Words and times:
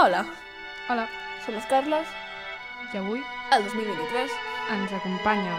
Hola, 0.00 0.24
Hola, 0.88 1.02
som 1.44 1.52
les 1.52 1.66
Carles, 1.68 2.08
i 2.88 2.96
avui 2.96 3.20
el 3.52 3.66
2023. 3.68 4.38
ens 4.72 4.96
acompanya 4.96 5.58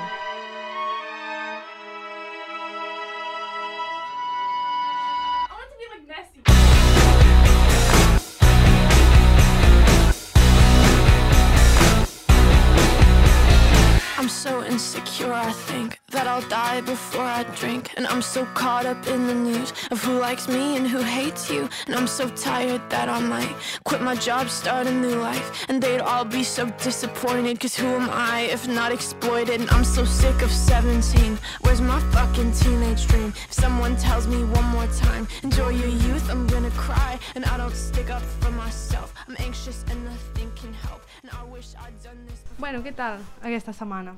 I'll 16.41 16.49
die 16.49 16.81
before 16.81 17.23
I 17.23 17.43
drink. 17.55 17.93
And 17.97 18.07
I'm 18.07 18.21
so 18.21 18.45
caught 18.53 18.85
up 18.85 19.07
in 19.07 19.27
the 19.27 19.35
news 19.35 19.73
of 19.91 20.03
who 20.03 20.17
likes 20.17 20.47
me 20.47 20.77
and 20.77 20.87
who 20.87 21.01
hates 21.01 21.49
you. 21.49 21.69
And 21.85 21.95
I'm 21.95 22.07
so 22.07 22.29
tired 22.29 22.81
that 22.89 23.09
I 23.09 23.19
might 23.19 23.55
quit 23.83 24.01
my 24.01 24.15
job, 24.15 24.49
start 24.49 24.87
a 24.87 24.91
new 24.91 25.15
life. 25.15 25.65
And 25.69 25.81
they'd 25.81 25.99
all 25.99 26.25
be 26.25 26.43
so 26.43 26.69
disappointed, 26.83 27.59
cause 27.59 27.75
who 27.75 27.87
am 27.87 28.09
I 28.09 28.41
if 28.51 28.67
not 28.67 28.91
exploited? 28.91 29.61
And 29.61 29.69
I'm 29.69 29.83
so 29.83 30.03
sick 30.05 30.41
of 30.41 30.51
17. 30.51 31.37
Where's 31.61 31.81
my 31.81 31.99
fucking 32.11 32.53
teenage 32.53 33.07
dream? 33.07 33.33
If 33.49 33.53
someone 33.53 33.95
tells 33.97 34.27
me 34.27 34.43
one 34.43 34.65
more 34.65 34.87
time, 34.87 35.27
enjoy 35.43 35.69
your 35.69 35.89
youth, 35.89 36.29
I'm 36.29 36.47
gonna 36.47 36.71
cry. 36.71 37.19
And 37.35 37.45
I 37.45 37.57
don't 37.57 37.75
stick 37.75 38.09
up 38.09 38.23
for 38.39 38.51
myself. 38.51 39.13
I'm 39.27 39.35
anxious 39.39 39.85
and 39.91 40.03
nothing 40.05 40.51
can 40.55 40.73
help. 40.73 41.01
And 41.21 41.31
I 41.31 41.43
wish 41.43 41.75
I'd 41.77 42.01
done 42.03 42.17
this. 42.25 42.39
Bueno, 42.57 42.81
què 42.81 42.91
tal 42.93 43.21
aquesta 43.41 43.73
setmana? 43.73 44.15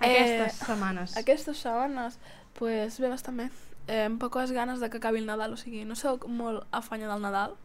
Eh, 0.00 0.10
Aquestes 0.16 0.66
setmanes. 0.66 1.16
Aquestes 1.16 1.58
setmanes, 1.58 2.18
pues 2.58 2.98
bé, 3.00 3.08
bastant 3.12 3.36
bé. 3.36 3.48
Eh, 3.86 4.04
amb 4.06 4.20
poques 4.22 4.52
ganes 4.52 4.80
de 4.80 4.88
que 4.90 4.98
acabi 5.00 5.18
el 5.18 5.26
Nadal, 5.26 5.52
o 5.52 5.56
sigui, 5.60 5.84
no 5.84 5.96
sóc 5.98 6.26
molt 6.28 6.64
afanya 6.70 7.08
del 7.10 7.22
Nadal, 7.24 7.56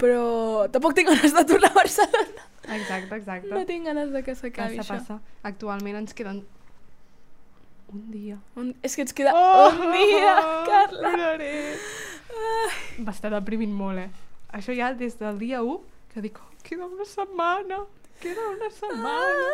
però 0.00 0.66
tampoc 0.72 0.96
tinc 0.98 1.08
ganes 1.12 1.34
de 1.36 1.44
tornar 1.46 1.70
a 1.70 1.78
Barcelona. 1.78 2.48
Exacte, 2.74 3.14
exacte. 3.16 3.52
No 3.52 3.64
tinc 3.66 3.86
ganes 3.86 4.10
de 4.12 4.22
que 4.26 4.34
s'acabi 4.34 4.80
això. 4.82 4.96
passa. 4.98 5.20
Actualment 5.42 5.96
ens 6.02 6.14
queden 6.14 6.42
un 7.92 8.04
dia. 8.10 8.38
Un... 8.56 8.74
És 8.82 8.96
que 8.96 9.02
ens 9.06 9.12
queda 9.14 9.32
un 9.36 9.92
dia, 9.92 10.34
Carla. 10.70 11.12
Ploraré. 11.12 11.54
Va 13.04 13.12
estar 13.12 13.30
deprimint 13.34 13.72
molt, 13.76 13.98
eh? 14.00 14.10
Això 14.56 14.74
ja 14.76 14.92
des 14.96 15.18
del 15.20 15.38
dia 15.40 15.62
1 15.62 15.80
que 16.12 16.20
dic, 16.24 16.38
oh, 16.40 16.50
queda 16.64 16.86
una 16.86 17.04
setmana, 17.08 17.78
queda 18.20 18.48
una 18.52 18.70
setmana. 18.70 19.50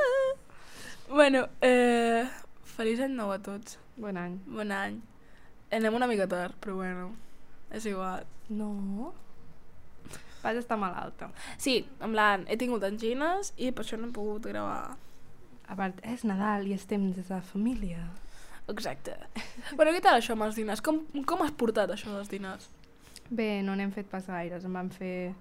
Bueno, 1.09 1.49
eh, 1.61 2.29
feliç 2.77 3.01
any 3.01 3.15
nou 3.17 3.33
a 3.33 3.39
tots. 3.41 3.79
Bon 3.97 4.17
any. 4.21 4.37
Bon 4.45 4.73
any. 4.73 4.99
Anem 5.73 5.97
una 5.97 6.07
mica 6.07 6.27
tard, 6.29 6.55
però 6.61 6.75
bueno, 6.77 7.15
és 7.73 7.87
igual. 7.89 8.27
No. 8.49 9.13
Vaig 10.43 10.61
estar 10.61 10.79
malalta. 10.79 11.31
Sí, 11.57 11.81
en 12.01 12.13
plan, 12.13 12.45
he 12.49 12.57
tingut 12.61 12.85
angines 12.85 13.55
i 13.57 13.73
per 13.73 13.85
això 13.85 13.99
no 13.99 14.09
he 14.09 14.15
pogut 14.15 14.47
gravar. 14.53 14.97
A 15.69 15.77
part, 15.77 15.99
és 16.05 16.25
Nadal 16.29 16.69
i 16.69 16.77
estem 16.77 17.11
des 17.17 17.29
de 17.29 17.41
família. 17.41 18.05
Exacte. 18.69 19.17
bueno, 19.77 19.93
què 19.97 20.05
tal 20.05 20.21
això 20.21 20.37
amb 20.37 20.45
els 20.45 20.61
dinars? 20.61 20.85
Com, 20.85 21.03
com 21.25 21.43
has 21.45 21.57
portat 21.57 21.91
això 21.93 22.13
dels 22.13 22.29
dinars? 22.29 22.69
Bé, 23.29 23.63
no 23.65 23.75
n'hem 23.77 23.93
fet 23.97 24.09
pas 24.13 24.29
gaires. 24.29 24.65
En 24.65 24.77
vam 24.77 24.93
fer... 24.93 25.33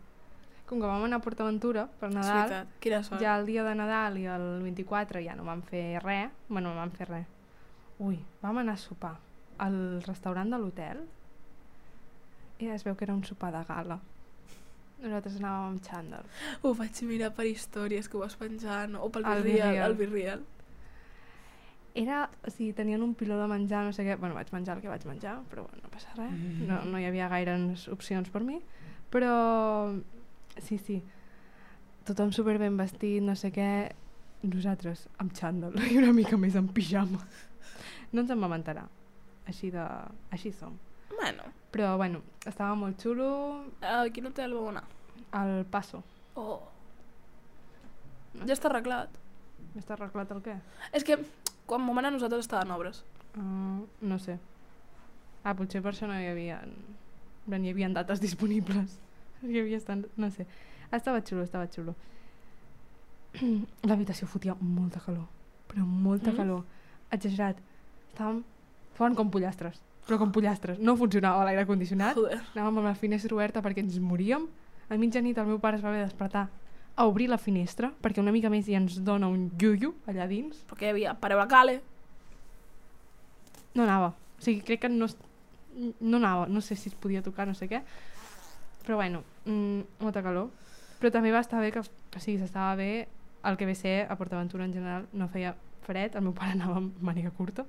Com 0.68 0.82
que 0.82 0.88
vam 0.90 1.06
anar 1.08 1.22
a 1.22 1.24
PortAventura 1.24 1.86
per 2.00 2.10
Nadal. 2.12 2.68
Quina 2.84 3.00
sort. 3.04 3.22
ja 3.24 3.38
el 3.40 3.46
dia 3.48 3.64
de 3.64 3.76
Nadal 3.76 4.18
i 4.20 4.26
el 4.28 4.48
24 4.66 5.22
ja 5.24 5.36
no 5.36 5.46
vam 5.48 5.62
fer 5.64 6.02
res. 6.04 6.34
Bueno, 6.50 6.74
no 6.74 6.82
vam 6.82 6.92
fer 6.92 7.08
res. 7.08 7.30
Ui, 8.04 8.20
vam 8.42 8.60
anar 8.60 8.76
a 8.76 8.82
sopar 8.82 9.16
al 9.64 9.78
restaurant 10.06 10.52
de 10.52 10.60
l'hotel 10.62 11.00
i 12.60 12.68
es 12.74 12.84
veu 12.86 12.98
que 12.98 13.06
era 13.06 13.16
un 13.16 13.24
sopar 13.24 13.54
de 13.56 13.64
gala. 13.70 14.00
Nosaltres 14.98 15.38
anàvem 15.38 15.72
amb 15.72 15.82
xandall. 15.86 16.28
Ho 16.66 16.74
vaig 16.78 17.02
mirar 17.06 17.32
per 17.38 17.46
històries 17.46 18.10
que 18.10 18.18
ho 18.18 18.24
vas 18.26 18.36
penjar, 18.36 18.88
no? 18.90 19.04
o 19.06 19.10
pel 19.14 19.26
Al 19.26 19.44
Virreal. 19.46 19.70
Virreal. 19.70 19.86
Al 19.86 19.98
Virreal. 20.00 20.46
Era, 21.98 22.24
o 22.46 22.52
sigui, 22.54 22.74
tenien 22.78 23.02
un 23.02 23.14
piló 23.18 23.40
de 23.40 23.48
menjar, 23.50 23.84
no 23.86 23.94
sé 23.94 24.04
què, 24.06 24.18
bueno, 24.22 24.36
vaig 24.38 24.52
menjar 24.54 24.76
el 24.78 24.84
que 24.84 24.90
vaig 24.90 25.06
menjar, 25.10 25.40
però 25.50 25.64
bueno, 25.66 25.82
no 25.86 25.90
passa 25.90 26.14
res, 26.18 26.34
no, 26.68 26.84
no 26.86 27.00
hi 27.02 27.08
havia 27.10 27.30
gaires 27.32 27.88
opcions 27.90 28.30
per 28.30 28.44
mi, 28.46 28.60
però 29.10 29.32
sí, 30.64 30.78
sí, 30.78 31.02
tothom 32.08 32.32
super 32.36 32.58
ben 32.62 32.78
vestit, 32.80 33.22
no 33.24 33.36
sé 33.36 33.52
què, 33.56 33.70
nosaltres 34.48 35.08
amb 35.22 35.34
xandall 35.38 35.78
i 35.92 35.98
una 36.00 36.14
mica 36.16 36.38
més 36.40 36.56
en 36.56 36.68
pijama. 36.74 37.24
No 38.14 38.24
ens 38.24 38.32
en 38.32 38.42
vam 38.42 38.54
enterar, 38.56 38.88
així 39.48 39.72
de... 39.74 39.86
així 40.32 40.54
som. 40.56 40.78
Bueno, 41.18 41.48
Però 41.74 41.98
bueno, 42.00 42.22
estava 42.48 42.76
molt 42.80 43.02
xulo 43.02 43.28
a 43.84 44.06
quin 44.14 44.30
hotel 44.30 44.54
vau 44.56 44.70
anar? 44.72 44.86
al 45.32 45.66
passo. 45.66 46.04
Oh. 46.36 46.62
Ja 48.46 48.54
està 48.54 48.70
arreglat. 48.70 49.14
Està 49.78 49.96
arreglat 49.96 50.32
el 50.34 50.44
què? 50.46 50.56
És 50.96 51.06
que 51.06 51.18
quan 51.68 51.86
vam 51.88 52.00
anar 52.00 52.14
nosaltres 52.16 52.46
estaven 52.46 52.72
obres. 52.74 53.04
Uh, 53.36 53.84
no 54.02 54.20
sé. 54.22 54.38
Ah, 55.44 55.54
potser 55.58 55.82
per 55.84 55.94
això 55.94 56.10
no 56.10 56.18
hi 56.18 56.30
havia... 56.32 56.62
No 57.48 57.60
hi 57.60 57.72
havia 57.72 57.90
dates 57.96 58.22
disponibles. 58.24 58.98
Havia 59.44 59.78
estan... 59.78 60.06
No 60.18 60.30
sé. 60.32 60.46
Estava 60.92 61.22
xulo, 61.22 61.44
estava 61.44 61.68
xulo. 61.68 61.96
L'habitació 63.84 64.28
fotia 64.32 64.56
molta 64.60 65.00
calor. 65.04 65.28
Però 65.68 65.84
molta 65.86 66.32
Mm. 66.32 66.36
calor. 66.38 66.64
Exagerat. 67.12 67.58
Estàvem... 68.14 68.44
Feien 68.98 69.14
com 69.16 69.30
pollastres. 69.30 69.82
Però 70.08 70.18
com 70.18 70.32
pollastres. 70.32 70.80
No 70.80 70.96
funcionava 70.98 71.44
l'aire 71.46 71.66
condicionat. 71.70 72.16
Joder. 72.18 72.40
Anàvem 72.56 72.80
amb 72.80 72.88
la 72.88 72.96
finestra 72.96 73.36
oberta 73.36 73.62
perquè 73.62 73.84
ens 73.84 74.00
moríem. 74.00 74.48
A 74.90 74.96
mitjanit 74.98 75.38
el 75.38 75.46
meu 75.46 75.60
pare 75.60 75.78
es 75.78 75.84
va 75.84 75.90
haver 75.92 76.00
de 76.02 76.08
despertar 76.08 76.48
a 76.98 77.06
obrir 77.06 77.28
la 77.30 77.38
finestra 77.38 77.92
perquè 78.02 78.24
una 78.24 78.32
mica 78.32 78.50
més 78.50 78.66
i 78.72 78.74
ens 78.74 78.96
dona 79.06 79.28
un 79.30 79.52
llullo 79.60 79.92
allà 80.08 80.26
dins. 80.28 80.64
Perquè 80.70 80.88
hi 80.88 80.94
havia 80.96 81.14
pareu 81.14 81.38
la 81.38 81.48
cale. 81.52 81.82
No 83.76 83.84
anava. 83.84 84.14
O 84.40 84.42
sigui, 84.42 84.62
crec 84.66 84.82
que 84.86 84.90
no, 84.90 85.06
no 86.00 86.18
anava. 86.18 86.48
No 86.48 86.62
sé 86.62 86.76
si 86.76 86.90
es 86.90 86.96
podia 86.96 87.22
tocar, 87.22 87.46
no 87.46 87.54
sé 87.54 87.68
què. 87.70 87.84
Però 88.88 88.96
bueno, 88.96 89.24
mm, 89.44 90.00
molta 90.00 90.24
calor. 90.24 90.48
Però 90.98 91.12
també 91.12 91.34
va 91.36 91.42
estar 91.44 91.60
bé 91.60 91.74
que, 91.76 91.84
o 91.84 92.20
sigui, 92.24 92.38
s'estava 92.40 92.78
bé 92.80 93.08
el 93.44 93.58
que 93.60 93.68
ve 93.68 93.76
ser 93.76 94.08
a 94.08 94.16
PortAventura 94.16 94.64
en 94.64 94.74
general. 94.74 95.10
No 95.12 95.28
feia 95.28 95.58
fred, 95.84 96.16
el 96.16 96.24
meu 96.24 96.34
pare 96.34 96.56
anava 96.56 96.80
amb 96.80 96.96
màniga 97.04 97.34
curta. 97.36 97.66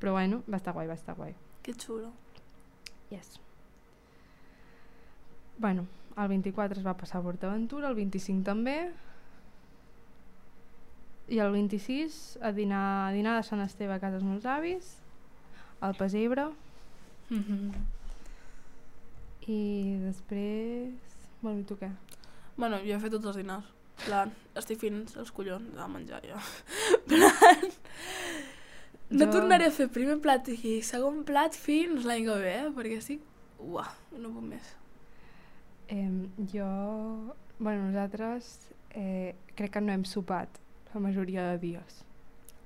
Però 0.00 0.16
bueno, 0.16 0.40
va 0.48 0.56
estar 0.56 0.72
guai, 0.72 0.88
va 0.88 0.96
estar 0.96 1.14
guai. 1.14 1.34
Que 1.62 1.76
xulo. 1.76 2.10
Yes. 3.10 3.38
Bueno, 5.58 5.86
el 6.16 6.28
24 6.28 6.80
es 6.80 6.86
va 6.86 6.96
passar 6.96 7.20
a 7.20 7.28
PortAventura, 7.28 7.92
el 7.92 8.00
25 8.00 8.48
també. 8.48 8.78
I 11.28 11.38
el 11.38 11.52
26 11.52 12.38
a 12.42 12.50
dinar, 12.52 13.08
a 13.08 13.12
dinar 13.12 13.36
de 13.36 13.44
Sant 13.44 13.60
Esteve 13.60 13.94
a 13.94 14.00
casa 14.00 14.18
dels 14.18 14.28
meus 14.28 14.44
avis, 14.48 14.96
al 15.80 15.94
Pesebre, 16.00 16.48
Mm 17.30 17.40
-hmm. 17.40 17.93
I 19.50 19.96
després... 20.02 21.16
Bueno, 21.42 21.60
i 21.60 21.64
tu 21.68 21.76
què? 21.76 21.90
Bueno, 22.56 22.78
jo 22.84 22.94
he 22.96 23.00
fet 23.02 23.12
tots 23.12 23.28
els 23.32 23.36
dinars. 23.42 23.66
Plan, 24.04 24.32
estic 24.58 24.80
fins 24.80 25.12
els 25.20 25.30
collons 25.30 25.68
de 25.76 25.84
menjar 25.92 26.18
ja. 26.26 26.38
En 27.04 27.12
plan, 27.14 27.68
no 29.10 29.26
Jo- 29.26 29.30
tornaré 29.36 29.68
a 29.68 29.74
fer 29.74 29.86
primer 29.92 30.16
plat 30.24 30.48
i 30.50 30.78
segon 30.82 31.20
plat 31.28 31.54
fins 31.54 32.06
l'any 32.08 32.24
que 32.26 32.38
ve, 32.42 32.54
eh? 32.64 32.70
perquè 32.74 32.98
estic... 32.98 33.20
Uah, 33.62 33.90
no 34.18 34.32
puc 34.34 34.48
més. 34.48 34.72
Eh, 35.92 36.08
jo... 36.52 36.66
Bueno, 37.60 37.84
nosaltres 37.92 38.48
eh, 38.98 39.36
crec 39.54 39.76
que 39.76 39.80
no 39.84 39.92
hem 39.94 40.02
sopat 40.08 40.58
la 40.94 41.00
majoria 41.04 41.44
de 41.52 41.60
dies. 41.62 42.00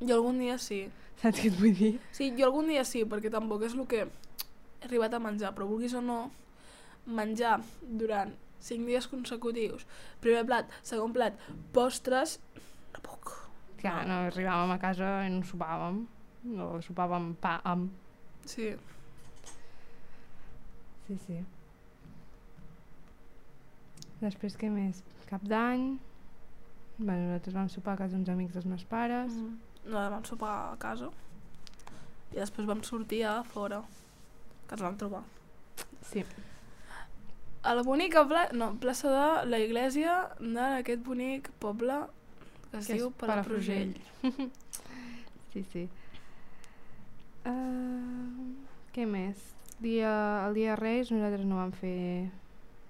Jo 0.01 0.17
algun 0.21 0.39
dia 0.41 0.57
sí. 0.63 0.87
Saps 1.21 1.43
què 1.43 1.51
et 1.51 1.59
vull 1.61 1.75
dir? 1.77 1.93
Sí, 2.15 2.31
jo 2.39 2.47
algun 2.49 2.71
dia 2.73 2.85
sí, 2.89 3.03
perquè 3.05 3.29
tampoc 3.35 3.67
és 3.69 3.75
el 3.77 3.85
que 3.91 4.07
he 4.07 4.87
arribat 4.89 5.13
a 5.13 5.21
menjar, 5.21 5.51
però 5.57 5.67
vulguis 5.69 5.93
o 5.99 6.01
no, 6.01 6.31
menjar 7.09 7.59
durant 7.83 8.35
5 8.65 8.89
dies 8.89 9.07
consecutius, 9.11 9.87
primer 10.23 10.45
plat, 10.49 10.71
segon 10.87 11.15
plat, 11.15 11.37
postres, 11.75 12.39
no 12.95 13.03
puc. 13.05 13.35
Que 13.79 13.93
no 14.09 14.25
arribàvem 14.27 14.75
a 14.75 14.81
casa 14.83 15.13
i 15.27 15.31
no 15.33 15.45
sopàvem. 15.47 16.03
No 16.55 16.73
sopàvem 16.83 17.31
pa 17.43 17.59
amb... 17.69 17.93
Sí. 18.49 18.73
Sí, 21.07 21.17
sí. 21.27 21.39
Després 24.21 24.59
què 24.59 24.71
més? 24.73 25.05
Cap 25.31 25.45
d'any... 25.47 25.95
Bueno, 26.99 27.29
nosaltres 27.29 27.55
vam 27.55 27.69
sopar 27.71 27.95
a 27.95 28.01
casa 28.01 28.17
d'uns 28.17 28.31
amics 28.33 28.57
dels 28.57 28.67
meus 28.67 28.83
pares. 28.91 29.31
Mm. 29.31 29.57
No, 29.87 30.03
vam 30.11 30.25
sopar 30.27 30.55
a 30.73 30.77
casa 30.83 31.13
i 32.33 32.37
després 32.37 32.69
vam 32.69 32.83
sortir 32.85 33.23
a 33.25 33.39
fora, 33.47 33.81
que 34.69 34.77
ens 34.77 34.85
vam 34.85 34.97
trobar. 35.01 35.23
Sí. 36.11 36.25
A 37.69 37.75
la 37.77 37.83
bonica 37.85 38.23
pla 38.29 38.47
no, 38.57 38.71
plaça 38.81 39.11
de 39.13 39.51
la 39.51 39.59
iglesia 39.61 40.15
d'aquest 40.41 41.03
bonic 41.05 41.51
poble 41.61 41.99
que 42.71 42.79
es 42.81 42.87
Que 42.89 42.97
diu 42.97 43.11
Palafrugell. 43.21 43.93
sí, 45.53 45.65
sí. 45.73 45.85
Uh, 47.49 48.55
què 48.95 49.05
més? 49.09 49.41
Dia, 49.85 50.11
el 50.49 50.57
dia 50.59 50.77
Reis 50.81 51.13
nosaltres 51.15 51.45
no 51.47 51.61
vam 51.61 51.71
fer 51.77 52.29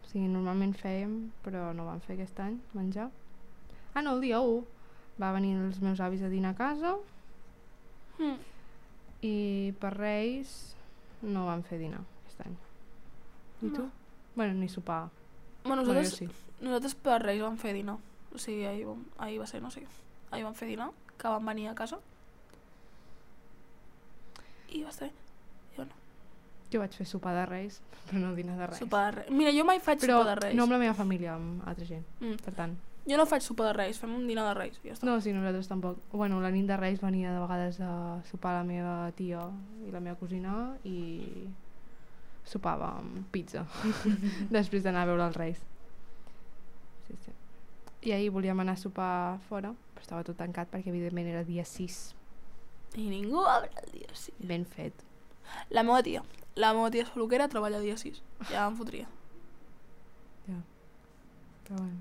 O 0.02 0.08
sigui, 0.08 0.24
normalment 0.32 0.72
fèiem, 0.78 1.18
però 1.44 1.68
no 1.76 1.84
vam 1.84 1.98
fer 2.00 2.14
aquest 2.16 2.38
any, 2.40 2.56
menjar. 2.72 3.10
Ah, 3.92 4.00
no, 4.00 4.14
el 4.16 4.22
dia 4.24 4.38
1 4.40 4.62
va 5.20 5.34
venir 5.34 5.52
els 5.58 5.82
meus 5.84 6.00
avis 6.00 6.22
a 6.22 6.30
dinar 6.32 6.54
a 6.54 6.60
casa 6.62 6.96
Mm. 8.18 8.38
i 9.22 9.34
per 9.78 9.92
Reis 9.94 10.54
no 11.22 11.44
vam 11.46 11.60
fer 11.62 11.76
dinar 11.78 12.00
aquest 12.24 12.40
any. 12.46 12.56
I 13.62 13.70
tu? 13.76 13.84
No. 14.38 14.44
Bueno, 14.44 14.54
ni 14.54 14.68
sopar. 14.68 15.08
Bueno, 15.64 15.82
Bueno, 15.82 15.82
nosaltres, 15.82 16.10
jo 16.12 16.16
sí. 16.16 16.28
nosaltres 16.64 16.94
per 16.94 17.18
Reis 17.22 17.42
vam 17.42 17.56
fer 17.58 17.74
dinar. 17.74 17.96
O 18.34 18.38
sigui, 18.38 18.64
ahir, 18.66 18.86
vam, 18.86 19.04
ahir 19.18 19.40
va 19.40 19.46
ser, 19.50 19.60
no 19.62 19.70
sé. 19.70 19.82
Ahir 20.30 20.44
vam 20.44 20.54
fer 20.54 20.68
dinar, 20.68 20.90
que 21.18 21.28
van 21.28 21.44
venir 21.44 21.68
a 21.68 21.74
casa. 21.74 21.98
I 24.70 24.82
va 24.84 24.90
estar 24.90 25.08
bé. 25.08 25.14
Jo 26.70 26.82
vaig 26.82 26.92
fer 26.92 27.06
sopar 27.08 27.32
de 27.32 27.46
Reis, 27.48 27.78
però 28.10 28.18
no 28.20 28.34
dinar 28.36 28.58
de 28.58 28.66
Reis. 28.66 28.78
Sopar 28.82 29.06
de 29.06 29.22
Reis. 29.22 29.30
Mira, 29.32 29.52
jo 29.56 29.64
mai 29.64 29.78
faig 29.80 30.02
però 30.02 30.18
sopar 30.18 30.34
de 30.34 30.40
Reis. 30.42 30.56
no 30.58 30.66
amb 30.66 30.74
la 30.74 30.78
meva 30.82 30.92
família, 30.94 31.34
amb 31.38 31.62
altra 31.66 31.86
gent. 31.88 32.04
Mm. 32.20 32.36
Per 32.44 32.52
tant, 32.54 32.76
Jo 33.08 33.16
no 33.16 33.24
faig 33.24 33.40
sopar 33.40 33.70
de 33.70 33.72
Reis, 33.72 33.96
fem 33.96 34.10
un 34.12 34.26
dinar 34.28 34.44
de 34.50 34.52
Reis. 34.58 34.74
i 34.84 34.88
Ja 34.90 34.92
està. 34.92 35.06
no, 35.08 35.14
sí, 35.24 35.32
nosaltres 35.32 35.66
tampoc. 35.70 35.96
Bueno, 36.12 36.42
la 36.44 36.50
nit 36.52 36.66
de 36.68 36.76
Reis 36.76 37.00
venia 37.00 37.32
de 37.32 37.40
vegades 37.40 37.78
a 37.80 38.20
sopar 38.28 38.52
la 38.58 38.64
meva 38.68 39.10
tia 39.16 39.46
i 39.86 39.90
la 39.90 40.00
meva 40.04 40.18
cosina 40.20 40.74
i 40.84 41.48
sopàvem 42.48 43.24
pizza 43.32 43.64
després 44.56 44.84
d'anar 44.84 45.04
a 45.04 45.10
veure 45.10 45.26
els 45.28 45.36
Reis. 45.36 45.60
Sí, 47.06 47.16
sí. 47.24 47.34
I 48.08 48.14
ahir 48.16 48.30
volíem 48.34 48.60
anar 48.62 48.76
a 48.78 48.80
sopar 48.80 49.38
fora, 49.48 49.74
però 49.94 50.04
estava 50.04 50.24
tot 50.26 50.38
tancat 50.40 50.70
perquè 50.72 50.92
evidentment 50.92 51.28
era 51.28 51.44
dia 51.44 51.64
6. 51.68 51.98
I 52.96 53.08
ningú 53.10 53.42
obre 53.44 53.70
el 53.84 53.92
dia 53.98 54.12
6. 54.14 54.40
Ben 54.48 54.64
fet. 54.64 55.04
La 55.74 55.84
meva 55.84 56.02
tia. 56.02 56.22
La 56.56 56.72
meva 56.76 56.90
tia 56.94 57.04
és 57.04 57.12
peluquera, 57.14 57.48
treballa 57.52 57.80
dia 57.84 57.96
6. 58.00 58.22
Ja 58.52 58.66
em 58.68 58.78
fotria. 58.78 59.08
Però 60.48 61.76
bueno. 61.82 62.00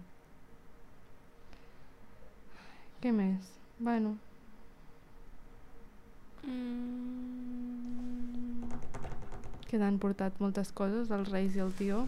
Què 3.03 3.11
més? 3.11 3.51
Bueno, 3.83 4.15
Mm. 6.47 7.66
Que 9.67 9.79
t'han 9.79 9.99
portat 10.01 10.39
moltes 10.43 10.71
coses, 10.75 11.11
els 11.11 11.29
Reis 11.33 11.55
i 11.57 11.63
el 11.63 11.73
tio. 11.77 12.05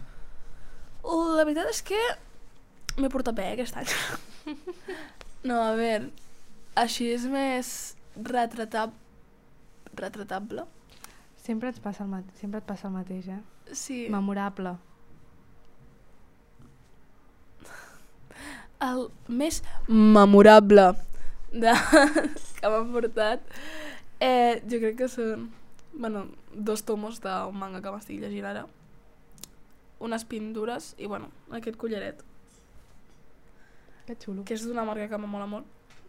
Uh, 1.00 1.36
la 1.36 1.44
veritat 1.44 1.70
és 1.72 1.82
que 1.84 2.00
m'he 2.98 3.10
portat 3.12 3.36
bé 3.36 3.50
aquest 3.52 3.76
any. 3.80 3.88
no, 5.48 5.60
a 5.60 5.74
veure, 5.78 6.10
així 6.80 7.10
és 7.14 7.24
més 7.30 7.72
retratab... 8.16 8.94
retratable. 9.96 10.66
Sempre, 11.40 11.72
ens 11.72 11.80
passa 11.80 12.04
el 12.04 12.10
mate 12.12 12.36
sempre 12.38 12.60
et 12.60 12.66
passa 12.68 12.88
el 12.88 12.94
mateix, 12.94 13.28
eh? 13.32 13.40
Sí, 13.72 14.06
Memorable. 14.12 14.76
el 18.90 19.06
més 19.28 19.62
memorable 19.88 20.90
de... 21.52 21.72
que 22.60 22.68
m'han 22.68 22.92
portat 22.92 23.40
eh, 24.20 24.60
jo 24.68 24.80
crec 24.82 24.98
que 25.00 25.08
són 25.08 25.48
bueno, 25.92 26.26
dos 26.54 26.84
tomos 26.84 27.20
d'un 27.20 27.56
manga 27.58 27.80
que 27.82 27.90
m'estic 27.90 28.20
llegint 28.22 28.46
ara 28.46 28.66
unes 30.00 30.24
pintures 30.24 30.94
i 30.98 31.06
bueno, 31.06 31.28
aquest 31.52 31.76
collaret 31.76 32.22
Que 34.06 34.16
xulo. 34.16 34.44
que 34.44 34.54
és 34.54 34.64
d'una 34.66 34.84
marca 34.84 35.08
que 35.08 35.18
m'amola 35.18 35.46
molt 35.46 35.66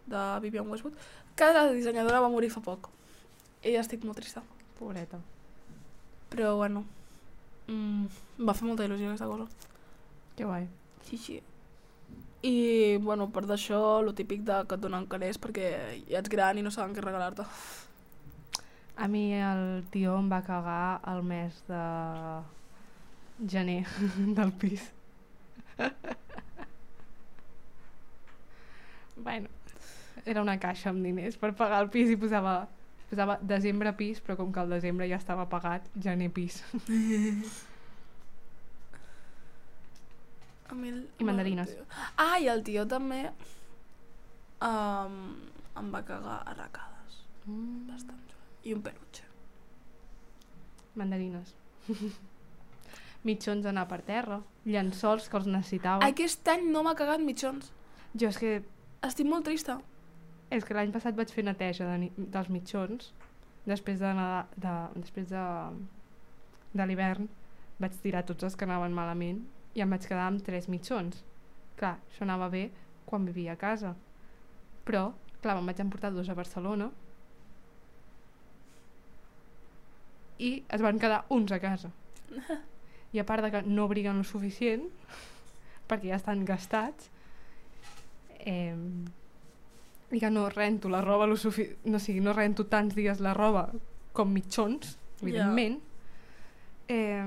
de 0.07 0.21
Vivian 0.41 0.67
Westwood 0.69 0.95
que 1.35 1.51
la 1.53 1.67
dissenyadora 1.71 2.21
va 2.23 2.29
morir 2.29 2.49
fa 2.49 2.61
poc 2.61 2.89
i 3.63 3.73
ja 3.75 3.81
estic 3.83 4.03
molt 4.03 4.17
trista 4.17 4.41
Pobreta. 4.79 5.19
però 6.31 6.55
bueno 6.57 6.85
mm, 7.67 8.05
va 8.47 8.53
fer 8.57 8.65
molta 8.67 8.85
il·lusió 8.85 9.07
aquesta 9.11 9.27
cosa 9.27 9.47
Que 10.35 10.45
guai. 10.45 10.67
Sí, 11.03 11.17
sí. 11.17 11.41
I, 12.41 12.97
bueno, 13.03 13.27
per 13.29 13.43
d'això, 13.45 14.01
lo 14.01 14.13
típic 14.15 14.41
de 14.47 14.61
que 14.65 14.75
et 14.77 14.81
donen 14.81 15.05
calés 15.11 15.37
perquè 15.37 15.67
ja 16.07 16.21
ets 16.21 16.29
gran 16.31 16.57
i 16.57 16.63
no 16.63 16.71
saben 16.71 16.95
què 16.95 17.01
regalar-te. 17.03 17.43
A 18.97 19.07
mi 19.07 19.31
el 19.33 19.83
tio 19.91 20.17
em 20.19 20.27
va 20.31 20.41
cagar 20.45 21.01
el 21.09 21.23
mes 21.23 21.63
de 21.67 21.83
gener 23.47 23.85
del 24.38 24.51
pis. 24.51 24.91
bueno, 29.15 29.47
era 30.25 30.41
una 30.41 30.57
caixa 30.59 30.89
amb 30.91 31.03
diners 31.05 31.38
per 31.38 31.53
pagar 31.57 31.81
el 31.83 31.89
pis 31.93 32.11
i 32.13 32.17
posava, 32.19 32.67
posava 33.09 33.38
desembre 33.41 33.93
pis, 33.97 34.21
però 34.21 34.38
com 34.38 34.51
que 34.53 34.61
el 34.61 34.75
desembre 34.77 35.09
ja 35.09 35.19
estava 35.21 35.47
pagat, 35.49 35.88
gener 35.97 36.29
pis. 36.33 36.61
A 40.69 40.75
mi 40.75 40.89
el, 40.89 41.01
I 41.19 41.23
mandarines. 41.27 41.73
el 41.75 41.85
Ah, 42.17 42.38
i 42.39 42.47
el 42.47 42.63
tio 42.63 42.85
també 42.88 43.25
um, 44.61 45.17
em 45.81 45.93
va 45.93 46.03
cagar 46.07 46.41
arracades. 46.53 47.23
Mm. 47.45 47.88
Bastant. 47.89 48.30
I 48.63 48.73
un 48.75 48.81
peluche. 48.85 49.23
Mandarines. 50.95 51.55
Mitjons 53.27 53.65
anar 53.69 53.85
per 53.89 54.01
terra, 54.05 54.39
llençols 54.65 55.27
que 55.29 55.37
els 55.37 55.47
necessitava. 55.49 56.05
Aquest 56.07 56.47
any 56.51 56.67
no 56.73 56.81
m'ha 56.85 56.95
cagat 56.97 57.21
mitjons. 57.21 57.71
Jo 58.17 58.29
és 58.31 58.37
que 58.41 58.53
Estic 59.01 59.25
molt 59.25 59.47
trista. 59.47 59.79
És 60.53 60.65
que 60.67 60.75
l'any 60.77 60.91
passat 60.93 61.15
vaig 61.17 61.31
fer 61.33 61.41
neteja 61.47 61.87
de, 61.89 62.09
dels 62.17 62.49
mitjons, 62.53 63.07
després 63.65 63.97
de, 64.01 64.11
Nada- 64.13 64.43
de, 64.61 64.73
després 65.01 65.29
de, 65.31 65.45
de 66.77 66.85
l'hivern 66.85 67.25
vaig 67.81 67.95
tirar 68.03 68.21
tots 68.29 68.45
els 68.45 68.57
que 68.59 68.67
anaven 68.67 68.93
malament 68.93 69.39
i 69.73 69.81
em 69.81 69.89
vaig 69.89 70.05
quedar 70.05 70.27
amb 70.29 70.43
tres 70.45 70.67
mitjons. 70.69 71.23
Clar, 71.79 71.95
això 72.11 72.27
anava 72.27 72.49
bé 72.53 72.67
quan 73.09 73.25
vivia 73.25 73.55
a 73.55 73.61
casa. 73.63 73.95
Però, 74.85 75.07
clar, 75.41 75.55
me'n 75.57 75.71
vaig 75.71 75.81
emportar 75.81 76.11
dos 76.13 76.29
a 76.29 76.37
Barcelona 76.37 76.91
i 80.41 80.51
es 80.69 80.81
van 80.81 80.99
quedar 80.99 81.23
uns 81.29 81.53
a 81.53 81.59
casa. 81.61 81.91
I 83.13 83.19
a 83.19 83.25
part 83.27 83.43
de 83.43 83.51
que 83.51 83.61
no 83.67 83.88
briguen 83.91 84.21
lo 84.21 84.25
suficient, 84.27 84.88
perquè 85.89 86.11
ja 86.11 86.19
estan 86.19 86.45
gastats, 86.47 87.09
eh, 88.39 88.75
i 90.11 90.19
que 90.19 90.31
no 90.31 90.49
rento 90.49 90.89
la 90.91 91.01
roba 91.01 91.27
lo 91.27 91.38
sufi... 91.38 91.69
no, 91.85 91.97
o 91.97 92.03
sigui, 92.03 92.19
no 92.23 92.33
rento 92.35 92.65
tants 92.67 92.95
dies 92.95 93.21
la 93.23 93.35
roba 93.35 93.69
com 94.15 94.31
mitjons, 94.33 94.97
evidentment, 95.21 95.77
eh, 96.91 97.23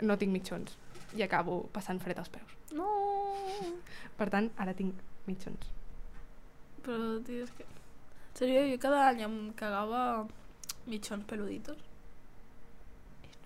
no 0.00 0.16
tinc 0.16 0.32
mitjons 0.32 0.78
i 1.16 1.24
acabo 1.26 1.64
passant 1.74 2.00
fred 2.00 2.18
als 2.18 2.30
peus. 2.30 2.56
No. 2.76 2.86
Per 4.16 4.28
tant, 4.32 4.48
ara 4.62 4.74
tinc 4.76 4.94
mitjons. 5.26 5.70
Però, 6.84 7.18
tio, 7.26 7.44
és 7.44 7.52
que... 7.56 7.66
En 8.40 8.70
jo 8.70 8.78
cada 8.80 9.02
any 9.10 9.24
em 9.26 9.34
cagava 9.58 10.26
mitjons 10.88 11.26
peluditos. 11.28 11.89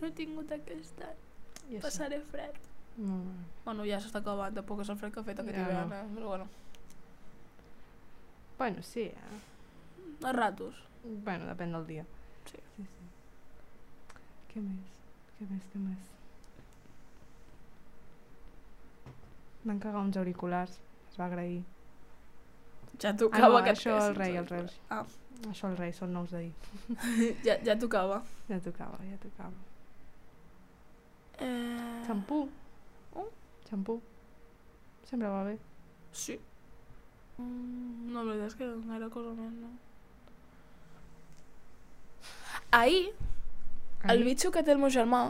No 0.00 0.06
he 0.08 0.12
tingut 0.12 0.50
aquest 0.52 1.00
any. 1.06 1.20
Així. 1.64 1.80
Passaré 1.84 2.20
fred. 2.30 2.56
No, 2.98 3.20
Bueno, 3.64 3.84
ja 3.88 3.96
s'està 3.98 4.20
acabant, 4.20 4.54
tampoc 4.54 4.80
és 4.84 4.90
el 4.92 4.98
fred 5.00 5.12
que 5.14 5.20
ha 5.20 5.24
fet 5.26 5.38
aquest 5.40 5.56
Ja, 5.56 5.64
hivern, 5.64 5.88
no. 5.88 5.96
eh? 5.96 6.08
però 6.16 6.26
bueno. 6.34 6.48
Bueno, 8.58 8.82
sí, 8.86 9.00
eh? 9.10 9.40
A 10.22 10.32
ratos. 10.32 10.74
Bueno, 11.04 11.46
depèn 11.50 11.72
del 11.74 11.86
dia. 11.88 12.04
Sí. 12.46 12.58
sí, 12.76 12.84
sí. 12.84 13.04
Què 14.52 14.60
més? 14.62 15.00
Què 15.38 15.48
més, 15.50 15.64
què 15.72 15.80
més? 15.82 15.98
Van 19.64 19.78
cagar 19.80 20.00
uns 20.04 20.16
auriculars, 20.20 20.78
es 21.10 21.18
va 21.20 21.26
agrair. 21.30 21.62
Ja 23.00 23.10
Ah, 23.10 23.16
tocava 23.18 23.58
no, 23.58 23.64
que 23.64 23.70
et 23.72 23.78
això 23.78 23.94
el 24.06 24.14
rei, 24.16 24.36
els 24.36 24.50
reus. 24.50 24.78
Ah, 24.90 25.04
Això 25.50 25.68
el 25.68 25.76
rei, 25.76 25.90
són 25.92 26.12
nous 26.14 26.30
d'ahir. 26.30 26.52
ja, 27.46 27.56
ja 27.66 27.74
tocava. 27.76 28.20
Ja 28.48 28.60
tocava, 28.64 28.98
ja 29.10 29.16
tocava. 29.18 29.52
Eh... 31.40 32.02
Xampú. 32.06 32.48
Oh. 33.14 33.28
Xampú. 33.68 34.00
Sempre 35.08 35.28
va 35.28 35.44
bé. 35.44 35.58
Sí. 36.12 36.38
Mm, 37.38 38.12
no, 38.12 38.22
la 38.22 38.32
veritat 38.34 38.52
és 38.52 38.58
que 38.60 38.68
gaire 38.88 39.08
cosa 39.10 39.32
més, 39.38 39.52
no. 39.58 39.70
Ahir, 42.70 43.12
el 44.04 44.10
Ahir- 44.10 44.24
bitxo 44.24 44.50
que 44.54 44.62
té 44.66 44.72
el 44.74 44.78
meu 44.82 44.90
germà, 44.90 45.22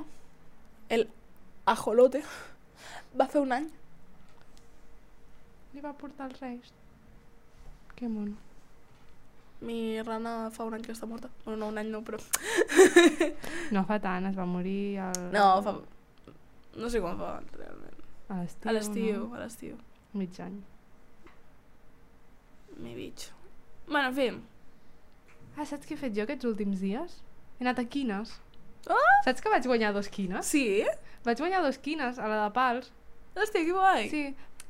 el 0.88 1.06
ajolote, 1.66 2.22
va 3.20 3.26
fer 3.28 3.42
un 3.44 3.52
any. 3.56 3.68
Li 5.74 5.82
va 5.84 5.92
portar 5.98 6.28
els 6.30 6.40
reis. 6.40 6.72
Que 7.96 8.08
mono. 8.08 8.36
Mi 9.64 10.00
rana 10.02 10.50
fa 10.52 10.64
un 10.68 10.74
any 10.76 10.82
que 10.84 10.92
està 10.92 11.06
morta. 11.08 11.28
Bueno, 11.44 11.58
no, 11.64 11.68
un 11.72 11.78
any 11.80 11.88
no, 11.92 12.02
però... 12.04 12.18
No 13.72 13.84
fa 13.88 13.96
tant, 14.02 14.26
es 14.28 14.36
va 14.36 14.44
morir 14.48 14.98
al... 15.00 15.28
No, 15.32 15.46
fa... 15.64 15.76
No 16.76 16.88
sé 16.90 17.00
quan 17.00 17.18
fa, 17.18 17.36
realment. 17.54 18.00
A 18.28 18.40
l'estiu. 18.40 18.68
A 18.68 18.72
l'estiu, 18.72 19.18
No? 19.28 19.34
a 19.34 19.42
l'estiu. 19.44 19.76
Mig 20.14 20.38
any. 20.40 20.60
Mi 22.78 22.94
bitxo. 22.94 23.32
Bueno, 23.86 24.08
en 24.08 24.14
fi. 24.14 24.28
Ah, 25.56 25.64
saps 25.66 25.86
què 25.86 25.94
he 25.94 26.00
fet 26.00 26.14
jo 26.16 26.24
aquests 26.24 26.46
últims 26.48 26.80
dies? 26.82 27.20
He 27.58 27.64
anat 27.64 27.78
a 27.78 27.84
quines. 27.86 28.32
Ah! 28.90 29.12
Saps 29.24 29.40
que 29.44 29.52
vaig 29.52 29.66
guanyar 29.70 29.92
dos 29.94 30.08
quines? 30.08 30.46
Sí? 30.46 30.82
Vaig 31.24 31.38
guanyar 31.38 31.62
dos 31.62 31.78
quines 31.78 32.18
a 32.18 32.26
la 32.28 32.40
de 32.42 32.50
pals. 32.56 32.90
Hòstia, 33.36 33.62
que 33.64 33.72
guai. 33.72 34.08
Sí, 34.10 34.24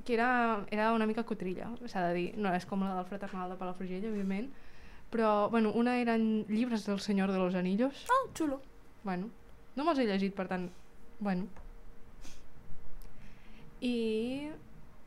que 0.05 0.15
era, 0.15 0.29
era 0.71 0.93
una 0.93 1.07
mica 1.09 1.25
cotrilla, 1.25 1.71
s'ha 1.89 2.05
de 2.09 2.15
dir. 2.15 2.29
No 2.37 2.53
és 2.55 2.67
com 2.69 2.85
la 2.85 2.95
del 2.99 3.09
fraternal 3.09 3.51
de 3.51 3.57
Palafrugell, 3.61 4.05
evidentment. 4.05 4.51
Però, 5.11 5.49
bueno, 5.51 5.73
una 5.73 5.97
eren 6.01 6.45
llibres 6.49 6.85
del 6.87 7.01
Senyor 7.01 7.33
de 7.33 7.39
los 7.39 7.55
Anillos. 7.55 8.05
Ah, 8.11 8.23
xulo. 8.37 8.61
Bueno, 9.05 9.31
no 9.77 9.85
me'ls 9.85 9.99
he 10.01 10.07
llegit, 10.09 10.35
per 10.35 10.49
tant, 10.49 10.69
bueno. 11.21 11.47
I 13.85 14.50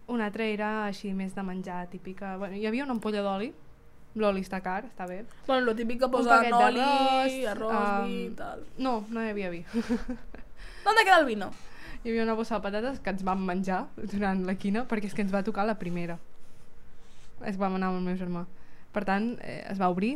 una 0.07 0.27
altra 0.29 0.45
era 0.45 0.69
així 0.85 1.09
més 1.17 1.33
de 1.35 1.43
menjar 1.43 1.87
típica. 1.91 2.35
Bueno, 2.37 2.55
hi 2.55 2.67
havia 2.69 2.85
una 2.85 2.93
ampolla 2.95 3.23
d'oli. 3.25 3.49
L'oli 4.17 4.41
està 4.41 4.59
car, 4.65 4.83
està 4.87 5.05
bé. 5.09 5.23
Bueno, 5.45 5.65
lo 5.67 5.73
típic 5.77 5.99
que 6.01 6.09
posa 6.09 6.39
oli, 6.39 6.51
d'arròs, 6.53 7.35
arròs, 7.51 7.73
um, 7.73 8.05
vi 8.07 8.21
i 8.23 8.29
tal. 8.37 8.63
No, 8.81 8.93
no 9.13 9.21
hi 9.21 9.33
havia 9.33 9.51
vi. 9.53 9.63
¿Dónde 10.85 11.03
queda 11.03 11.19
el 11.19 11.27
vino? 11.27 11.51
Hi 12.03 12.09
havia 12.09 12.23
una 12.23 12.37
bossa 12.37 12.57
de 12.57 12.65
patates 12.65 13.01
que 13.03 13.13
ens 13.13 13.25
vam 13.27 13.43
menjar 13.45 13.83
durant 13.97 14.45
la 14.47 14.55
quina 14.55 14.85
perquè 14.89 15.09
és 15.09 15.17
que 15.17 15.25
ens 15.25 15.33
va 15.33 15.43
tocar 15.45 15.67
la 15.69 15.77
primera. 15.81 16.17
Es 17.45 17.59
vam 17.61 17.77
anar 17.77 17.91
amb 17.91 17.99
el 17.99 18.07
meu 18.07 18.17
germà. 18.17 18.45
Per 18.93 19.03
tant, 19.05 19.35
eh, 19.41 19.63
es 19.69 19.81
va 19.81 19.91
obrir. 19.93 20.15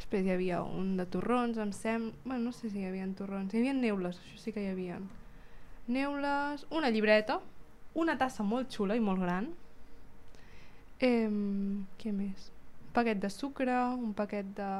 Després 0.00 0.26
hi 0.26 0.34
havia 0.34 0.60
un 0.64 0.96
de 0.98 1.06
torrons, 1.06 1.60
em 1.62 1.72
sembla... 1.76 2.12
Bueno, 2.24 2.50
no 2.50 2.52
sé 2.56 2.72
si 2.72 2.82
hi 2.82 2.88
havia 2.88 3.06
torrons. 3.16 3.54
Hi 3.54 3.62
havia 3.62 3.76
neules, 3.76 4.18
això 4.18 4.40
sí 4.40 4.52
que 4.52 4.64
hi 4.64 4.72
havia. 4.72 4.98
Neules, 5.86 6.66
una 6.70 6.90
llibreta, 6.90 7.40
una 7.94 8.16
tassa 8.18 8.44
molt 8.46 8.70
xula 8.72 8.96
i 8.96 9.02
molt 9.04 9.20
gran. 9.20 9.50
Eh, 11.02 11.28
què 11.98 12.12
més? 12.14 12.48
Un 12.86 12.94
paquet 12.96 13.20
de 13.20 13.30
sucre, 13.32 13.74
un 13.96 14.12
paquet 14.14 14.48
de... 14.56 14.70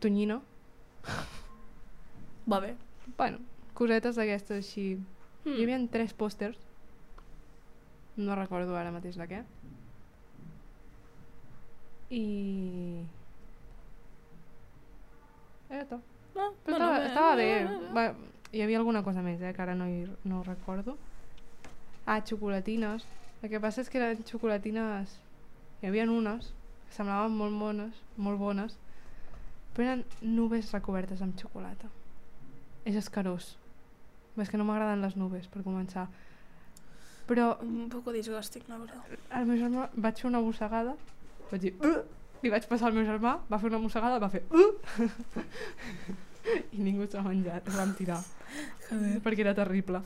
tonyina. 0.00 0.40
Va 2.50 2.60
bé. 2.60 2.74
Bueno, 3.16 3.40
cosetes 3.74 4.16
d'aquestes 4.16 4.64
així. 4.64 4.88
Mm. 5.44 5.54
Hi 5.56 5.62
havia 5.66 5.78
tres 5.92 6.14
pòsters. 6.16 6.58
No 8.18 8.34
recordo 8.34 8.76
ara 8.76 8.92
mateix 8.94 9.16
de 9.20 9.28
què. 9.30 9.42
I... 12.10 12.24
Era 15.68 15.84
tot. 15.84 16.00
Ah, 16.38 16.48
Però 16.64 16.78
bueno, 16.78 16.94
estava, 16.94 17.06
estava 17.06 17.34
bé. 17.36 17.48
bé. 17.66 17.92
Va, 17.94 18.04
hi 18.52 18.62
havia 18.64 18.78
alguna 18.78 19.02
cosa 19.04 19.22
més, 19.22 19.40
eh, 19.42 19.52
que 19.54 19.62
ara 19.62 19.74
no, 19.76 19.86
hi, 19.88 20.06
no 20.24 20.40
ho 20.40 20.44
recordo. 20.46 20.96
Ah, 22.06 22.20
xocolatines. 22.24 23.04
El 23.42 23.50
que 23.52 23.60
passa 23.60 23.82
és 23.84 23.90
que 23.92 24.00
eren 24.00 24.24
xocolatines... 24.26 25.18
Hi 25.78 25.86
havia 25.86 26.08
unes 26.10 26.48
que 26.88 26.96
semblaven 26.96 27.36
molt 27.38 27.54
bones, 27.54 27.98
molt 28.16 28.40
bones, 28.40 28.72
però 29.76 29.84
eren 29.86 30.00
nubes 30.22 30.72
recobertes 30.74 31.20
amb 31.22 31.38
xocolata. 31.38 31.90
És 32.88 32.96
escarós. 32.98 33.52
És 34.38 34.50
que 34.50 34.58
no 34.58 34.66
m'agraden 34.66 35.04
les 35.04 35.14
nubes, 35.14 35.46
per 35.46 35.62
començar. 35.62 36.08
Però 37.28 37.58
Un 37.62 37.88
poco 37.92 38.10
disgusting, 38.12 38.64
la 38.68 38.78
verdad. 38.78 39.18
el 39.38 39.46
meu 39.46 39.58
germà 39.60 39.88
vaig 39.94 40.18
fer 40.18 40.30
una 40.30 40.40
mossegada, 40.40 40.96
vaig 41.50 41.60
dir... 41.60 41.74
Uh! 41.84 42.00
Li 42.42 42.50
vaig 42.50 42.66
passar 42.70 42.88
al 42.88 42.94
meu 42.94 43.04
germà, 43.04 43.36
va 43.50 43.58
fer 43.58 43.68
una 43.70 43.78
mossegada, 43.82 44.18
va 44.18 44.30
fer... 44.30 44.42
Uh! 44.50 44.72
I 46.76 46.82
ningú 46.82 47.06
s'ha 47.08 47.22
menjat, 47.24 47.68
es 47.68 47.76
van 47.76 47.94
tirar. 47.98 48.18
Joder. 48.88 49.20
perquè 49.24 49.44
era 49.44 49.54
terrible. 49.54 50.00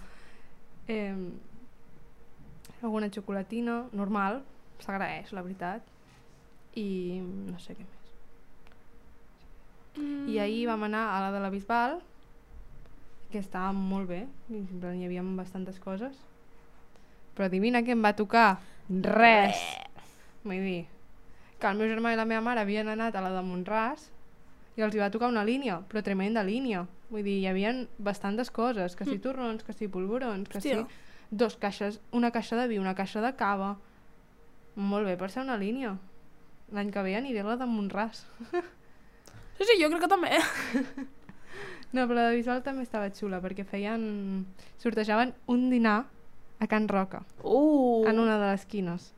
Eh, 0.91 1.15
alguna 2.83 3.11
xocolatina, 3.15 3.85
normal, 3.93 4.43
s'agraeix, 4.83 5.33
la 5.33 5.45
veritat. 5.47 5.87
I 6.79 7.21
no 7.23 7.59
sé 7.61 7.77
què 7.77 7.85
més. 7.85 8.09
Mm. 9.93 10.29
I 10.33 10.39
ahir 10.41 10.67
vam 10.71 10.87
anar 10.89 11.05
a 11.13 11.21
la 11.27 11.33
de 11.35 11.43
la 11.45 11.51
Bisbal, 11.53 11.99
que 13.33 13.41
estava 13.41 13.73
molt 13.77 14.09
bé, 14.09 14.25
hi 14.51 15.05
havia 15.07 15.25
bastantes 15.37 15.79
coses. 15.81 16.17
Però 17.37 17.47
adivina 17.49 17.85
què 17.85 17.95
em 17.95 18.03
va 18.05 18.17
tocar? 18.17 18.61
Res! 18.89 19.61
Vull 20.43 20.65
dir, 20.65 20.81
que 21.61 21.71
el 21.71 21.79
meu 21.79 21.89
germà 21.89 22.13
i 22.13 22.19
la 22.19 22.27
meva 22.29 22.43
mare 22.45 22.65
havien 22.65 22.89
anat 22.93 23.15
a 23.17 23.23
la 23.25 23.31
de 23.37 23.45
Montràs 23.47 24.09
i 24.77 24.83
els 24.83 24.95
hi 24.95 25.01
va 25.03 25.11
tocar 25.13 25.29
una 25.29 25.45
línia, 25.45 25.81
però 25.89 26.03
tremenda 26.03 26.43
línia. 26.45 26.87
Vull 27.11 27.23
dir, 27.27 27.39
hi 27.43 27.47
havia 27.51 27.73
bastantes 27.99 28.51
coses, 28.51 28.97
que 28.97 29.05
si 29.05 29.19
torrons, 29.21 29.63
que 29.65 29.73
si 29.77 29.89
polvorons, 29.89 30.49
que 30.49 30.59
Hòstia. 30.59 30.87
si 30.87 31.35
dos 31.37 31.57
caixes, 31.57 32.01
una 32.13 32.31
caixa 32.33 32.57
de 32.57 32.69
vi, 32.69 32.79
una 32.79 32.95
caixa 32.95 33.21
de 33.21 33.35
cava. 33.37 33.75
Molt 34.77 35.05
bé 35.07 35.17
per 35.21 35.29
ser 35.31 35.43
una 35.45 35.59
línia. 35.61 35.99
L'any 36.73 36.91
que 36.91 37.03
ve 37.05 37.17
aniré 37.19 37.41
a 37.45 37.51
la 37.51 37.57
de 37.61 37.67
Montràs. 37.69 38.25
Sí, 39.59 39.67
sí, 39.69 39.75
jo 39.83 39.91
crec 39.93 40.01
que 40.01 40.09
també. 40.09 40.31
No, 41.93 42.07
però 42.09 42.15
la 42.17 42.29
de 42.31 42.37
Bisbal 42.39 42.63
també 42.65 42.83
estava 42.87 43.11
xula, 43.13 43.39
perquè 43.45 43.67
feien... 43.69 44.47
sortejaven 44.81 45.35
un 45.53 45.67
dinar 45.71 46.07
a 46.59 46.67
Can 46.67 46.89
Roca, 46.89 47.21
Uh. 47.45 48.07
en 48.09 48.19
una 48.19 48.39
de 48.41 48.49
les 48.51 48.65
quines. 48.65 49.11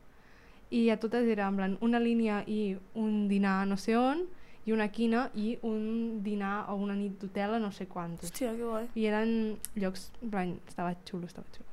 I 0.75 0.89
a 0.91 0.97
totes 0.99 1.23
era 1.31 1.47
en 1.47 1.55
plan 1.55 1.77
una 1.79 2.01
línia 2.03 2.41
i 2.45 2.75
un 2.99 3.29
dinar 3.31 3.65
no 3.65 3.77
sé 3.77 3.95
on, 3.95 4.25
i 4.65 4.73
una 4.73 4.87
quina 4.89 5.27
i 5.37 5.55
un 5.63 6.23
dinar 6.25 6.65
o 6.73 6.75
una 6.81 6.95
nit 6.97 7.19
d'hotel 7.21 7.57
a 7.57 7.61
no 7.61 7.71
sé 7.71 7.85
quantos. 7.87 8.31
Hòstia, 8.31 8.53
que 8.57 8.65
guai. 8.65 8.87
I 8.97 9.07
eren 9.11 9.31
llocs, 9.77 10.09
en 10.21 10.31
plan, 10.33 10.53
estava 10.67 10.95
xulo, 11.05 11.29
estava 11.29 11.47
xulo. 11.53 11.69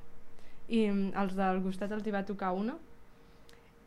I 0.69 0.87
mm, 0.91 1.13
els 1.23 1.37
del 1.39 1.63
costat 1.65 1.93
els 1.97 2.07
hi 2.07 2.13
va 2.15 2.25
tocar 2.29 2.53
una, 2.57 2.77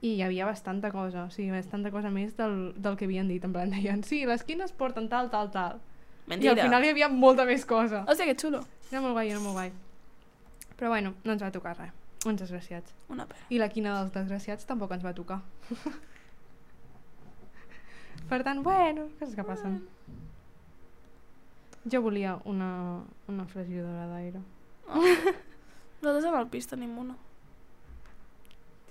i 0.01 0.15
hi 0.15 0.23
havia 0.25 0.45
bastanta 0.45 0.91
cosa, 0.93 1.25
o 1.25 1.33
sigui, 1.33 1.51
bastanta 1.53 1.91
cosa 1.93 2.09
més 2.13 2.33
del, 2.37 2.73
del 2.77 2.97
que 2.97 3.05
havien 3.05 3.29
dit, 3.29 3.45
en 3.45 3.53
plan, 3.53 3.69
deien, 3.73 4.03
sí, 4.05 4.23
les 4.25 4.43
quines 4.45 4.73
porten 4.73 5.09
tal, 5.09 5.29
tal, 5.33 5.51
tal. 5.53 5.81
Mentira. 6.25 6.51
I 6.51 6.53
al 6.55 6.63
final 6.65 6.85
hi 6.85 6.93
havia 6.95 7.09
molta 7.09 7.45
més 7.45 7.65
cosa. 7.69 8.03
Hòstia, 8.09 8.25
que 8.31 8.37
xulo. 8.41 8.63
Era 8.89 9.01
molt 9.05 9.13
guai, 9.17 9.29
era 9.29 9.41
molt 9.41 9.57
guai. 9.57 9.71
Però 10.75 10.89
bueno, 10.91 11.13
no 11.23 11.35
ens 11.35 11.45
va 11.45 11.51
tocar 11.53 11.77
res. 11.77 11.93
Uns 12.25 12.41
desgraciats. 12.41 12.93
Una 13.13 13.27
pena. 13.29 13.45
I 13.53 13.61
la 13.61 13.69
quina 13.69 13.93
dels 13.99 14.11
desgraciats 14.15 14.65
tampoc 14.65 14.91
ens 14.97 15.05
va 15.05 15.13
tocar. 15.13 15.43
per 18.29 18.41
tant, 18.43 18.63
bueno, 18.65 19.09
coses 19.19 19.35
que 19.35 19.43
passen. 19.47 19.81
Jo 21.91 22.01
volia 22.01 22.39
una, 22.49 23.03
una 23.29 23.45
fregidora 23.45 24.07
d'aire. 24.09 24.41
Nosaltres 26.01 26.25
amb 26.29 26.39
el 26.39 26.47
pis 26.53 26.67
tenim 26.69 26.95
una. 26.97 27.15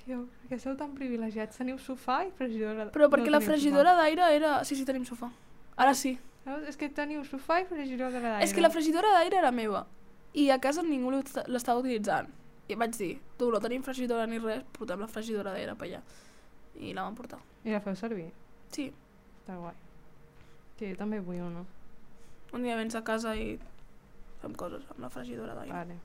Tio, 0.04 0.24
perquè 0.42 0.58
sou 0.60 0.76
tan 0.78 0.92
privilegiats. 0.94 1.56
Teniu 1.58 1.78
sofà 1.80 2.20
i 2.26 2.30
fregidora 2.36 2.86
Però 2.94 3.08
perquè 3.10 3.30
no 3.30 3.36
la 3.38 3.42
fregidora 3.42 3.94
d'aire 3.98 4.28
era... 4.36 4.54
Sí, 4.68 4.76
sí, 4.76 4.84
tenim 4.86 5.04
sofà. 5.08 5.30
Ara 5.80 5.94
sí. 5.98 6.14
Veus? 6.44 6.66
És 6.68 6.76
que 6.78 6.90
teniu 6.92 7.24
sofà 7.24 7.62
i 7.62 7.68
fregidora 7.68 8.12
d'aire. 8.20 8.42
És 8.44 8.52
que 8.54 8.62
la 8.62 8.70
fregidora 8.70 9.14
d'aire 9.16 9.40
era 9.40 9.50
meva. 9.54 9.86
I 10.34 10.50
a 10.50 10.58
casa 10.60 10.82
ningú 10.84 11.10
l'est- 11.14 11.46
l'estava 11.48 11.80
utilitzant. 11.80 12.28
I 12.68 12.76
vaig 12.80 12.94
dir, 12.96 13.14
tu, 13.38 13.50
no 13.52 13.60
tenim 13.60 13.82
fregidora 13.84 14.26
ni 14.28 14.38
res, 14.42 14.62
portem 14.76 15.00
la 15.02 15.08
fregidora 15.08 15.52
d'aire 15.54 15.74
per 15.78 15.88
allà. 15.88 16.02
I 16.80 16.92
la 16.96 17.04
van 17.06 17.14
portar. 17.16 17.38
I 17.64 17.72
la 17.74 17.80
feu 17.84 17.96
servir? 17.96 18.28
Sí. 18.74 18.90
Està 19.44 19.58
guai. 19.60 19.74
Sí, 20.78 20.86
jo 20.88 20.96
també 20.96 21.18
vull 21.20 21.42
una. 21.44 21.60
Un 22.56 22.62
dia 22.64 22.78
vens 22.78 22.94
a 22.96 23.02
casa 23.04 23.34
i 23.36 23.58
fem 24.40 24.54
coses 24.56 24.86
amb 24.94 25.02
la 25.04 25.10
fregidora 25.12 25.52
d'aire. 25.58 25.74
Vale. 25.74 25.96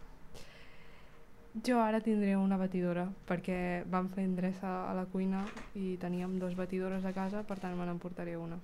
Jo 1.64 1.78
ara 1.80 2.02
tindré 2.04 2.34
una 2.36 2.58
batidora 2.60 3.06
perquè 3.30 3.86
vam 3.94 4.10
fer 4.12 4.26
endreça 4.28 4.74
a 4.90 4.92
la 4.98 5.06
cuina 5.14 5.46
i 5.72 5.94
teníem 6.02 6.34
dos 6.42 6.58
batidores 6.60 7.08
a 7.08 7.14
casa, 7.16 7.46
per 7.48 7.58
tant 7.64 7.78
me 7.80 7.88
n'emportaré 7.88 8.34
una. 8.36 8.58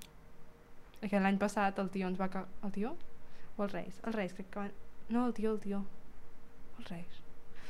Perquè 1.00 1.22
l'any 1.24 1.40
passat 1.40 1.80
el 1.80 1.88
tio 1.94 2.10
ens 2.12 2.20
va... 2.20 2.28
Ca... 2.34 2.44
El 2.68 2.76
tio? 2.76 2.92
O 3.56 3.64
els 3.64 3.78
reis? 3.78 4.02
Els 4.04 4.16
reis, 4.18 4.36
crec 4.36 4.50
que 4.52 4.60
van... 4.60 4.76
No, 5.08 5.24
el 5.30 5.38
tio, 5.40 5.54
el 5.56 5.62
tio. 5.64 5.80
Els 6.82 6.92
reis. 6.92 7.24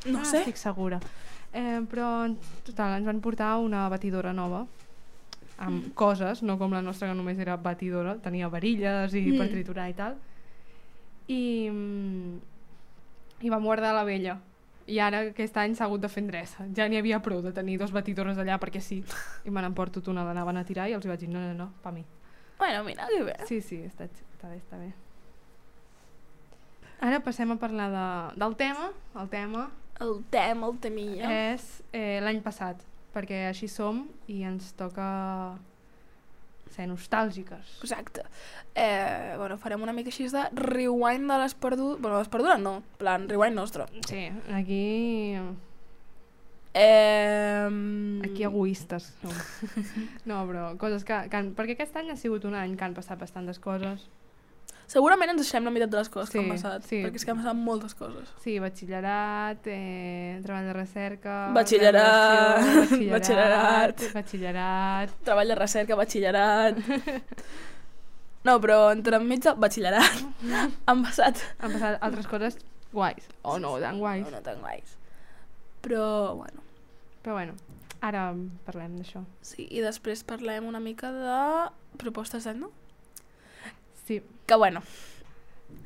No 0.10 0.24
ah, 0.24 0.26
sé. 0.26 0.42
estic 0.42 0.58
segura. 0.58 0.98
Eh, 1.54 1.86
però, 1.86 2.10
total, 2.66 2.98
ens 2.98 3.06
van 3.14 3.22
portar 3.22 3.54
una 3.62 3.86
batidora 3.94 4.34
nova 4.34 4.66
amb 5.58 5.94
coses, 5.96 6.42
no 6.44 6.58
com 6.60 6.72
la 6.74 6.82
nostra 6.82 7.08
que 7.08 7.16
només 7.16 7.40
era 7.40 7.56
batidora, 7.58 8.18
tenia 8.22 8.50
varilles 8.50 9.14
i 9.16 9.22
Mm. 9.32 9.38
per 9.38 9.48
triturar 9.50 9.90
i 9.90 9.94
tal. 9.94 10.18
I, 11.28 11.70
mm, 11.72 12.40
i 13.42 13.50
vam 13.50 13.64
guardar 13.64 13.94
la 13.96 14.04
vella. 14.04 14.40
I 14.88 15.00
ara 15.00 15.20
aquest 15.32 15.56
any 15.58 15.74
s'ha 15.74 15.86
hagut 15.86 16.02
de 16.02 16.10
fer 16.10 16.22
endreça. 16.24 16.68
Ja 16.76 16.88
n'hi 16.88 16.98
havia 16.98 17.20
prou 17.22 17.42
de 17.42 17.52
tenir 17.52 17.80
dos 17.80 17.92
batidores 17.92 18.38
allà 18.38 18.60
perquè 18.60 18.80
sí. 18.82 19.04
I 19.46 19.50
me 19.50 19.62
n'emporto 19.62 20.02
una, 20.12 20.24
l'anaven 20.24 20.58
a 20.58 20.64
tirar 20.66 20.90
i 20.90 20.94
els 20.94 21.06
vaig 21.08 21.20
dir 21.20 21.30
no, 21.30 21.40
no, 21.40 21.54
no, 21.54 21.72
pa 21.82 21.92
mi. 21.92 22.04
Bueno, 22.60 22.84
mira, 22.84 23.08
que 23.08 23.24
bé. 23.24 23.36
Sí, 23.48 23.62
sí, 23.62 23.78
està, 23.84 24.06
està 24.06 24.48
bé, 24.50 24.58
està 24.58 24.78
bé. 24.78 24.94
Ara 27.02 27.20
passem 27.20 27.50
a 27.52 27.58
parlar 27.60 27.90
de, 27.92 28.40
del 28.40 28.56
tema. 28.56 28.92
El 29.20 29.28
tema 29.30 29.72
El 30.00 30.24
tema, 30.30 30.68
el 30.68 30.78
temilla. 30.80 31.30
és 31.54 31.82
eh, 31.94 32.20
l'any 32.24 32.42
passat, 32.44 32.82
perquè 33.16 33.46
així 33.50 33.70
som 33.72 34.04
i 34.28 34.44
ens 34.48 34.74
toca 34.78 35.08
ser 36.76 36.90
nostàlgiques. 36.92 37.78
Exacte. 37.86 38.26
Eh, 38.76 39.36
bueno, 39.40 39.56
farem 39.62 39.86
una 39.86 39.94
mica 39.96 40.12
així 40.12 40.28
de 40.28 40.44
rewind 40.60 41.32
de 41.32 41.38
les 41.40 41.56
perdudes. 41.56 42.02
Bueno, 42.02 42.20
les 42.20 42.32
perdudes 42.32 42.60
no, 42.60 42.82
plan, 43.00 43.30
rewind 43.32 43.56
nostre. 43.56 43.88
Sí, 44.10 44.28
aquí 44.52 44.84
Eh... 46.78 47.70
Aquí 48.26 48.44
egoistes 48.44 49.14
som. 49.22 49.32
No, 50.30 50.42
però 50.50 50.74
coses 50.78 51.06
que, 51.08 51.22
que 51.32 51.40
han, 51.40 51.54
perquè 51.56 51.78
aquest 51.78 51.96
any 51.96 52.12
ha 52.12 52.18
sigut 52.20 52.44
un 52.44 52.58
any 52.60 52.76
que 52.76 52.84
han 52.84 52.98
passat 52.98 53.22
bastantes 53.22 53.62
coses. 53.64 54.04
Segurament 54.88 55.32
ens 55.34 55.42
deixem 55.42 55.66
la 55.66 55.72
meitat 55.74 55.90
de 55.90 55.98
les 55.98 56.10
coses 56.14 56.30
que 56.30 56.38
Sí, 56.38 56.44
han 56.44 56.52
passat, 56.54 56.84
sí. 56.86 57.00
perquè 57.04 57.18
és 57.20 57.26
que 57.26 57.32
han 57.34 57.40
passat 57.42 57.58
moltes 57.58 57.96
coses. 57.98 58.30
Sí, 58.44 58.58
batxillerat, 58.62 59.66
eh, 59.72 60.40
treball 60.44 60.68
de 60.70 60.74
recerca... 60.78 61.38
Batxillerat, 61.56 62.62
graduació, 62.62 63.12
batxillerat. 63.16 64.04
batxillerat... 64.14 65.16
Treball 65.26 65.54
de 65.54 65.58
recerca, 65.62 65.98
batxillerat... 66.00 66.84
No, 68.46 68.60
però 68.62 68.92
entre 68.94 69.18
enmig 69.18 69.42
del 69.42 69.56
batxillerat 69.58 70.20
han 70.92 71.00
passat... 71.02 71.40
Han 71.66 71.74
passat 71.74 71.98
altres 72.06 72.28
coses 72.30 72.60
guais, 72.94 73.26
o 73.42 73.58
no 73.60 73.72
tan 73.82 73.98
guais. 73.98 74.22
No, 74.28 74.36
no 74.38 74.42
tan 74.46 74.60
guais. 74.62 74.94
Però, 75.82 76.36
bueno, 76.38 76.62
Però 77.26 77.34
bueno, 77.40 77.56
ara 78.06 78.28
parlem 78.68 79.00
d'això. 79.00 79.24
sí. 79.42 79.66
I 79.74 79.82
després 79.82 80.22
parlem 80.24 80.68
una 80.70 80.80
mica 80.80 81.10
de 81.12 81.40
propostes 81.98 82.46
d'any, 82.46 82.60
no? 82.62 82.70
Sí, 84.06 84.22
Que, 84.46 84.56
bueno, 84.56 84.82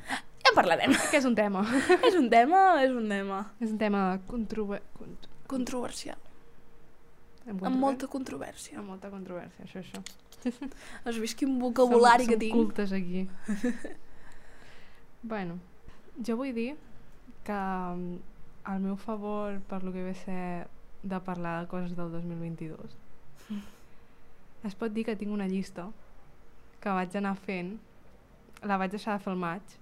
ja 0.10 0.50
en 0.50 0.56
parlarem. 0.56 0.92
que 1.12 1.18
és 1.18 1.26
un 1.26 1.36
tema. 1.36 1.62
és 2.08 2.16
un 2.16 2.30
tema, 2.30 2.84
és 2.84 2.92
un 2.92 3.08
tema 3.08 3.38
és 3.62 3.72
un 3.72 3.78
tema 3.78 4.20
controver... 4.28 4.82
Cont... 4.98 5.28
controversial, 5.48 6.18
Amb, 7.48 7.64
amb 7.66 7.80
molta 7.80 8.08
controvèrsia. 8.12 8.78
Amb 8.80 8.92
molta 8.92 9.10
controvèrsia, 9.10 9.66
això, 9.66 9.80
això. 9.80 10.04
Has 11.06 11.18
vist 11.18 11.38
quin 11.40 11.56
vocabulari 11.60 12.28
som, 12.28 12.34
que 12.34 12.36
som 12.36 12.44
tinc? 12.44 12.54
cultes 12.60 12.92
aquí. 12.94 13.24
bueno, 15.32 15.58
jo 16.26 16.36
vull 16.38 16.54
dir 16.54 16.76
que 17.48 17.56
mm, 17.56 18.20
el 18.74 18.80
meu 18.84 18.98
favor 19.00 19.62
per 19.72 19.84
lo 19.84 19.94
que 19.96 20.04
ve 20.04 20.14
ser 20.16 20.68
de 21.02 21.20
parlar 21.24 21.62
de 21.64 21.68
coses 21.72 21.96
del 21.96 22.12
2022 22.12 22.98
es 24.68 24.76
pot 24.76 24.92
dir 24.92 25.06
que 25.08 25.16
tinc 25.16 25.32
una 25.32 25.48
llista 25.48 25.86
que 26.84 26.92
vaig 26.92 27.16
anar 27.16 27.38
fent 27.40 27.78
la 28.64 28.78
vaig 28.78 28.92
deixar 28.92 29.18
de 29.18 29.24
fer 29.24 29.32
al 29.34 29.40
maig. 29.40 29.78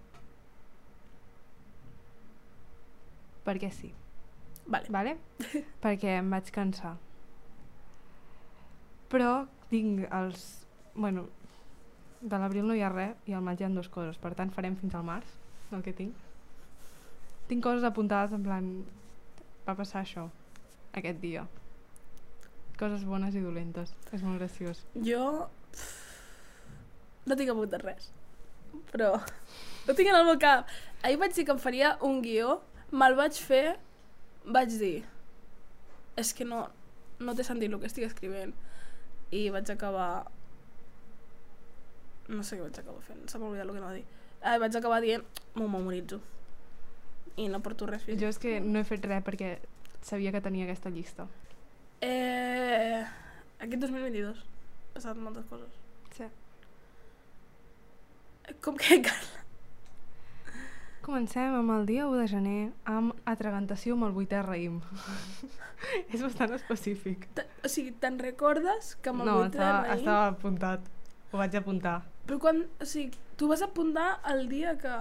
Perquè 3.48 3.72
sí. 3.72 3.94
Vale. 4.68 4.92
vale? 4.92 5.16
perquè 5.84 6.18
em 6.20 6.30
vaig 6.32 6.52
cansar. 6.52 6.98
Però 9.08 9.46
tinc 9.72 10.04
els 10.12 10.48
bueno, 10.98 11.28
de 12.22 12.38
l'abril 12.42 12.66
no 12.68 12.76
hi 12.76 12.82
ha 12.82 12.90
res 12.92 13.30
i 13.30 13.36
al 13.38 13.46
maig 13.46 13.62
hi 13.62 13.68
ha 13.68 13.70
dues 13.72 13.90
coses. 13.94 14.18
Per 14.20 14.34
tant 14.36 14.52
farem 14.54 14.76
fins 14.80 14.96
al 14.98 15.06
març 15.08 15.38
el 15.72 15.84
que 15.86 15.94
tinc. 15.96 16.16
Tinc 17.48 17.64
coses 17.64 17.86
apuntades 17.88 18.34
en 18.36 18.44
plan 18.44 18.68
va 19.68 19.76
passar 19.76 20.04
això 20.04 20.28
aquest 21.00 21.22
dia. 21.24 21.46
Coses 22.78 23.06
bones 23.08 23.36
i 23.36 23.42
dolentes. 23.42 23.94
És 24.12 24.24
molt 24.24 24.42
graciós. 24.42 24.84
Jo 25.06 25.48
no 27.28 27.36
tinc 27.36 27.52
apuntat 27.52 27.84
res, 27.84 28.12
però 28.92 29.14
ho 29.18 29.94
tinc 29.96 30.10
en 30.10 30.16
el 30.16 30.26
meu 30.28 30.40
cap. 30.42 30.68
Ahir 31.04 31.20
vaig 31.22 31.36
dir 31.36 31.46
que 31.46 31.54
em 31.56 31.62
faria 31.62 31.96
un 32.06 32.22
guió, 32.26 32.60
me'l 32.92 33.16
vaig 33.18 33.38
fer, 33.40 33.78
vaig 34.46 34.74
dir, 34.80 35.04
és 36.18 36.34
que 36.34 36.48
no, 36.48 36.66
no 37.20 37.36
té 37.38 37.46
sentit 37.46 37.72
el 37.72 37.80
que 37.82 37.90
estic 37.90 38.08
escrivent. 38.08 38.56
I 39.32 39.48
vaig 39.54 39.70
acabar... 39.74 40.28
No 42.28 42.44
sé 42.44 42.58
què 42.58 42.66
vaig 42.66 42.80
acabar 42.80 43.04
fent, 43.06 43.24
se 43.32 43.40
m'ha 43.40 43.48
oblidat 43.48 43.68
el 43.68 43.76
que 43.76 43.82
no 43.84 43.90
va 43.90 43.96
dir. 43.96 44.06
Ah, 44.42 44.58
vaig 44.62 44.76
acabar 44.76 45.00
dient, 45.04 45.24
m'ho 45.56 45.68
memoritzo. 45.72 46.20
I 47.38 47.48
no 47.54 47.62
porto 47.64 47.86
res 47.86 48.04
físic. 48.04 48.20
jo 48.22 48.32
és 48.34 48.40
que 48.42 48.60
no 48.60 48.80
he 48.80 48.88
fet 48.88 49.06
res 49.06 49.24
perquè 49.24 49.58
sabia 50.02 50.32
que 50.34 50.42
tenia 50.42 50.66
aquesta 50.66 50.90
llista 50.90 51.28
Eh, 52.02 53.02
aquest 53.60 53.82
2022 53.82 54.38
ha 54.38 54.94
passat 54.94 55.18
moltes 55.18 55.46
coses. 55.50 55.72
Com 58.68 58.76
que 58.76 59.00
cal? 59.08 59.26
Comencem 61.08 61.54
amb 61.56 61.72
el 61.72 61.86
dia 61.88 62.04
1 62.10 62.18
de 62.20 62.26
gener 62.28 62.62
amb 62.92 63.14
atragentació 63.32 63.96
amb 63.96 64.10
el 64.10 64.16
vuitè 64.18 64.42
raïm. 64.44 64.82
és 66.14 66.20
bastant 66.20 66.52
específic. 66.58 67.30
Te- 67.38 67.46
O 67.64 67.72
sigui, 67.72 67.94
te'n 68.04 68.18
recordes 68.20 68.96
que 69.00 69.14
amb 69.14 69.24
el 69.24 69.30
no, 69.32 69.38
vuitè 69.46 69.56
estava, 69.56 69.86
raïm... 69.86 70.02
estava 70.02 70.26
apuntat. 70.34 70.90
Ho 71.32 71.40
vaig 71.40 71.56
apuntar. 71.62 71.96
Però 72.28 72.42
quan... 72.44 72.66
O 72.84 72.88
sigui, 72.90 73.16
tu 73.40 73.48
vas 73.54 73.64
apuntar 73.64 74.18
el 74.34 74.50
dia 74.52 74.76
que... 74.82 74.98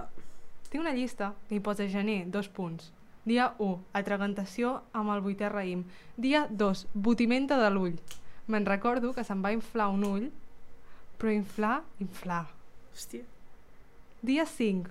Tinc 0.71 0.79
una 0.85 0.95
llista 0.95 1.33
que 1.49 1.59
hi 1.59 1.63
posa 1.63 1.89
gener, 1.91 2.21
dos 2.31 2.47
punts. 2.47 2.93
Dia 3.27 3.49
1, 3.59 3.75
atragentació 3.99 4.77
amb 4.95 5.11
el 5.11 5.19
vuitè 5.25 5.51
raïm. 5.51 5.83
Dia 6.15 6.45
2, 6.47 6.85
botimenta 6.95 7.59
de 7.59 7.69
l'ull. 7.75 7.99
Me'n 8.47 8.67
recordo 8.67 9.11
que 9.11 9.27
se'm 9.27 9.43
va 9.43 9.51
inflar 9.51 9.89
un 9.91 10.07
ull, 10.07 10.29
però 11.19 11.35
inflar, 11.35 11.81
inflar. 11.99 12.45
Hòstia. 12.95 13.27
Dia 14.21 14.45
5. 14.45 14.89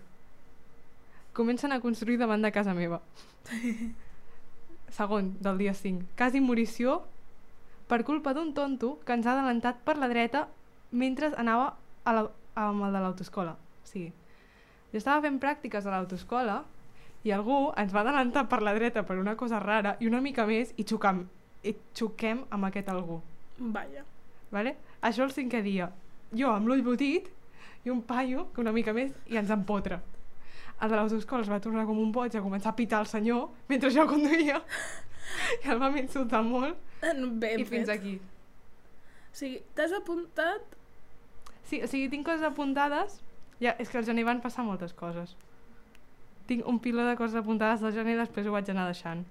Comencen 1.32 1.72
a 1.72 1.80
construir 1.80 2.16
davant 2.18 2.42
de 2.42 2.52
casa 2.52 2.74
meva. 2.74 3.00
Segon, 4.96 5.34
del 5.42 5.58
dia 5.58 5.74
5. 5.74 6.14
Cas 6.14 6.36
immorició 6.38 7.00
per 7.90 8.04
culpa 8.06 8.32
d'un 8.34 8.54
tonto 8.54 9.00
que 9.02 9.16
ens 9.18 9.26
ha 9.26 9.34
adelantat 9.34 9.82
per 9.82 9.96
la 9.98 10.06
dreta 10.08 10.46
mentre 10.94 11.32
anava 11.34 11.74
a 12.06 12.14
la, 12.14 12.22
amb 12.54 12.86
el 12.86 12.94
de 12.94 13.02
l'autoescola. 13.02 13.56
O 13.58 13.90
sigui, 13.90 14.12
jo 14.94 15.02
estava 15.02 15.24
fent 15.26 15.40
pràctiques 15.42 15.86
a 15.86 15.96
l'autoescola 15.96 16.60
i 17.26 17.34
algú 17.34 17.72
ens 17.74 17.90
va 17.90 18.04
adelantar 18.06 18.46
per 18.46 18.62
la 18.62 18.76
dreta 18.78 19.02
per 19.02 19.18
una 19.18 19.34
cosa 19.34 19.58
rara 19.58 19.96
i 19.98 20.06
una 20.06 20.22
mica 20.22 20.46
més 20.46 20.70
i 20.78 20.86
xocam, 20.86 21.24
i 21.66 21.74
xoquem 21.98 22.46
amb 22.54 22.70
aquest 22.70 22.94
algú. 22.94 23.18
Vaja. 23.58 24.06
Vale? 24.54 24.76
Això 25.02 25.26
el 25.26 25.34
cinquè 25.34 25.66
dia. 25.66 25.90
Jo 26.30 26.54
amb 26.54 26.70
l'ull 26.70 26.86
botit 26.86 27.26
i 27.86 27.90
un 27.90 28.02
paio 28.02 28.48
que 28.52 28.60
una 28.60 28.74
mica 28.74 28.92
més 28.94 29.12
i 29.30 29.38
ens 29.38 29.50
empotra. 29.54 30.00
El 30.82 30.90
de 30.90 30.96
l'autoescola 30.98 31.46
es 31.46 31.50
va 31.50 31.60
tornar 31.62 31.86
com 31.88 31.98
un 32.02 32.10
boig 32.12 32.34
a 32.36 32.42
començar 32.44 32.72
a 32.72 32.76
pitar 32.76 33.00
el 33.04 33.10
senyor 33.10 33.46
mentre 33.70 33.92
jo 33.94 34.04
conduïa 34.10 34.58
i 35.62 35.70
el 35.72 35.78
vam 35.80 35.96
insultar 36.02 36.42
molt 36.44 36.82
Ben 37.00 37.60
i 37.62 37.64
fins 37.64 37.86
fet. 37.86 37.94
aquí. 37.94 38.16
O 39.30 39.36
sigui, 39.38 39.60
t'has 39.78 39.94
apuntat... 39.94 40.74
Sí, 41.66 41.80
o 41.82 41.88
sigui, 41.90 42.10
tinc 42.10 42.26
coses 42.26 42.44
apuntades 42.46 43.20
ja, 43.62 43.72
és 43.78 43.88
que 43.88 43.98
al 44.00 44.06
gener 44.08 44.26
van 44.26 44.42
passar 44.42 44.66
moltes 44.66 44.92
coses. 44.96 45.36
Tinc 46.50 46.66
un 46.66 46.78
piló 46.82 47.06
de 47.06 47.16
coses 47.18 47.38
apuntades 47.38 47.80
del 47.84 47.94
gener 47.94 48.16
i 48.16 48.20
després 48.20 48.46
ho 48.46 48.54
vaig 48.54 48.68
anar 48.72 48.90
deixant. 48.90 49.24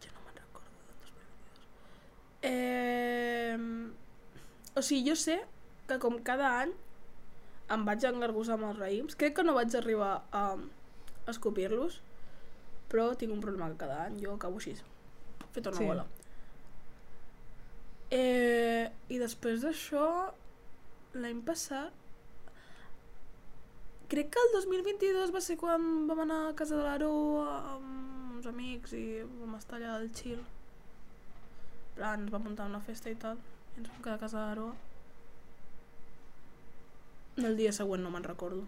Jo 0.00 0.16
no 0.16 0.24
me'n 0.24 0.36
recordo 0.40 0.72
del 0.88 0.96
2022. 1.04 1.62
Eh... 2.50 3.56
O 4.80 4.82
sigui, 4.82 5.04
jo 5.10 5.16
sé 5.18 5.40
que 5.90 5.98
com 6.02 6.18
cada 6.26 6.52
any 6.60 6.72
em 7.74 7.84
vaig 7.86 8.04
engargusar 8.08 8.56
amb 8.58 8.68
els 8.70 8.78
raïms. 8.82 9.16
Crec 9.18 9.36
que 9.36 9.44
no 9.46 9.54
vaig 9.58 9.74
arribar 9.78 10.12
a 10.32 10.44
escopir-los, 11.30 12.00
però 12.90 13.10
tinc 13.18 13.32
un 13.34 13.42
problema 13.42 13.68
que 13.70 13.78
cada 13.84 14.04
any 14.06 14.18
jo 14.24 14.34
acabo 14.34 14.58
així. 14.62 14.74
Fet 15.54 15.66
una 15.66 15.76
Sí. 15.76 15.86
bola. 15.86 16.06
Eh, 18.10 18.90
I 19.08 19.18
després 19.22 19.62
d'això, 19.62 20.06
l'any 21.14 21.40
passat, 21.46 21.92
crec 24.10 24.30
que 24.34 24.42
el 24.42 24.52
2022 24.56 25.30
va 25.34 25.40
ser 25.40 25.56
quan 25.56 26.08
vam 26.08 26.24
anar 26.26 26.40
a 26.48 26.54
casa 26.58 26.76
de 26.76 26.82
l'Aro 26.82 27.12
amb 27.46 28.34
uns 28.36 28.46
amics 28.50 28.92
i 28.98 29.22
vam 29.22 29.54
estar 29.58 29.78
allà 29.78 29.94
al 29.94 30.08
chill. 30.10 30.40
En 30.40 31.94
plan, 31.94 32.20
ens 32.24 32.32
vam 32.32 32.42
muntar 32.48 32.66
una 32.66 32.80
festa 32.80 33.10
i 33.10 33.14
tal, 33.14 33.36
i 33.76 33.78
ens 33.82 33.88
vam 33.92 34.02
quedar 34.02 34.16
a 34.16 34.22
casa 34.24 34.38
de 34.40 34.46
l'Aro. 34.46 34.68
El 37.40 37.56
dia 37.56 37.72
següent 37.72 38.02
no 38.04 38.10
me'n 38.10 38.24
recordo. 38.24 38.64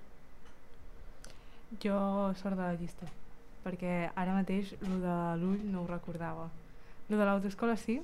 Jo 1.83 2.33
sort 2.37 2.57
de 2.59 2.63
la 2.63 2.75
llista, 2.77 3.07
perquè 3.65 4.11
ara 4.15 4.35
mateix 4.37 4.75
el 4.83 4.99
de 5.03 5.15
l'ull 5.41 5.63
no 5.73 5.83
ho 5.83 5.87
recordava. 5.89 6.51
El 7.09 7.17
de 7.19 7.25
l'autoescola 7.25 7.77
sí, 7.81 7.99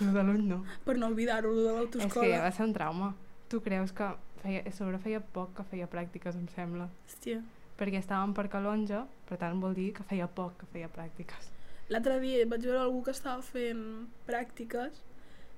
el 0.00 0.12
de 0.14 0.22
l'ull 0.24 0.42
no. 0.48 0.62
Per 0.86 0.96
no 0.98 1.10
oblidar-ho, 1.12 1.50
lo 1.52 1.62
de 1.62 1.68
És 1.68 1.74
que 1.74 1.80
l'autoescola. 1.98 2.40
va 2.46 2.52
ser 2.52 2.66
un 2.66 2.72
trauma. 2.76 3.10
Tu 3.48 3.60
creus 3.60 3.92
que 3.92 4.08
feia, 4.42 4.62
a 4.66 4.72
sobre 4.72 4.98
feia 4.98 5.20
poc 5.20 5.52
que 5.58 5.64
feia 5.68 5.88
pràctiques, 5.90 6.34
em 6.40 6.48
sembla. 6.56 6.88
Hòstia. 7.08 7.42
Perquè 7.78 8.00
estàvem 8.00 8.32
per 8.36 8.48
Calonja, 8.48 9.04
per 9.28 9.36
tant 9.40 9.60
vol 9.60 9.74
dir 9.74 9.90
que 9.96 10.04
feia 10.06 10.26
poc 10.30 10.56
que 10.60 10.66
feia 10.72 10.88
pràctiques. 10.88 11.50
L'altre 11.92 12.16
dia 12.22 12.46
vaig 12.48 12.62
veure 12.64 12.80
algú 12.80 13.02
que 13.04 13.12
estava 13.12 13.42
fent 13.44 14.06
pràctiques 14.28 15.02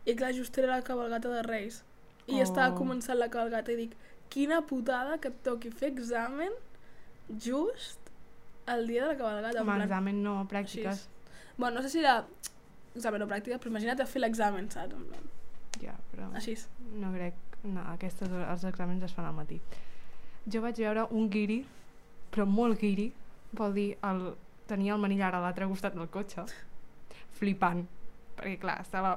i 0.07 0.15
clar, 0.19 0.33
just 0.35 0.57
era 0.59 0.75
la 0.79 0.83
cabalgata 0.83 1.31
de 1.31 1.43
Reis. 1.47 1.85
I 2.27 2.41
Oh. 2.41 2.43
estava 2.43 2.75
començant 2.75 3.19
la 3.21 3.29
cabalgata 3.31 3.71
i 3.71 3.77
dic, 3.79 3.93
quina 4.31 4.61
putada 4.67 5.19
que 5.19 5.29
et 5.29 5.43
toqui 5.45 5.71
fer 5.71 5.91
examen 5.93 6.53
just 7.39 7.99
el 8.67 8.87
dia 8.87 9.03
de 9.05 9.13
la 9.15 9.17
cabalgata. 9.19 9.61
Amb 9.61 9.69
plan- 9.71 9.83
examen 9.83 10.23
no, 10.23 10.37
pràctiques. 10.51 11.07
Bueno, 11.57 11.77
no 11.77 11.83
sé 11.83 11.91
si 11.91 11.99
era 12.01 12.25
examen 12.95 13.23
o 13.23 13.27
pràctica, 13.31 13.59
però 13.59 13.71
imagina't 13.71 14.07
fer 14.07 14.21
l'examen, 14.21 14.71
saps? 14.71 14.95
Ja, 15.81 15.95
però 16.13 16.31
Així. 16.35 16.57
no 17.01 17.13
crec... 17.13 17.35
No, 17.67 17.83
aquestes, 17.91 18.31
els 18.31 18.63
exàmens 18.69 19.03
es 19.03 19.13
fan 19.13 19.25
al 19.27 19.35
matí. 19.35 19.57
Jo 20.47 20.61
vaig 20.63 20.77
veure 20.79 21.07
un 21.11 21.29
guiri, 21.29 21.65
però 22.31 22.45
molt 22.47 22.79
guiri, 22.79 23.09
vol 23.59 23.73
dir, 23.75 23.89
el, 24.07 24.21
tenia 24.71 24.95
el 24.95 25.01
manillar 25.03 25.33
a 25.35 25.41
l'altre 25.43 25.67
costat 25.67 25.97
del 25.99 26.07
cotxe, 26.09 26.45
flipant. 27.39 27.83
Perquè, 28.37 28.59
clar, 28.63 28.77
estava 28.85 29.17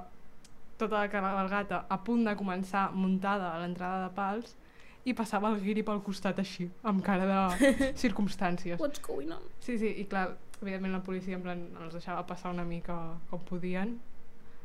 tota 0.79 1.03
la 1.03 1.11
cabalgata 1.11 1.83
a 1.91 1.97
punt 2.03 2.23
de 2.25 2.33
començar 2.39 2.87
muntada 2.95 3.51
a 3.53 3.59
l'entrada 3.61 4.07
de 4.07 4.13
pals 4.15 4.55
i 5.05 5.13
passava 5.15 5.49
el 5.53 5.61
guiri 5.63 5.83
pel 5.83 6.01
costat 6.03 6.39
així, 6.41 6.69
amb 6.83 7.01
cara 7.05 7.25
de 7.25 7.69
circumstàncies. 8.03 8.79
What's 8.79 8.99
going 9.01 9.31
on? 9.31 9.43
Sí, 9.63 9.77
sí, 9.79 9.93
i 10.01 10.05
clar, 10.11 10.35
evidentment 10.61 10.93
la 10.93 11.03
policia 11.03 11.35
en 11.37 11.41
plan, 11.45 11.61
els 11.83 11.93
deixava 11.95 12.25
passar 12.27 12.51
una 12.51 12.65
mica 12.67 12.95
com 13.29 13.39
podien 13.47 13.95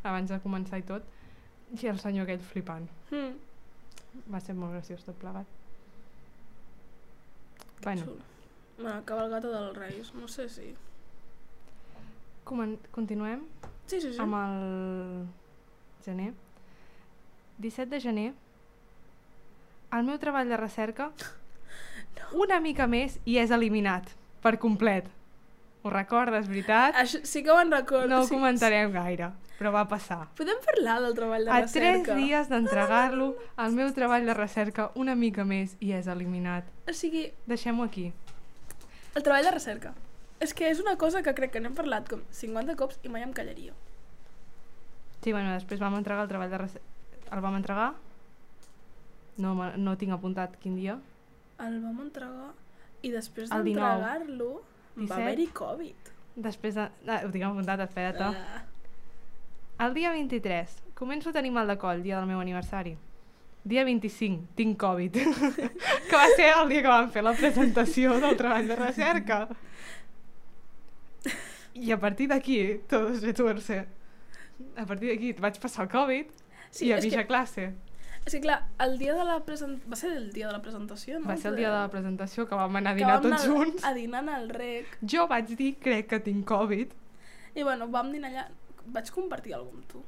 abans 0.05 0.29
de 0.35 0.41
començar 0.43 0.79
i 0.83 0.87
tot 0.89 1.07
i 1.81 1.87
el 1.89 1.99
senyor 2.03 2.27
aquell 2.27 2.43
flipant. 2.45 2.89
Hmm. 3.11 3.37
Va 4.31 4.41
ser 4.41 4.55
molt 4.55 4.75
graciós 4.77 5.03
tot 5.07 5.17
plegat. 5.19 5.47
Bueno, 7.83 8.03
Xulo. 8.05 8.23
Bueno, 8.79 9.03
cabalgata 9.07 9.49
dels 9.51 9.77
Reis, 9.77 10.13
no 10.15 10.29
sé 10.29 10.49
si... 10.49 10.75
comen- 12.45 12.79
continuem 12.93 13.43
Sí, 13.87 14.01
sí, 14.01 14.13
sí. 14.15 14.21
amb 14.21 14.35
el 14.35 15.27
gener. 16.05 16.33
17 17.59 17.91
de 17.91 18.01
gener, 18.01 18.33
el 19.95 20.03
meu 20.07 20.19
treball 20.19 20.49
de 20.51 20.57
recerca 20.59 21.11
una 22.43 22.61
mica 22.61 22.87
més 22.91 23.19
i 23.25 23.39
és 23.43 23.53
eliminat 23.55 24.11
per 24.45 24.57
complet. 24.61 25.07
Ho 25.85 25.91
recordes, 25.93 26.47
veritat? 26.49 26.97
Això, 26.97 27.19
sí 27.29 27.43
que 27.45 27.53
me'n 27.55 27.71
recordo. 27.73 28.09
No 28.09 28.23
ho 28.23 28.25
sí. 28.29 28.33
comentarem 28.33 28.91
gaire, 28.95 29.27
però 29.59 29.71
va 29.75 29.83
passar. 29.89 30.23
Podem 30.39 30.57
parlar 30.65 30.95
del 31.05 31.13
treball 31.17 31.45
de 31.45 31.51
A 31.53 31.59
tres 31.67 31.75
recerca? 31.75 32.15
dies 32.17 32.49
d'entregar-lo, 32.49 33.35
el 33.61 33.73
meu 33.77 33.91
treball 33.93 34.25
de 34.25 34.33
recerca 34.37 34.87
una 34.97 35.15
mica 35.15 35.45
més 35.45 35.77
i 35.85 35.93
és 35.93 36.09
eliminat. 36.09 36.65
O 36.89 36.93
sigui, 36.97 37.27
Deixem-ho 37.47 37.85
aquí. 37.85 38.07
el 39.15 39.23
treball 39.23 39.45
de 39.45 39.53
recerca. 39.53 39.93
És 40.41 40.53
que 40.57 40.71
és 40.73 40.81
una 40.81 40.97
cosa 40.99 41.21
que 41.23 41.35
crec 41.37 41.53
que 41.53 41.61
n'hem 41.61 41.77
parlat 41.77 42.09
com 42.09 42.25
50 42.33 42.75
cops 42.81 42.99
i 43.05 43.09
mai 43.13 43.23
em 43.23 43.33
callaria. 43.37 43.73
Sí, 45.23 45.33
bueno, 45.33 45.53
després 45.55 45.81
vam 45.81 45.95
entregar 46.01 46.25
el 46.25 46.29
treball 46.33 46.51
de 46.51 46.59
recerca. 46.59 46.89
El 47.33 47.41
vam 47.45 47.55
entregar? 47.61 47.93
No, 49.39 49.55
no 49.77 49.97
tinc 49.99 50.15
apuntat 50.15 50.55
quin 50.63 50.77
dia. 50.79 50.99
El 51.63 51.81
vam 51.83 52.01
entregar 52.05 52.53
i 53.03 53.11
després 53.13 53.51
El 53.53 53.65
19. 53.67 53.75
d'entregar-lo 53.75 54.51
va 54.55 55.01
17. 55.01 55.23
haver-hi 55.23 55.47
Covid. 55.59 56.13
Després 56.45 56.75
de... 56.79 56.87
Ah, 57.07 57.21
ho 57.25 57.31
tinc 57.35 57.47
apuntat, 57.47 57.83
espera't. 57.85 58.23
Ah. 58.23 58.63
El 59.85 59.95
dia 59.95 60.13
23, 60.15 60.77
començo 60.95 61.31
a 61.31 61.35
tenir 61.35 61.51
mal 61.55 61.67
de 61.71 61.77
coll, 61.79 62.03
dia 62.03 62.19
del 62.21 62.31
meu 62.31 62.41
aniversari. 62.41 62.95
Dia 63.65 63.83
25, 63.85 64.53
tinc 64.55 64.79
Covid. 64.79 65.19
que 66.09 66.15
va 66.17 66.27
ser 66.37 66.51
el 66.53 66.69
dia 66.71 66.83
que 66.85 66.93
vam 66.93 67.11
fer 67.11 67.25
la 67.25 67.33
presentació 67.39 68.19
del 68.23 68.37
treball 68.39 68.69
de 68.71 68.77
recerca. 68.79 69.39
I 71.75 71.91
a 71.91 71.99
partir 71.99 72.29
d'aquí, 72.31 72.59
tot 72.87 73.17
se 73.19 73.33
tuerce. 73.35 73.81
A 74.79 74.85
partir 74.87 75.11
d'aquí 75.11 75.33
vaig 75.43 75.59
passar 75.59 75.89
el 75.89 75.91
Covid 75.91 76.29
Sí, 76.71 76.87
i 76.87 76.93
a 76.95 77.01
mitja 77.03 77.23
que, 77.23 77.27
classe. 77.27 77.69
És 78.25 78.33
que 78.33 78.41
clar, 78.41 78.59
el 78.81 78.97
dia 78.99 79.15
de 79.15 79.25
la 79.29 79.39
presentació... 79.45 79.91
Va 79.91 79.97
ser 80.01 80.13
el 80.17 80.33
dia 80.33 80.47
de 80.49 80.53
la 80.57 80.63
presentació, 80.65 81.19
no? 81.21 81.29
Va 81.29 81.37
ser 81.37 81.51
el 81.53 81.57
dia 81.61 81.71
de 81.71 81.77
la 81.77 81.91
presentació 81.93 82.47
que 82.49 82.57
vam 82.57 82.77
anar 82.81 82.95
a 82.95 82.99
dinar 82.99 83.21
tots 83.21 83.45
anar 83.45 83.47
junts. 83.47 83.85
A 83.85 83.93
dinar 83.97 84.23
al 84.33 84.49
rec. 84.49 84.99
Jo 85.05 85.27
vaig 85.29 85.53
dir, 85.59 85.75
crec 85.81 86.09
que 86.09 86.21
tinc 86.25 86.47
Covid. 86.49 86.95
I 87.55 87.63
bueno, 87.63 87.89
vam 87.93 88.13
dinar 88.13 88.31
allà... 88.33 88.47
Vaig 88.87 89.11
compartir 89.13 89.55
alguna 89.57 89.81
amb 89.81 89.91
tu. 89.93 90.03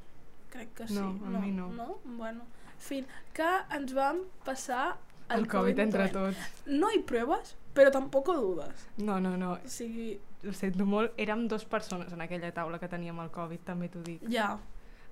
Crec 0.53 0.73
que 0.77 0.87
sí. 0.87 0.97
No, 0.97 1.11
amb 1.29 1.39
mi 1.43 1.51
no. 1.51 1.69
No? 1.73 1.99
Bueno, 2.05 2.45
fin, 2.77 3.05
que 3.33 3.47
ens 3.73 3.93
vam 3.93 4.23
passar 4.45 4.97
El, 5.33 5.47
Covid 5.49 5.79
entre 5.79 6.05
mutuament. 6.07 6.37
tots. 6.37 6.69
No 6.77 6.89
hi 6.93 7.01
proves, 7.03 7.55
però 7.75 7.91
tampoc 7.93 8.29
ho 8.29 8.37
dudes. 8.39 8.87
No, 8.97 9.19
no, 9.19 9.35
no. 9.37 9.53
O 9.57 9.69
sigui, 9.69 10.15
Ho 10.47 10.53
sento 10.53 10.85
molt. 10.85 11.13
Érem 11.17 11.47
dues 11.49 11.65
persones 11.65 12.13
en 12.13 12.21
aquella 12.21 12.51
taula 12.53 12.77
que 12.79 12.87
teníem 12.87 13.17
el 13.23 13.31
Covid, 13.33 13.63
també 13.65 13.89
t'ho 13.89 14.01
dic. 14.05 14.21
ja. 14.29 14.55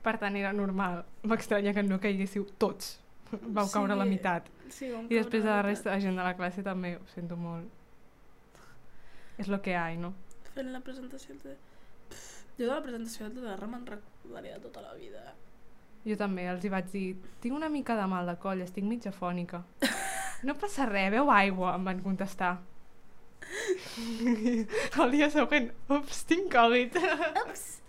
Per 0.06 0.16
tant, 0.22 0.36
era 0.38 0.52
normal. 0.54 1.02
M'estranya 1.26 1.74
que 1.74 1.82
no 1.84 1.98
caiguéssiu 2.00 2.46
tots. 2.62 3.00
Vau 3.42 3.66
caure 3.74 3.94
a 3.94 3.98
la 3.98 4.06
Sí. 4.06 4.10
meitat. 4.14 4.50
Sí, 4.70 4.86
I 5.10 5.16
després 5.18 5.44
de 5.44 5.50
la 5.50 5.62
resta 5.66 5.92
de 5.96 6.02
gent 6.02 6.16
de 6.18 6.24
la 6.24 6.36
classe 6.38 6.62
també, 6.64 6.96
ho 6.98 7.08
sento 7.14 7.36
molt. 7.36 7.66
És 9.38 9.48
lo 9.50 9.60
que 9.62 9.74
hi, 9.76 9.98
no? 9.98 10.14
Fent 10.54 10.70
la 10.72 10.80
presentació. 10.80 11.36
Pff, 11.36 12.46
Jo 12.58 12.68
de 12.68 12.72
la 12.72 12.82
presentació 12.84 13.26
del 13.28 13.34
TDR 13.42 13.68
me'n 13.68 13.86
recordaré 13.86 14.54
de 14.54 14.60
tota 14.64 14.82
la 14.82 14.94
vida. 14.94 15.34
Jo 16.06 16.16
també 16.16 16.46
els 16.48 16.64
hi 16.64 16.70
vaig 16.70 16.86
dir, 16.92 17.16
tinc 17.42 17.56
una 17.58 17.68
mica 17.68 17.96
de 17.98 18.06
mal 18.08 18.26
de 18.30 18.38
coll, 18.38 18.62
estic 18.62 18.84
mitja 18.86 19.12
fònica. 19.12 19.64
No 20.44 20.54
passa 20.56 20.86
res, 20.86 21.10
beu 21.12 21.32
aigua, 21.32 21.74
em 21.76 21.84
van 21.84 22.00
contestar. 22.06 22.60
El 25.02 25.12
dia 25.12 25.30
següent, 25.34 25.72
ups, 25.90 26.24
tinc 26.30 26.52
Covid. 26.54 26.96
Ups! 27.48 27.82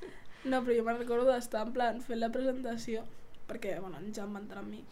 No, 0.46 0.62
però 0.62 0.76
jo 0.78 0.86
me'n 0.86 0.98
recordo 1.00 1.28
d'estar 1.32 1.66
en 1.66 1.74
plan 1.74 2.00
fent 2.04 2.20
la 2.22 2.30
presentació 2.34 3.02
perquè, 3.46 3.76
bueno, 3.82 3.98
en 3.98 4.12
Jan 4.14 4.32
va 4.34 4.42
entrar 4.42 4.62
amb 4.62 4.74
mi 4.74 4.82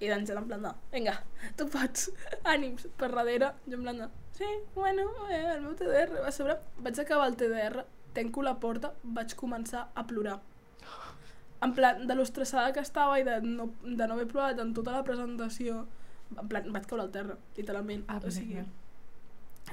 i 0.00 0.08
d'en 0.10 0.26
Jan 0.28 0.42
en 0.42 0.48
plan 0.48 0.64
de, 0.66 0.72
vinga, 0.92 1.14
tu 1.56 1.66
pots, 1.72 2.10
ànims, 2.44 2.84
per 3.00 3.10
darrere, 3.14 3.52
jo 3.64 3.78
en 3.78 3.84
plan 3.86 4.02
de, 4.02 4.08
sí, 4.36 4.48
bueno, 4.74 5.06
eh, 5.30 5.44
el 5.54 5.62
meu 5.64 5.76
TDR, 5.78 6.20
a 6.28 6.32
sobre 6.32 6.58
vaig 6.84 7.00
acabar 7.00 7.28
el 7.30 7.38
TDR, 7.40 7.86
tanco 8.16 8.44
la 8.44 8.58
porta, 8.60 8.92
vaig 9.02 9.32
començar 9.40 9.86
a 9.94 10.06
plorar. 10.08 10.40
En 11.64 11.72
plan, 11.72 12.02
de 12.06 12.14
l'estressada 12.14 12.74
que 12.76 12.82
estava 12.84 13.16
i 13.20 13.24
de 13.24 13.38
no, 13.40 13.70
de 13.82 14.04
no 14.04 14.16
haver 14.18 14.26
plorat 14.28 14.60
en 14.60 14.74
tota 14.76 14.92
la 14.92 15.04
presentació, 15.04 15.86
en 16.36 16.50
plan, 16.50 16.68
vaig 16.74 16.84
caure 16.88 17.06
al 17.06 17.14
terra, 17.14 17.38
literalment. 17.56 18.04
Ah, 18.12 18.20
o 18.20 18.32
sigui, 18.32 18.60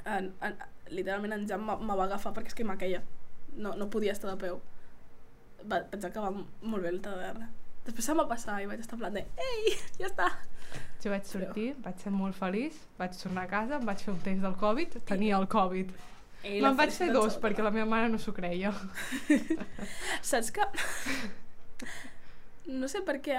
en, 0.06 0.32
en, 0.40 0.62
literalment 0.96 1.36
en 1.36 1.50
Jan 1.50 1.68
me 1.68 1.98
va 1.98 2.06
agafar 2.08 2.32
perquè 2.36 2.54
és 2.54 2.58
que 2.60 2.68
m'aqueia. 2.68 3.04
No, 3.60 3.76
no 3.78 3.90
podia 3.92 4.16
estar 4.16 4.32
de 4.32 4.40
peu. 4.40 4.62
Va, 5.70 5.82
vaig 5.92 6.06
acabar 6.10 6.32
m- 6.34 6.46
molt 6.62 6.84
bé 6.84 6.90
el 6.94 7.02
TDR. 7.04 7.46
Després 7.86 8.06
se'm 8.08 8.18
va 8.20 8.28
passar 8.30 8.62
i 8.64 8.68
vaig 8.70 8.80
estar 8.80 8.96
en 8.96 9.02
plan 9.04 9.14
de 9.18 9.26
Ei, 9.44 9.74
ja 10.00 10.08
està! 10.08 10.30
Jo 11.04 11.12
vaig 11.12 11.26
sortir, 11.28 11.74
vaig 11.84 12.00
ser 12.00 12.14
molt 12.16 12.36
feliç, 12.40 12.78
vaig 12.98 13.14
tornar 13.20 13.44
a 13.44 13.50
casa, 13.52 13.76
em 13.78 13.86
vaig 13.86 14.00
fer 14.02 14.14
un 14.14 14.22
test 14.24 14.42
del 14.42 14.56
Covid, 14.62 14.96
tenia 15.10 15.36
el 15.38 15.48
Covid. 15.52 15.92
La 16.44 16.70
Me'n 16.72 16.78
vaig 16.80 16.92
fer 16.96 17.10
dos 17.14 17.36
perquè 17.40 17.64
la 17.64 17.72
meva 17.72 17.86
mare 17.92 18.08
no 18.12 18.18
s'ho 18.20 18.34
creia. 18.36 18.72
Saps 20.32 20.50
que... 20.56 20.66
no 22.80 22.88
sé 22.92 23.02
per 23.06 23.20
què... 23.24 23.38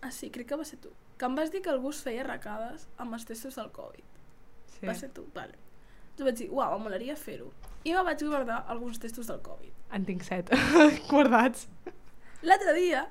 Ah, 0.00 0.10
sí, 0.14 0.30
crec 0.30 0.48
que 0.50 0.58
va 0.60 0.66
ser 0.68 0.78
tu. 0.82 0.92
Que 1.18 1.26
em 1.26 1.34
vas 1.38 1.50
dir 1.52 1.62
que 1.64 1.72
algú 1.72 1.90
es 1.90 2.02
feia 2.04 2.22
arracades 2.24 2.86
amb 3.02 3.16
els 3.16 3.24
testos 3.28 3.56
del 3.58 3.70
Covid. 3.74 4.04
Sí. 4.76 4.84
Va 4.86 4.94
ser 4.94 5.10
tu, 5.14 5.24
vale. 5.34 5.56
Jo 6.18 6.26
vaig 6.26 6.36
dir, 6.40 6.48
uau, 6.50 6.78
m'agradaria 6.82 7.14
fer-ho. 7.16 7.50
I 7.86 7.92
me 7.94 8.02
vaig 8.04 8.22
guardar 8.26 8.64
alguns 8.68 8.98
testos 8.98 9.28
del 9.30 9.38
Covid. 9.44 9.72
En 9.94 10.04
tinc 10.04 10.24
set 10.26 10.50
guardats. 11.12 11.68
L'altre 12.42 12.74
dia, 12.76 13.04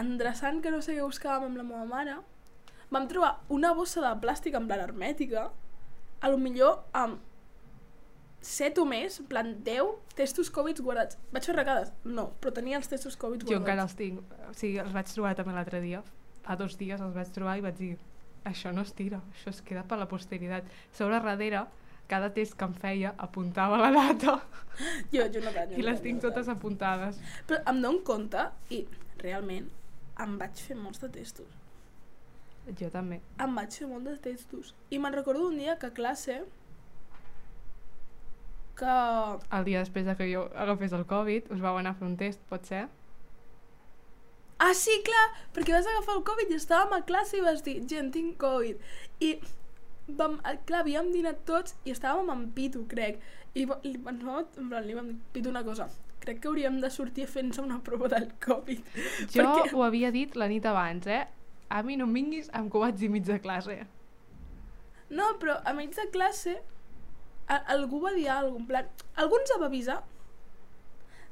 endreçant 0.00 0.60
que 0.62 0.70
no 0.70 0.80
sé 0.82 0.94
què 0.96 1.02
buscàvem 1.04 1.48
amb 1.50 1.58
la 1.60 1.64
meva 1.66 1.84
mare, 1.90 2.16
vam 2.90 3.08
trobar 3.10 3.40
una 3.54 3.72
bossa 3.74 4.02
de 4.04 4.12
plàstic 4.22 4.54
en 4.58 4.68
plan 4.70 4.80
hermètica, 4.86 5.48
a 6.20 6.28
lo 6.30 6.38
millor 6.38 6.84
amb 6.92 7.18
7 8.40 8.80
o 8.80 8.86
més, 8.88 9.18
en 9.20 9.26
plan 9.28 9.50
10 9.66 10.14
testos 10.16 10.48
Covid 10.54 10.80
guardats. 10.84 11.18
Vaig 11.34 11.44
fer 11.44 11.52
arracades? 11.54 11.90
No, 12.04 12.30
però 12.40 12.54
tenia 12.56 12.78
els 12.80 12.88
testos 12.88 13.16
Covid 13.20 13.42
Jo 13.44 13.50
guardats. 13.50 13.66
encara 13.66 13.84
els 13.84 13.96
tinc. 13.98 14.22
O 14.48 14.54
sigui, 14.56 14.78
els 14.80 14.94
vaig 14.96 15.10
trobar 15.12 15.34
també 15.36 15.52
l'altre 15.56 15.80
dia. 15.84 16.00
Fa 16.46 16.56
dos 16.56 16.78
dies 16.80 17.00
els 17.04 17.14
vaig 17.14 17.28
trobar 17.34 17.58
i 17.58 17.64
vaig 17.66 17.76
dir 17.76 17.90
això 18.48 18.72
no 18.72 18.80
es 18.86 18.94
tira, 18.96 19.20
això 19.34 19.50
es 19.52 19.60
queda 19.60 19.82
per 19.84 19.98
la 20.00 20.08
posteritat. 20.08 20.64
Sobre 20.96 21.20
darrere, 21.20 21.66
cada 22.10 22.30
test 22.36 22.56
que 22.58 22.66
em 22.66 22.74
feia 22.84 23.14
apuntava 23.26 23.78
la 23.80 23.90
data 23.94 24.36
Jo, 25.14 25.26
jo 25.32 25.42
no 25.44 25.52
jo 25.54 25.78
i 25.78 25.84
les 25.84 26.00
tinc 26.02 26.22
totes 26.24 26.48
apuntades. 26.48 27.18
Però 27.48 27.60
em 27.70 27.82
dono 27.84 28.04
compte 28.06 28.46
i 28.74 28.84
realment 29.22 29.68
em 30.24 30.38
vaig 30.40 30.62
fer 30.68 30.76
molts 30.76 31.02
de 31.02 31.10
testos. 31.12 31.58
Jo 32.78 32.88
també. 32.92 33.20
Em 33.40 33.54
vaig 33.56 33.76
fer 33.80 33.88
molts 33.90 34.08
de 34.08 34.16
testos. 34.30 34.74
I 34.90 35.00
me'n 35.02 35.16
recordo 35.16 35.48
un 35.48 35.58
dia 35.58 35.76
que 35.80 35.90
a 35.90 35.94
classe 35.96 36.40
que 38.80 38.96
El 39.56 39.64
dia 39.66 39.82
després 39.82 40.06
de 40.08 40.14
que 40.16 40.30
jo 40.30 40.46
agafés 40.56 40.94
el 40.96 41.04
Covid, 41.08 41.50
us 41.52 41.60
vau 41.60 41.76
anar 41.76 41.92
a 41.92 41.98
fer 41.98 42.06
un 42.08 42.16
test, 42.20 42.40
pot 42.48 42.64
ser? 42.64 42.86
Ah, 44.60 44.72
sí, 44.76 44.94
clar, 45.04 45.26
perquè 45.56 45.72
vas 45.72 45.88
agafar 45.88 46.16
el 46.18 46.24
Covid 46.28 46.52
i 46.52 46.56
estàvem 46.60 46.96
a 46.96 47.02
classe 47.08 47.38
i 47.38 47.44
vas 47.44 47.62
dir, 47.64 47.78
gent, 47.88 48.10
tinc 48.16 48.38
Covid. 48.40 48.80
I 49.24 49.34
vam, 50.16 50.38
eh, 50.44 50.58
clar, 50.66 50.80
havíem 50.84 51.10
dinat 51.12 51.44
tots 51.48 51.74
i 51.84 51.92
estàvem 51.94 52.30
amb 52.32 52.54
Pitu, 52.54 52.86
crec. 52.88 53.20
I 53.54 53.64
li, 53.66 53.96
vam, 53.98 54.20
en 54.58 54.68
plan, 54.70 54.86
li 54.86 54.94
vam 54.94 55.08
dir, 55.10 55.16
Pitu, 55.32 55.50
una 55.50 55.64
cosa, 55.64 55.88
crec 56.20 56.40
que 56.40 56.48
hauríem 56.48 56.80
de 56.80 56.90
sortir 56.90 57.24
a 57.24 57.30
fer-nos 57.30 57.58
una 57.58 57.80
prova 57.82 58.08
del 58.08 58.28
Covid. 58.44 58.82
Jo 59.32 59.42
Perquè- 59.42 59.72
ho 59.74 59.82
havia 59.82 60.10
dit 60.12 60.36
la 60.36 60.48
nit 60.48 60.66
abans, 60.66 61.06
eh? 61.06 61.26
A 61.70 61.82
mi 61.82 61.96
no 61.96 62.04
em 62.04 62.12
vinguis 62.14 62.50
amb 62.52 62.72
vaig 62.72 62.96
dir 62.98 63.08
mig 63.10 63.24
de 63.24 63.38
classe. 63.40 63.86
No, 65.10 65.26
però 65.38 65.60
a 65.64 65.72
mig 65.74 65.94
de 65.94 66.08
classe 66.10 66.60
a, 67.48 67.56
algú 67.74 68.00
va 68.00 68.12
dir 68.14 68.28
alguna 68.30 68.60
en 68.62 68.66
plan, 68.66 68.88
algú 69.16 69.38
ens 69.40 69.52
va 69.58 69.66
avisar 69.66 70.02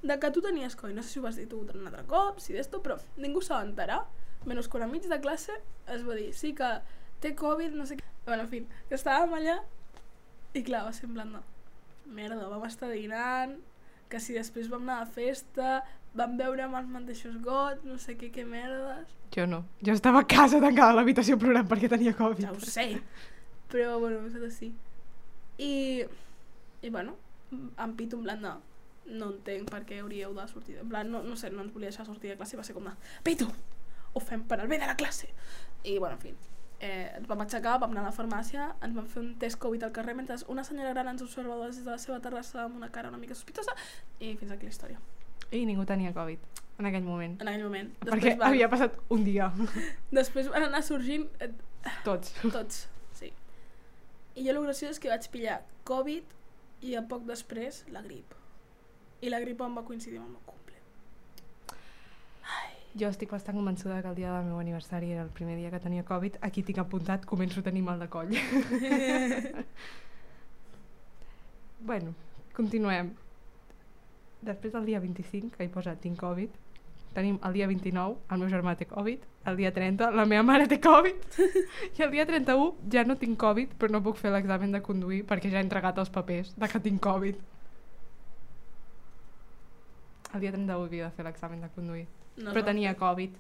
de 0.03 0.19
que 0.19 0.31
tu 0.31 0.41
tenies 0.43 0.77
Covid. 0.77 0.95
No 0.95 1.03
sé 1.03 1.09
si 1.11 1.19
ho 1.19 1.23
vas 1.23 1.37
dir 1.37 1.49
tu 1.49 1.61
un 1.61 1.87
altre 1.87 2.05
cop, 2.07 2.39
si 2.41 2.53
d'esto, 2.53 2.83
però 2.83 2.99
ningú 3.17 3.43
se 3.43 3.55
va 3.55 3.63
enterar. 3.63 4.05
Menys 4.47 4.69
quan 4.71 4.83
a 4.85 4.87
mig 4.87 5.03
de 5.11 5.21
classe 5.21 5.53
es 5.91 6.05
va 6.07 6.15
dir, 6.15 6.33
sí 6.35 6.55
que 6.55 6.69
té 7.23 7.35
Covid, 7.39 7.75
no 7.77 7.87
sé 7.89 7.99
què. 7.99 8.07
Bueno, 8.27 8.45
en 8.45 8.51
fi, 8.53 8.63
que 8.89 8.97
estàvem 8.99 9.35
allà 9.39 9.59
i 10.57 10.63
clar, 10.65 10.85
va 10.87 10.93
ser 10.97 11.09
en 11.09 11.17
plan 11.17 11.33
de 11.37 11.43
merda, 12.19 12.49
vam 12.49 12.65
estar 12.67 12.91
dinant, 12.91 13.57
que 14.09 14.21
si 14.21 14.37
després 14.37 14.71
vam 14.73 14.87
anar 14.87 15.03
a 15.03 15.09
festa, 15.13 15.83
vam 16.17 16.37
veure 16.41 16.65
amb 16.65 16.79
els 16.79 16.89
mateixos 16.93 17.37
gots, 17.45 17.85
no 17.85 17.99
sé 18.01 18.17
què, 18.21 18.31
què 18.35 18.45
merdes. 18.49 19.13
Jo 19.35 19.45
no. 19.47 19.63
Jo 19.85 19.97
estava 19.97 20.23
a 20.25 20.29
casa 20.29 20.61
tancada 20.63 20.95
a 20.95 20.99
l'habitació 20.99 21.37
plorant 21.41 21.69
perquè 21.69 21.91
tenia 21.93 22.17
Covid. 22.17 22.47
Ja 22.47 22.55
ho 22.55 22.61
sé. 22.65 22.89
Però, 23.69 23.99
bueno, 24.01 24.23
vosaltres 24.25 24.57
sí. 24.57 24.73
I, 25.61 25.73
i 26.81 26.91
bueno, 26.95 27.17
em 27.53 27.95
pito 27.99 28.17
en 28.17 28.25
plan 28.25 28.45
de 28.45 28.55
no 29.09 29.31
entenc 29.33 29.71
per 29.73 29.83
què 29.89 30.01
hauríeu 30.03 30.35
de 30.37 30.47
sortir. 30.49 30.79
En 30.83 30.89
plan, 30.89 31.09
no, 31.13 31.23
no 31.25 31.37
sé, 31.37 31.51
no 31.53 31.65
ens 31.65 31.73
volia 31.75 31.93
deixar 31.93 32.07
sortir 32.09 32.33
de 32.33 32.39
classe 32.41 32.57
i 32.57 32.61
va 32.61 32.65
ser 32.67 32.77
com 32.77 32.89
de 32.89 32.95
pito, 33.25 33.49
ho 34.13 34.21
fem 34.21 34.45
per 34.49 34.61
al 34.61 34.69
bé 34.69 34.81
de 34.81 34.89
la 34.89 34.97
classe. 35.01 35.31
I, 35.85 35.99
bueno, 35.99 36.17
en 36.17 36.23
fi, 36.23 36.35
eh, 36.81 37.19
vam 37.27 37.43
aixecar, 37.45 37.79
vam 37.83 37.93
anar 37.95 38.07
a 38.07 38.11
la 38.11 38.15
farmàcia, 38.15 38.69
ens 38.85 38.95
vam 38.97 39.07
fer 39.11 39.23
un 39.23 39.33
test 39.43 39.59
Covid 39.63 39.89
al 39.89 39.93
carrer 39.95 40.15
mentre 40.19 40.37
una 40.53 40.65
senyora 40.65 40.93
gran 40.95 41.11
ens 41.15 41.25
observava 41.25 41.67
des 41.67 41.83
de 41.85 41.91
la 41.91 41.99
seva 41.99 42.21
terrassa 42.25 42.65
amb 42.65 42.77
una 42.77 42.91
cara 42.95 43.11
una 43.13 43.19
mica 43.19 43.35
sospitosa 43.35 43.75
i 44.21 44.37
fins 44.37 44.53
aquí 44.53 44.69
la 44.69 44.75
història. 44.75 45.01
I 45.51 45.65
ningú 45.67 45.85
tenia 45.89 46.13
Covid 46.15 46.65
en 46.79 46.87
aquell 46.87 47.03
moment. 47.03 47.41
En 47.43 47.49
aquell 47.51 47.65
moment. 47.65 47.91
Perquè 48.05 48.37
van, 48.37 48.49
havia 48.53 48.69
passat 48.71 48.95
un 49.15 49.25
dia. 49.27 49.51
després 50.21 50.51
van 50.53 50.69
anar 50.69 50.83
sorgint 50.87 51.27
eh, 51.43 51.51
Tots. 52.05 52.35
tots, 52.53 52.85
sí. 53.19 53.33
I 54.37 54.47
jo 54.47 54.55
el 54.55 54.63
graciós 54.67 54.97
és 54.97 55.03
que 55.03 55.11
vaig 55.11 55.27
pillar 55.33 55.63
Covid 55.89 56.37
i 56.87 56.95
a 56.95 57.03
poc 57.11 57.27
després 57.27 57.83
la 57.95 58.05
grip. 58.05 58.37
I 59.21 59.33
la 59.33 59.41
grip 59.43 59.61
em 59.65 59.81
va 59.81 59.83
coincidir 59.87 60.21
amb 60.21 60.29
el 60.29 60.37
meu 60.37 60.45
cumple. 60.47 60.58
Jo 62.99 63.13
estic 63.13 63.31
bastant 63.31 63.55
convençuda 63.55 64.01
que 64.03 64.11
el 64.11 64.17
dia 64.19 64.33
del 64.33 64.49
meu 64.49 64.59
aniversari 64.59 65.13
era 65.15 65.23
el 65.23 65.31
primer 65.31 65.55
dia 65.57 65.71
que 65.71 65.79
tenia 65.79 66.07
Covid. 66.07 66.41
Aquí 66.43 66.65
tinc 66.67 66.81
apuntat, 66.83 67.27
començo 67.31 67.61
a 67.61 67.63
tenir 67.63 67.83
mal 67.87 68.01
de 68.03 68.09
coll. 68.11 68.33
bueno, 71.91 72.15
continuem. 72.57 73.13
Després 74.43 74.75
del 74.75 74.91
dia 74.91 75.03
25, 75.05 75.55
que 75.55 75.67
hi 75.67 75.71
posa 75.71 75.95
tinc 76.03 76.19
Covid, 76.19 76.57
tenim 77.15 77.39
el 77.45 77.55
dia 77.55 77.69
29, 77.71 78.19
el 78.31 78.43
meu 78.43 78.51
germà 78.51 78.75
té 78.79 78.87
Covid, 78.91 79.23
el 79.51 79.57
dia 79.59 79.71
30, 79.75 80.11
la 80.15 80.27
meva 80.29 80.45
mare 80.47 80.67
té 80.71 80.79
Covid, 80.83 81.39
i 81.99 82.05
el 82.05 82.13
dia 82.15 82.27
31 82.27 82.91
ja 82.93 83.05
no 83.07 83.19
tinc 83.21 83.39
Covid, 83.41 83.75
però 83.79 83.95
no 83.95 84.03
puc 84.05 84.19
fer 84.21 84.33
l'examen 84.35 84.75
de 84.75 84.83
conduir 84.85 85.25
perquè 85.29 85.53
ja 85.55 85.63
he 85.63 85.67
entregat 85.67 85.99
els 86.03 86.13
papers 86.15 86.55
de 86.59 86.71
que 86.71 86.83
tinc 86.85 87.03
Covid. 87.03 87.41
El 90.35 90.45
dia 90.45 90.53
31 90.53 90.85
havia 90.85 91.09
de 91.09 91.17
fer 91.17 91.27
l'examen 91.27 91.65
de 91.65 91.73
conduir, 91.75 92.07
No 92.39 92.55
però 92.55 92.65
tenia. 92.67 92.95
Covid. 92.99 93.35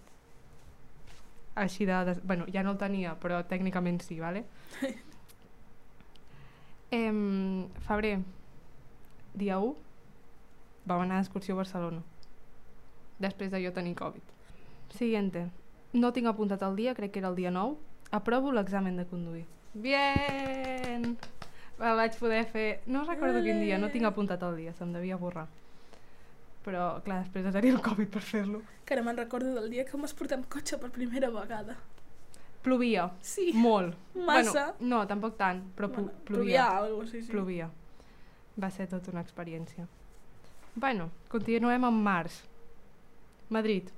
Així 1.58 1.86
de, 1.86 1.98
de... 2.06 2.14
Bueno, 2.22 2.46
ja 2.54 2.62
no 2.62 2.74
el 2.74 2.80
tenia, 2.80 3.14
però 3.18 3.40
tècnicament 3.46 4.00
sí, 4.04 4.18
vale? 4.22 4.44
em, 6.98 7.66
febrer, 7.86 8.18
dia 9.38 9.58
1, 9.62 9.74
vam 10.86 11.04
anar 11.04 11.20
d'excursió 11.20 11.56
a 11.56 11.62
Barcelona. 11.62 12.02
Després 13.18 13.50
de 13.50 13.62
jo 13.64 13.74
tenir 13.74 13.96
Covid. 13.98 14.34
Siguiente. 14.94 15.48
No 15.92 16.12
tinc 16.12 16.30
apuntat 16.30 16.62
el 16.62 16.76
dia, 16.78 16.94
crec 16.94 17.14
que 17.14 17.22
era 17.22 17.30
el 17.32 17.38
dia 17.38 17.50
9. 17.50 17.76
Aprovo 18.14 18.52
l'examen 18.52 18.96
de 18.96 19.06
conduir. 19.06 19.46
Bien! 19.74 21.16
El 21.78 21.96
vaig 21.98 22.16
poder 22.18 22.44
fer... 22.50 22.68
No 22.86 23.04
recordo 23.04 23.42
quin 23.44 23.60
dia, 23.62 23.78
no 23.78 23.90
tinc 23.92 24.08
apuntat 24.08 24.42
el 24.42 24.56
dia, 24.58 24.72
se'm 24.74 24.94
devia 24.94 25.18
borrar. 25.20 25.46
Però, 26.68 26.88
clar, 27.04 27.22
després 27.24 27.46
de 27.46 27.52
tenir 27.54 27.70
el 27.72 27.80
Covid 27.80 28.10
per 28.12 28.20
fer-lo. 28.20 28.58
Que 28.84 28.92
ara 28.96 29.02
me'n 29.06 29.16
recordo 29.16 29.54
del 29.56 29.70
dia 29.72 29.86
que 29.88 29.94
em 29.96 30.02
vas 30.04 30.12
portar 30.12 30.36
amb 30.36 30.48
cotxe 30.52 30.76
per 30.82 30.90
primera 30.92 31.30
vegada. 31.32 31.78
Plovia. 32.62 33.06
Sí, 33.24 33.52
Molt. 33.54 33.94
massa. 34.14 34.74
Bueno, 34.76 34.90
no, 34.90 35.06
tampoc 35.08 35.38
tant, 35.38 35.62
però 35.76 35.88
Bueno, 35.88 36.10
plovia. 36.26 36.66
plovia. 36.66 36.66
algo, 36.76 37.06
sí, 37.06 37.22
sí. 37.22 37.30
Plovia. 37.32 37.70
Va 38.60 38.68
ser 38.70 38.88
tota 38.90 39.10
una 39.14 39.22
experiència. 39.22 39.86
Bueno, 40.74 41.08
continuem 41.32 41.84
amb 41.88 42.02
març. 42.04 42.42
Madrid. 43.48 43.88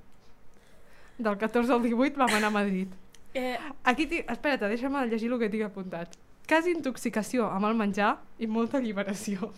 Del 1.18 1.36
14 1.38 1.72
al 1.72 1.82
18 1.82 2.16
vam 2.16 2.30
anar 2.36 2.48
a 2.48 2.50
Madrid. 2.50 2.92
Eh, 3.34 3.58
Aquí, 3.84 4.06
espera't, 4.28 4.62
deixa'm 4.68 4.94
llegir 5.10 5.32
el 5.32 5.38
que 5.40 5.48
tinc 5.50 5.64
apuntat. 5.64 6.14
Quasi 6.46 6.70
intoxicació 6.70 7.50
amb 7.50 7.66
el 7.66 7.74
menjar 7.74 8.18
i 8.38 8.46
molta 8.46 8.78
alliberació. 8.78 9.50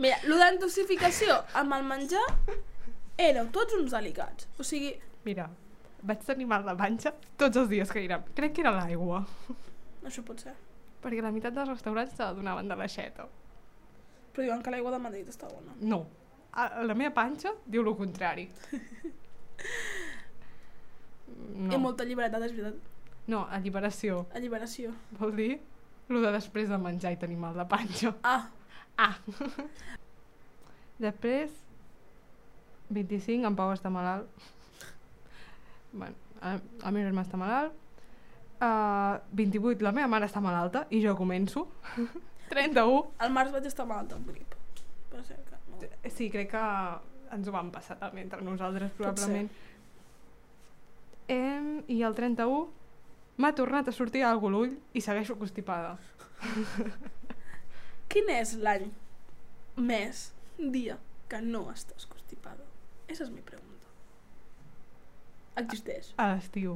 Mira, 0.00 0.16
el 0.24 0.38
d'intoxicació 0.40 1.36
amb 1.60 1.76
el 1.76 1.84
menjar 1.88 2.24
éreu 3.20 3.46
tots 3.52 3.74
uns 3.78 3.92
delicats. 3.92 4.48
O 4.58 4.64
sigui, 4.66 4.94
Mira, 5.24 5.44
vaig 6.08 6.22
tenir 6.24 6.46
mal 6.48 6.64
de 6.64 6.72
panxa 6.78 7.12
tots 7.36 7.56
els 7.60 7.68
dies 7.68 7.90
que 7.92 8.00
érem. 8.06 8.22
Crec 8.34 8.54
que 8.56 8.62
era 8.64 8.72
l'aigua, 8.72 9.18
això 10.08 10.24
pot 10.24 10.40
ser. 10.40 10.54
perquè 11.02 11.20
la 11.24 11.30
meitat 11.32 11.52
dels 11.56 11.68
restaurants 11.68 12.14
te 12.16 12.22
la 12.24 12.32
donaven 12.36 12.68
de 12.68 12.76
l'aixeta. 12.76 13.26
Però 14.32 14.42
diuen 14.46 14.62
que 14.62 14.70
l'aigua 14.72 14.90
de 14.94 14.98
Madrid 15.00 15.28
està 15.28 15.48
bona. 15.52 15.72
No. 15.80 16.06
A- 16.52 16.82
La 16.84 16.94
meva 16.94 17.12
panxa 17.14 17.52
diu 17.66 17.82
el 17.86 17.94
contrari. 17.96 18.48
No. 21.60 21.74
I 21.74 21.78
molta 21.80 22.04
llibertat, 22.04 22.42
és 22.46 22.52
veritat. 22.54 22.74
No, 23.30 23.44
alliberació. 23.52 24.24
Alliberació. 24.34 24.92
Vol 25.18 25.34
dir 25.36 25.50
el 26.10 26.22
de 26.24 26.32
després 26.34 26.68
de 26.70 26.78
menjar 26.78 27.12
i 27.14 27.18
tenir 27.20 27.36
mal 27.38 27.54
de 27.58 27.64
panxa. 27.70 28.12
Ah, 28.26 28.48
Ah! 29.00 29.16
Després, 31.00 31.52
25, 32.92 33.46
en 33.48 33.56
Pau 33.56 33.70
està 33.72 33.88
malalt. 33.92 34.28
bueno, 35.92 36.14
el, 36.42 36.60
el 36.60 36.92
meu 36.96 37.06
germà 37.06 37.24
està 37.24 37.40
malalt. 37.40 37.76
Uh, 38.60 39.16
28, 39.38 39.80
la 39.86 39.94
meva 39.96 40.10
mare 40.12 40.28
està 40.28 40.42
malalta 40.44 40.84
i 40.92 41.00
jo 41.00 41.14
començo. 41.16 41.64
31, 42.50 42.98
al 43.24 43.32
març 43.32 43.54
vaig 43.54 43.68
estar 43.70 43.86
malalt 43.88 44.12
amb 44.16 44.28
grip. 44.28 44.56
Per 45.10 45.22
ser 45.24 45.38
que 45.46 45.60
no. 45.70 46.10
sí, 46.12 46.28
crec 46.34 46.50
que 46.52 46.64
ens 47.32 47.48
ho 47.48 47.54
vam 47.54 47.70
passar 47.72 47.96
també 48.00 48.26
entre 48.26 48.42
nosaltres, 48.44 48.92
probablement. 48.98 49.48
Em, 51.30 51.70
I 51.88 52.02
el 52.04 52.18
31 52.18 52.66
m'ha 53.40 53.52
tornat 53.56 53.88
a 53.88 53.96
sortir 53.96 54.26
algú 54.26 54.50
l'ull 54.52 54.76
i 54.92 55.00
segueixo 55.00 55.38
constipada. 55.40 55.96
Quin 58.10 58.26
és 58.34 58.56
l'any, 58.58 58.88
mes, 59.78 60.20
dia 60.74 60.96
que 61.30 61.38
no 61.44 61.60
estàs 61.70 62.08
constipada? 62.10 62.64
Esa 63.06 63.22
és 63.22 63.30
mi 63.30 63.44
pregunta. 63.46 63.92
Existeix. 65.62 66.08
A 66.18 66.26
l'estiu. 66.32 66.74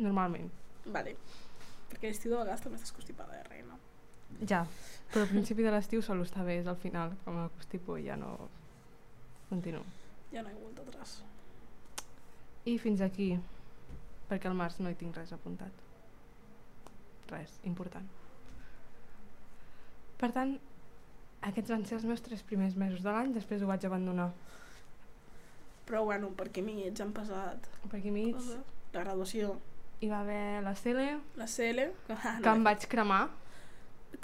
Normalment. 0.00 0.48
Vale. 0.86 1.12
Perquè 1.90 2.08
a 2.08 2.14
l'estiu 2.14 2.32
de 2.32 2.40
vegades 2.40 2.64
també 2.64 2.80
estàs 2.80 2.96
constipada, 2.96 3.36
eh, 3.36 3.44
reina? 3.50 3.76
Ja, 4.48 4.64
però 5.12 5.26
al 5.26 5.32
principi 5.34 5.64
de 5.68 5.76
l'estiu 5.76 6.00
sol 6.02 6.24
estar 6.24 6.48
bé, 6.48 6.56
és 6.62 6.66
al 6.66 6.80
final, 6.80 7.12
com 7.28 7.36
a 7.44 7.50
constipo 7.60 8.00
i 8.00 8.08
ja 8.08 8.16
no 8.16 8.34
continuo. 9.50 9.84
Ja 10.32 10.42
no 10.42 10.48
he 10.48 10.60
volta 10.64 10.82
atrás. 10.82 11.18
I 12.64 12.78
fins 12.80 13.04
aquí, 13.04 13.34
perquè 14.30 14.48
al 14.48 14.56
març 14.56 14.80
no 14.80 14.88
hi 14.88 14.96
tinc 14.98 15.16
res 15.16 15.36
apuntat. 15.36 15.84
Res, 17.28 17.60
important. 17.68 18.24
Per 20.20 20.30
tant, 20.32 20.56
aquests 21.44 21.70
van 21.70 21.84
ser 21.84 21.98
els 21.98 22.06
meus 22.08 22.22
tres 22.24 22.42
primers 22.42 22.76
mesos 22.80 23.02
de 23.04 23.12
l'any, 23.12 23.32
després 23.36 23.62
ho 23.62 23.68
vaig 23.70 23.84
abandonar. 23.86 24.30
Però 25.86 26.02
bueno, 26.04 26.32
perquè 26.34 26.64
mig 26.64 26.98
han 27.00 27.12
passat 27.14 27.68
Per 27.86 27.98
aquí 28.00 28.10
mig. 28.10 28.34
La 28.94 29.04
graduació, 29.04 29.52
hi 30.00 30.08
va 30.10 30.20
haver 30.24 30.62
la 30.64 30.72
CL, 30.74 31.04
la. 31.36 31.46
Ah, 32.16 32.38
que 32.42 32.48
em 32.50 32.64
vaig 32.64 32.86
cremar 32.90 33.28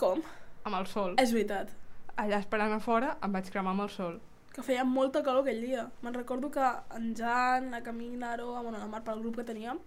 Com? 0.00 0.22
amb 0.64 0.76
el 0.78 0.86
sol. 0.86 1.14
És 1.20 1.32
veritat. 1.34 1.70
Allà 2.16 2.38
esperant 2.40 2.72
a 2.72 2.80
fora 2.80 3.16
em 3.22 3.32
vaig 3.32 3.48
cremar 3.52 3.72
amb 3.76 3.84
el 3.86 3.90
sol. 3.92 4.18
Que 4.52 4.62
feia 4.64 4.84
molta 4.84 5.22
calor 5.24 5.46
aquell 5.46 5.62
dia. 5.64 5.86
Me'n 6.02 6.14
recordo 6.14 6.50
que 6.52 6.64
en 6.96 7.14
Jan, 7.16 7.70
la 7.72 7.82
Camila, 7.82 8.18
Naro, 8.32 8.50
bueno, 8.62 8.78
la 8.78 8.86
Mar, 8.86 9.02
pel 9.04 9.20
grup 9.22 9.38
que 9.40 9.46
teníem, 9.48 9.78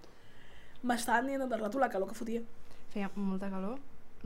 m'estaven 0.83 1.27
dient 1.29 1.43
tot 1.45 1.53
el 1.53 1.61
rato 1.61 1.79
la 1.81 1.89
calor 1.89 2.09
que 2.09 2.17
fotia. 2.17 2.41
Feia 2.93 3.11
molta 3.15 3.49
calor, 3.51 3.77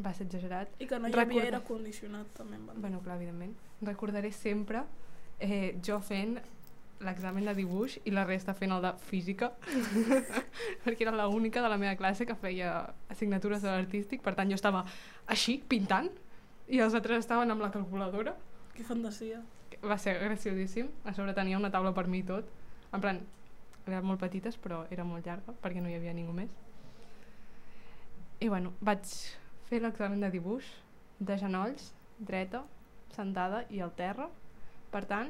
va 0.06 0.14
ser 0.14 0.28
exagerat. 0.28 0.72
I 0.80 0.88
que 0.88 1.00
no 1.00 1.10
hi 1.10 1.18
havia 1.20 1.44
aire 1.48 1.60
condicionat, 1.68 2.28
també. 2.38 2.58
Bueno, 2.76 3.02
clar, 3.04 3.18
evidentment. 3.18 3.56
Recordaré 3.82 4.32
sempre 4.32 4.84
eh, 5.40 5.78
jo 5.86 6.00
fent 6.04 6.38
l'examen 7.00 7.46
de 7.48 7.54
dibuix 7.56 7.96
i 8.04 8.12
la 8.12 8.26
resta 8.28 8.54
fent 8.54 8.74
el 8.76 8.82
de 8.84 8.90
física 9.08 9.54
perquè 10.84 11.06
era 11.06 11.14
l'única 11.16 11.62
de 11.64 11.70
la 11.72 11.78
meva 11.80 11.96
classe 11.96 12.26
que 12.28 12.36
feia 12.36 12.74
assignatures 13.08 13.62
de 13.64 13.70
l'artístic 13.72 14.20
per 14.26 14.34
tant 14.36 14.52
jo 14.52 14.58
estava 14.60 14.82
així, 15.32 15.62
pintant 15.64 16.10
i 16.68 16.82
els 16.84 16.94
altres 17.00 17.24
estaven 17.24 17.52
amb 17.56 17.64
la 17.64 17.72
calculadora 17.72 18.36
Que 18.76 18.84
fantasia. 18.84 19.40
va 19.80 19.96
ser 19.98 20.18
graciosíssim 20.20 20.90
a 21.06 21.14
sobre 21.16 21.34
tenia 21.34 21.58
una 21.58 21.72
taula 21.72 21.94
per 21.96 22.08
mi 22.12 22.20
i 22.20 22.28
tot 22.28 22.52
en 22.92 23.00
plan, 23.00 23.22
eren 23.88 24.04
molt 24.04 24.20
petites 24.20 24.60
però 24.60 24.84
era 24.92 25.08
molt 25.08 25.24
llarga 25.26 25.56
perquè 25.64 25.80
no 25.80 25.88
hi 25.88 25.96
havia 25.96 26.12
ningú 26.14 26.36
més 26.36 26.52
i 28.44 28.48
bueno, 28.52 28.74
vaig 28.82 29.08
fer 29.70 29.82
l'examen 29.84 30.20
de 30.24 30.30
dibuix 30.34 30.66
de 31.20 31.38
genolls, 31.38 31.92
dreta 32.20 32.64
sentada 33.16 33.64
i 33.70 33.80
al 33.82 33.92
terra 33.98 34.30
per 34.92 35.04
tant 35.10 35.30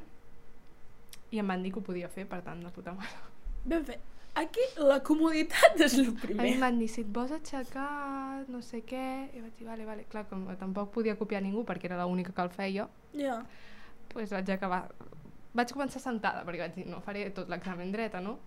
i 1.32 1.40
em 1.40 1.48
van 1.48 1.62
dir 1.64 1.72
que 1.74 1.80
ho 1.80 1.84
podia 1.86 2.08
fer, 2.10 2.26
per 2.28 2.40
tant, 2.46 2.62
de 2.66 2.72
puta 2.74 2.94
mare. 2.98 3.20
Ben 3.66 3.84
fet. 3.86 4.00
Aquí 4.40 4.64
la 4.78 5.00
comoditat 5.04 5.80
és 5.84 5.96
el 6.00 6.08
A 6.08 6.12
mi 6.12 6.18
primer. 6.22 6.46
em 6.54 6.60
van 6.64 6.78
dir, 6.80 6.88
si 6.90 7.02
et 7.04 7.10
vols 7.14 7.32
aixecar, 7.36 8.46
no 8.50 8.62
sé 8.66 8.80
què... 8.88 9.02
I 9.36 9.42
vaig 9.44 9.54
dir, 9.60 9.68
vale, 9.68 9.86
vale. 9.86 10.06
Clar, 10.10 10.24
com 10.30 10.46
que 10.48 10.56
tampoc 10.62 10.92
podia 10.96 11.16
copiar 11.20 11.42
ningú 11.44 11.66
perquè 11.68 11.90
era 11.90 12.00
l'única 12.06 12.32
que 12.34 12.42
el 12.46 12.50
feia, 12.56 12.88
Ja. 13.14 13.42
doncs 14.14 14.32
vaig 14.32 14.50
acabar... 14.56 14.84
Vaig 15.54 15.74
començar 15.74 16.00
sentada, 16.02 16.44
perquè 16.46 16.62
vaig 16.66 16.76
dir, 16.78 16.86
no, 16.90 17.02
faré 17.02 17.28
tot 17.36 17.50
l'examen 17.50 17.92
dreta, 17.92 18.22
no? 18.22 18.38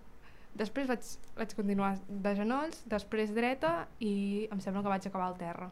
Després 0.55 0.87
vaig, 0.87 1.03
vaig 1.37 1.55
continuar 1.55 1.93
de 2.07 2.35
genolls, 2.35 2.83
després 2.87 3.31
dreta 3.35 3.87
i 3.99 4.47
em 4.51 4.59
sembla 4.63 4.83
que 4.85 4.91
vaig 4.95 5.07
acabar 5.07 5.27
al 5.31 5.37
terra, 5.39 5.69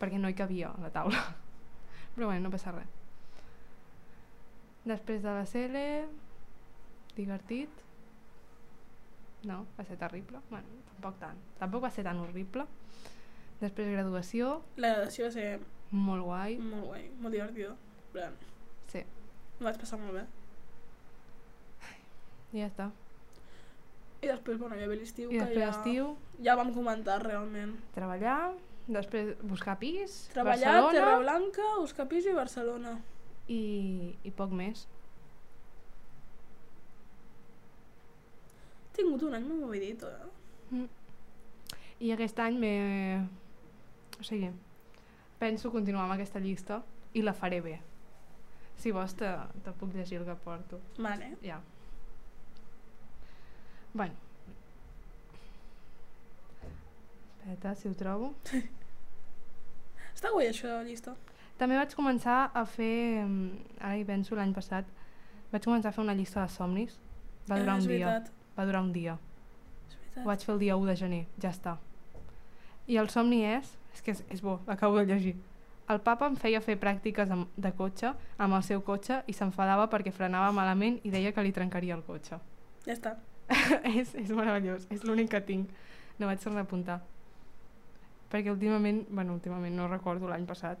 perquè 0.00 0.18
no 0.18 0.28
hi 0.30 0.34
cabia 0.38 0.70
a 0.72 0.80
la 0.80 0.90
taula. 0.94 1.20
Però 2.14 2.26
bueno, 2.26 2.48
no 2.48 2.50
passa 2.54 2.72
res. 2.72 2.88
Després 4.88 5.20
de 5.22 5.34
la 5.36 5.44
CL, 5.46 5.82
divertit. 7.16 7.70
No, 9.44 9.62
va 9.78 9.84
ser 9.88 9.96
terrible. 10.00 10.40
Bueno, 10.50 10.80
tampoc 10.94 11.18
tant. 11.20 11.38
Tampoc 11.60 11.84
va 11.84 11.90
ser 11.92 12.04
tan 12.04 12.18
horrible. 12.20 12.64
Després 13.60 13.90
graduació, 13.92 14.62
La 14.80 14.94
gradació 14.96 15.26
va 15.28 15.32
ser 15.36 15.46
molt 15.92 16.24
guai. 16.24 16.56
molt 16.64 16.86
guai, 16.88 17.06
molt 17.20 17.34
divertida. 17.36 17.74
Plan, 18.12 18.32
Sí, 18.90 19.04
M'ho 19.60 19.66
vaig 19.68 19.76
passar 19.78 19.98
molt 20.00 20.16
bé. 20.16 20.24
i 22.52 22.58
ja 22.58 22.66
està. 22.66 22.88
I 24.22 24.26
després, 24.26 24.58
bueno, 24.58 24.74
hi 24.76 24.82
havia 24.82 24.98
l'estiu 24.98 25.30
I 25.30 25.38
després 25.38 25.62
ja... 25.62 25.70
estiu, 25.70 26.16
Ja 26.42 26.56
vam 26.56 26.72
comentar 26.74 27.20
realment. 27.22 27.76
treballar, 27.94 28.54
després 28.94 29.34
buscar 29.42 29.76
pis, 29.80 30.28
Treballar, 30.34 30.72
Barcelona 30.72 30.92
Terra 30.96 31.18
Blanca, 31.22 31.66
Buscar 31.80 32.06
Pis 32.10 32.26
i 32.26 32.34
Barcelona. 32.36 32.94
i, 33.50 33.60
i 34.24 34.30
poc 34.30 34.52
més. 34.54 34.86
He 38.90 39.02
tingut 39.02 39.22
un 39.26 39.34
any 39.38 39.46
molt 39.48 39.64
movidito, 39.64 40.10
eh? 40.10 40.86
I 42.00 42.12
aquest 42.14 42.38
any 42.40 42.58
m'he... 42.60 42.74
O 44.20 44.24
sigui, 44.26 44.50
penso 45.40 45.72
continuar 45.72 46.04
amb 46.04 46.16
aquesta 46.16 46.40
llista 46.42 46.82
i 47.16 47.22
la 47.24 47.34
faré 47.36 47.60
bé. 47.64 47.78
Si 48.80 48.92
vols 48.96 49.14
te, 49.16 49.28
te 49.64 49.72
puc 49.76 49.94
llegir 49.96 50.20
el 50.20 50.26
que 50.28 50.36
porto. 50.44 50.80
Vale. 50.98 51.34
Ja. 51.44 51.60
Bueno. 53.92 54.14
Espera, 57.50 57.74
si 57.74 57.88
ho 57.88 57.94
trobo. 57.94 58.34
Està 60.14 60.30
guai 60.32 60.48
això 60.50 60.68
de 60.68 60.76
la 60.78 60.84
llista. 60.84 61.14
També 61.60 61.76
vaig 61.76 61.92
començar 61.94 62.50
a 62.54 62.64
fer, 62.64 63.24
mm, 63.24 63.80
ara 63.80 63.96
hi 63.98 64.04
penso 64.04 64.34
l'any 64.34 64.52
passat, 64.56 64.84
vaig 65.52 65.64
començar 65.64 65.90
a 65.90 65.92
fer 65.92 66.02
una 66.04 66.14
llista 66.14 66.42
de 66.42 66.48
somnis. 66.48 66.98
Va 67.48 67.58
durar 67.58 67.76
Eh, 67.76 67.80
un 67.80 67.86
dia. 67.88 68.24
Va 68.56 68.64
durar 68.66 68.80
un 68.82 68.92
dia. 68.92 69.18
Ho 70.16 70.24
vaig 70.26 70.40
fer 70.44 70.54
el 70.54 70.58
dia 70.60 70.76
1 70.76 70.86
de 70.86 70.96
gener, 70.96 71.26
ja 71.40 71.50
està. 71.50 71.76
I 72.86 72.96
el 72.96 73.08
somni 73.08 73.44
és, 73.44 73.76
és 73.94 74.02
que 74.02 74.10
és, 74.12 74.24
és 74.30 74.40
bo, 74.42 74.60
l'acabo 74.66 74.96
de 74.98 75.04
llegir. 75.06 75.36
El 75.88 76.00
papa 76.00 76.26
em 76.26 76.36
feia 76.36 76.60
fer 76.60 76.76
pràctiques 76.78 77.30
amb, 77.30 77.48
de 77.56 77.72
cotxe 77.72 78.12
amb 78.38 78.54
el 78.54 78.62
seu 78.62 78.80
cotxe 78.80 79.22
i 79.26 79.32
s'enfadava 79.32 79.88
perquè 79.90 80.12
frenava 80.12 80.52
malament 80.52 81.00
i 81.04 81.10
deia 81.10 81.32
que 81.32 81.42
li 81.42 81.52
trencaria 81.52 81.94
el 81.94 82.02
cotxe. 82.06 82.38
Ja 82.86 82.92
està. 82.92 83.16
és, 83.98 84.14
és 84.14 84.30
meravellós, 84.30 84.86
és 84.90 85.02
l'únic 85.04 85.30
que 85.30 85.40
tinc. 85.40 85.70
No 86.18 86.26
vaig 86.26 86.38
tornar 86.42 86.60
a 86.60 86.62
apuntar. 86.68 87.00
Perquè 88.30 88.52
últimament, 88.52 89.04
bueno, 89.10 89.34
últimament 89.34 89.74
no 89.76 89.88
recordo 89.90 90.28
l'any 90.30 90.46
passat, 90.46 90.78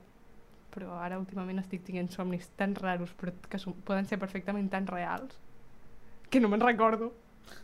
però 0.70 1.00
ara 1.02 1.18
últimament 1.18 1.58
estic 1.58 1.82
tinguent 1.86 2.10
somnis 2.14 2.46
tan 2.58 2.76
raros, 2.78 3.10
però 3.18 3.32
que 3.50 3.58
són, 3.58 3.74
poden 3.86 4.06
ser 4.06 4.20
perfectament 4.22 4.68
tan 4.70 4.86
reals, 4.86 5.38
que 6.30 6.40
no 6.40 6.48
me'n 6.48 6.62
recordo. 6.62 7.10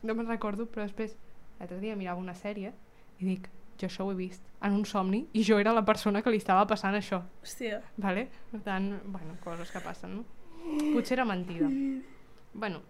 No 0.03 0.16
me'n 0.18 0.27
recordo, 0.27 0.66
però 0.66 0.83
després, 0.83 1.14
l'altre 1.61 1.79
dia 1.79 1.94
mirava 1.96 2.18
una 2.18 2.35
sèrie 2.35 2.72
i 3.20 3.29
dic, 3.29 3.46
jo 3.79 3.87
això 3.87 4.07
ho 4.07 4.11
he 4.11 4.16
vist 4.18 4.42
en 4.64 4.72
un 4.72 4.85
somni 4.88 5.27
i 5.37 5.44
jo 5.44 5.59
era 5.61 5.72
la 5.77 5.85
persona 5.85 6.22
que 6.25 6.33
li 6.33 6.40
estava 6.40 6.66
passant 6.66 6.96
això, 6.96 7.20
Hòstia. 7.44 7.83
vale? 8.03 8.27
Per 8.51 8.61
tant, 8.66 8.88
bueno, 9.05 9.37
coses 9.44 9.70
que 9.70 9.81
passen, 9.85 10.16
no? 10.16 10.25
Potser 10.94 11.20
era 11.20 11.29
mentida. 11.29 11.68
Bueno, 12.53 12.81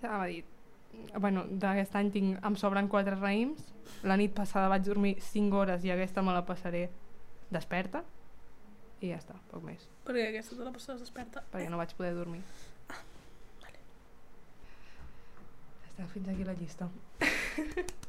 ja 0.00 0.16
m'ha 0.16 0.26
dit. 0.30 0.51
Bueno, 1.20 1.44
d'aquest 1.46 1.94
any 1.98 2.10
tinc, 2.14 2.38
em 2.44 2.56
sobren 2.56 2.88
quatre 2.88 3.16
raïms. 3.18 3.72
La 4.08 4.16
nit 4.16 4.32
passada 4.34 4.70
vaig 4.72 4.84
dormir 4.86 5.16
5 5.20 5.58
hores 5.58 5.84
i 5.84 5.92
aquesta 5.92 6.24
me 6.24 6.32
la 6.34 6.44
passaré 6.48 6.86
desperta. 7.52 8.02
I 9.02 9.10
ja 9.10 9.18
està, 9.18 9.34
poc 9.50 9.64
més. 9.66 9.88
Perquè 10.06 10.28
aquesta 10.28 10.56
te 10.56 10.64
la 10.64 10.72
passes 10.74 11.00
desperta. 11.02 11.42
Perquè 11.52 11.68
no 11.70 11.80
vaig 11.80 11.92
poder 11.98 12.14
dormir. 12.16 12.42
vale. 13.62 13.78
Ja 15.82 15.90
està, 15.90 16.06
fins 16.14 16.28
aquí 16.32 16.44
la 16.48 16.56
llista. 16.60 16.88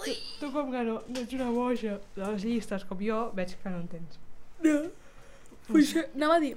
Ui. 0.00 0.14
Tu 0.40 0.50
com 0.52 0.72
que 0.72 0.82
no, 0.84 0.94
no 1.06 1.20
ets 1.20 1.34
una 1.36 1.50
boja 1.54 1.98
de 2.16 2.24
les 2.24 2.44
llistes 2.44 2.84
com 2.88 2.98
jo, 3.04 3.18
veig 3.36 3.54
que 3.60 3.70
no 3.70 3.82
en 3.84 3.88
tens. 3.92 4.18
No. 4.64 4.78
Pues, 5.68 5.94
anava 6.02 6.36
a 6.36 6.42
dir, 6.42 6.54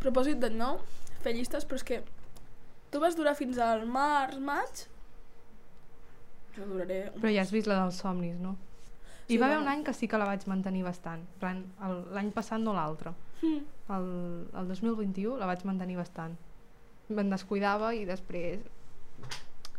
propòsit 0.00 0.38
d'any 0.40 0.56
nou, 0.56 0.78
fer 1.24 1.34
llistes, 1.36 1.66
però 1.68 1.80
és 1.80 1.84
que 1.88 1.98
tu 2.96 3.00
vas 3.02 3.16
durar 3.16 3.34
fins 3.36 3.58
al 3.60 3.84
març, 3.84 4.38
maig? 4.40 4.86
Jo 6.56 6.64
duraré... 6.64 7.10
Un... 7.10 7.20
Però 7.20 7.32
ja 7.34 7.42
has 7.44 7.52
vist 7.52 7.68
la 7.68 7.82
dels 7.82 7.98
somnis, 8.00 8.38
no? 8.40 8.54
Hi 9.26 9.34
Sí, 9.34 9.36
va 9.42 9.50
haver 9.50 9.58
un 9.58 9.68
any 9.68 9.82
que 9.84 9.92
sí 9.92 10.08
que 10.08 10.16
la 10.16 10.28
vaig 10.28 10.46
mantenir 10.48 10.84
bastant. 10.86 11.26
L'any 11.42 12.30
passat 12.32 12.62
no 12.62 12.72
l'altre. 12.72 13.12
Mm. 13.42 13.64
El, 13.92 14.06
el 14.62 14.70
2021 14.70 15.36
la 15.36 15.48
vaig 15.50 15.64
mantenir 15.68 15.98
bastant. 15.98 16.38
Me'n 17.10 17.34
descuidava 17.34 17.92
i 17.92 18.06
després 18.08 18.64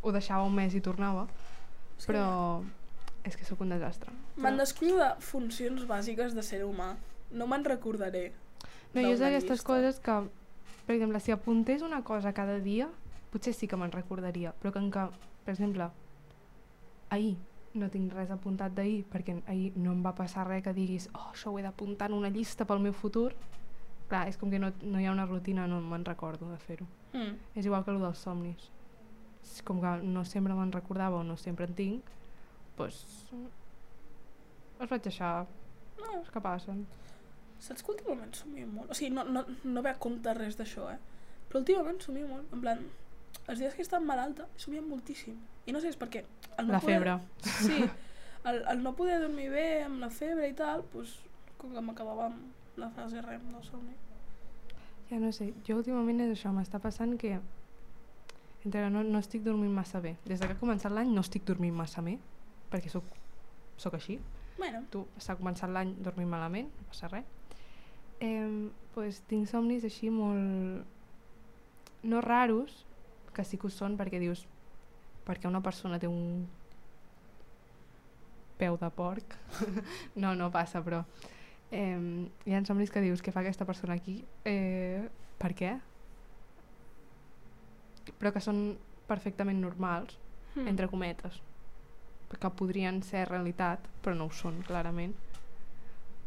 ho 0.04 0.14
deixava 0.14 0.46
un 0.46 0.54
mes 0.60 0.76
i 0.78 0.84
tornava. 0.84 1.26
Que 1.98 2.12
Però 2.12 2.28
és 3.26 3.40
que 3.40 3.50
sóc 3.50 3.66
un 3.66 3.74
desastre. 3.74 4.14
Me'n 4.38 4.62
descuido 4.62 5.02
de 5.02 5.10
funcions 5.26 5.88
bàsiques 5.90 6.38
de 6.38 6.46
ser 6.46 6.62
humà. 6.68 6.94
No 7.34 7.50
me'n 7.50 7.66
recordaré. 7.66 8.28
No, 8.94 9.02
jo 9.02 9.16
és 9.16 9.26
d'aquestes 9.26 9.66
coses 9.66 9.98
que, 10.06 10.22
per 10.86 11.00
exemple, 11.00 11.24
si 11.24 11.34
apuntés 11.34 11.82
una 11.82 12.04
cosa 12.06 12.36
cada 12.38 12.62
dia, 12.62 12.92
potser 13.32 13.54
sí 13.54 13.68
que 13.68 13.78
me'n 13.78 13.92
recordaria, 13.92 14.54
però 14.62 14.72
que, 14.74 14.82
que, 14.92 15.06
per 15.46 15.54
exemple, 15.54 15.90
ahir 17.10 17.36
no 17.78 17.90
tinc 17.94 18.14
res 18.16 18.32
apuntat 18.34 18.74
d'ahir, 18.74 19.04
perquè 19.12 19.36
ahir 19.52 19.72
no 19.76 19.92
em 19.94 20.02
va 20.06 20.16
passar 20.18 20.48
res 20.48 20.64
que 20.66 20.74
diguis 20.74 21.10
oh, 21.14 21.28
això 21.34 21.52
ho 21.52 21.60
he 21.60 21.66
d'apuntar 21.66 22.10
en 22.10 22.18
una 22.18 22.30
llista 22.34 22.66
pel 22.66 22.80
meu 22.82 22.94
futur, 22.94 23.34
clar, 24.10 24.26
és 24.32 24.38
com 24.40 24.50
que 24.50 24.60
no, 24.60 24.72
no 24.82 25.00
hi 25.00 25.06
ha 25.06 25.12
una 25.14 25.26
rutina, 25.28 25.68
no 25.68 25.82
me'n 25.84 26.06
recordo 26.08 26.50
de 26.50 26.58
fer-ho. 26.64 26.88
Mm. 27.14 27.36
És 27.60 27.66
igual 27.68 27.84
que 27.86 27.92
el 27.94 28.02
dels 28.02 28.24
somnis. 28.24 28.70
És 29.44 29.62
com 29.64 29.80
que 29.84 29.92
no 30.04 30.24
sempre 30.26 30.56
me'n 30.56 30.72
recordava 30.74 31.20
o 31.20 31.24
no 31.24 31.38
sempre 31.38 31.68
en 31.70 31.76
tinc, 31.78 32.10
doncs 32.78 33.04
els 34.80 34.90
vaig 34.92 35.04
deixar, 35.04 35.46
No, 35.98 36.12
els 36.20 36.30
que 36.30 36.42
passen. 36.42 36.84
saps 37.60 37.82
que 37.82 37.90
últimament 37.92 38.34
somio 38.38 38.68
molt? 38.70 38.92
O 38.92 38.94
sigui, 38.94 39.10
no, 39.16 39.24
no, 39.26 39.42
no 39.64 39.82
ve 39.82 39.90
a 39.90 39.98
compte 39.98 40.34
res 40.38 40.58
d'això, 40.60 40.92
eh? 40.94 41.00
Però 41.50 41.58
últimament 41.64 41.98
somio 42.04 42.28
molt. 42.30 42.52
En 42.54 42.62
plan, 42.62 42.84
els 43.48 43.60
dies 43.60 43.74
que 43.74 43.84
he 43.84 43.88
estat 43.88 44.04
malalta, 44.04 44.48
he 44.56 44.64
somiat 44.64 44.86
moltíssim. 44.88 45.38
I 45.68 45.76
no 45.76 45.82
sé, 45.84 45.92
és 45.94 46.00
perquè... 46.00 46.24
El 46.58 46.68
no 46.68 46.76
La 46.76 46.82
febre. 46.84 47.18
Sí, 47.44 47.84
el, 48.50 48.64
el 48.74 48.84
no 48.84 48.96
poder 48.96 49.22
dormir 49.24 49.50
bé 49.54 49.68
amb 49.86 50.02
la 50.04 50.10
febre 50.14 50.50
i 50.50 50.56
tal, 50.58 50.84
doncs, 50.94 51.20
com 51.58 51.74
que 51.74 51.84
m'acabava 51.84 52.28
amb 52.32 52.80
la 52.82 52.90
fase 52.96 53.22
REM 53.24 53.52
del 53.54 53.64
somni. 53.66 53.96
Ja 55.08 55.22
no 55.22 55.32
sé, 55.32 55.54
jo 55.68 55.78
últimament 55.80 56.20
és 56.26 56.34
això, 56.36 56.52
m'està 56.54 56.82
passant 56.84 57.16
que 57.20 57.38
entre 58.68 58.82
que 58.84 58.90
no, 58.92 59.04
no 59.08 59.20
estic 59.24 59.46
dormint 59.46 59.72
massa 59.72 60.02
bé. 60.04 60.18
Des 60.26 60.42
de 60.42 60.48
que 60.48 60.58
ha 60.58 60.60
començat 60.60 60.92
l'any 60.92 61.14
no 61.16 61.24
estic 61.24 61.46
dormint 61.48 61.76
massa 61.76 62.04
bé, 62.04 62.18
perquè 62.72 62.92
sóc, 62.92 63.08
sóc 63.80 63.96
així. 63.96 64.18
Bueno, 64.58 64.82
Tu 64.92 65.04
s'ha 65.24 65.38
començat 65.40 65.72
l'any 65.72 65.94
dormint 66.04 66.28
malament, 66.30 66.68
no 66.76 66.88
passa 66.90 67.08
res. 67.14 67.26
Eh, 68.20 68.68
pues, 68.96 69.22
tinc 69.30 69.48
somnis 69.48 69.86
així 69.88 70.10
molt... 70.12 70.84
no 72.04 72.22
raros, 72.22 72.84
que 73.38 73.46
sí 73.46 73.60
que 73.62 73.70
ho 73.70 73.74
són 73.74 73.98
perquè 74.00 74.20
dius 74.22 74.46
perquè 75.28 75.50
una 75.50 75.62
persona 75.62 76.00
té 76.02 76.10
un 76.10 76.48
peu 78.58 78.78
de 78.82 78.90
porc 78.98 79.36
no, 80.22 80.34
no 80.36 80.50
passa 80.54 80.82
però 80.82 81.04
eh, 81.72 82.00
hi 82.46 82.56
ha 82.56 82.64
somnis 82.66 82.94
que 82.94 83.04
dius 83.04 83.22
què 83.22 83.34
fa 83.36 83.44
aquesta 83.44 83.68
persona 83.70 83.98
aquí 84.00 84.24
eh, 84.46 85.06
per 85.38 85.54
què? 85.58 85.76
però 88.18 88.32
que 88.34 88.42
són 88.42 88.72
perfectament 89.08 89.60
normals 89.62 90.18
mm. 90.56 90.68
entre 90.72 90.90
cometes 90.90 91.42
que 92.28 92.50
podrien 92.60 93.00
ser 93.06 93.28
realitat 93.30 93.86
però 94.04 94.16
no 94.18 94.28
ho 94.28 94.36
són 94.36 94.60
clarament 94.68 95.14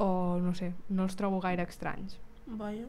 o 0.01 0.39
no 0.41 0.55
sé, 0.57 0.70
no 0.89 1.05
els 1.05 1.16
trobo 1.18 1.43
gaire 1.45 1.66
estranys 1.68 2.16
Vaja. 2.47 2.87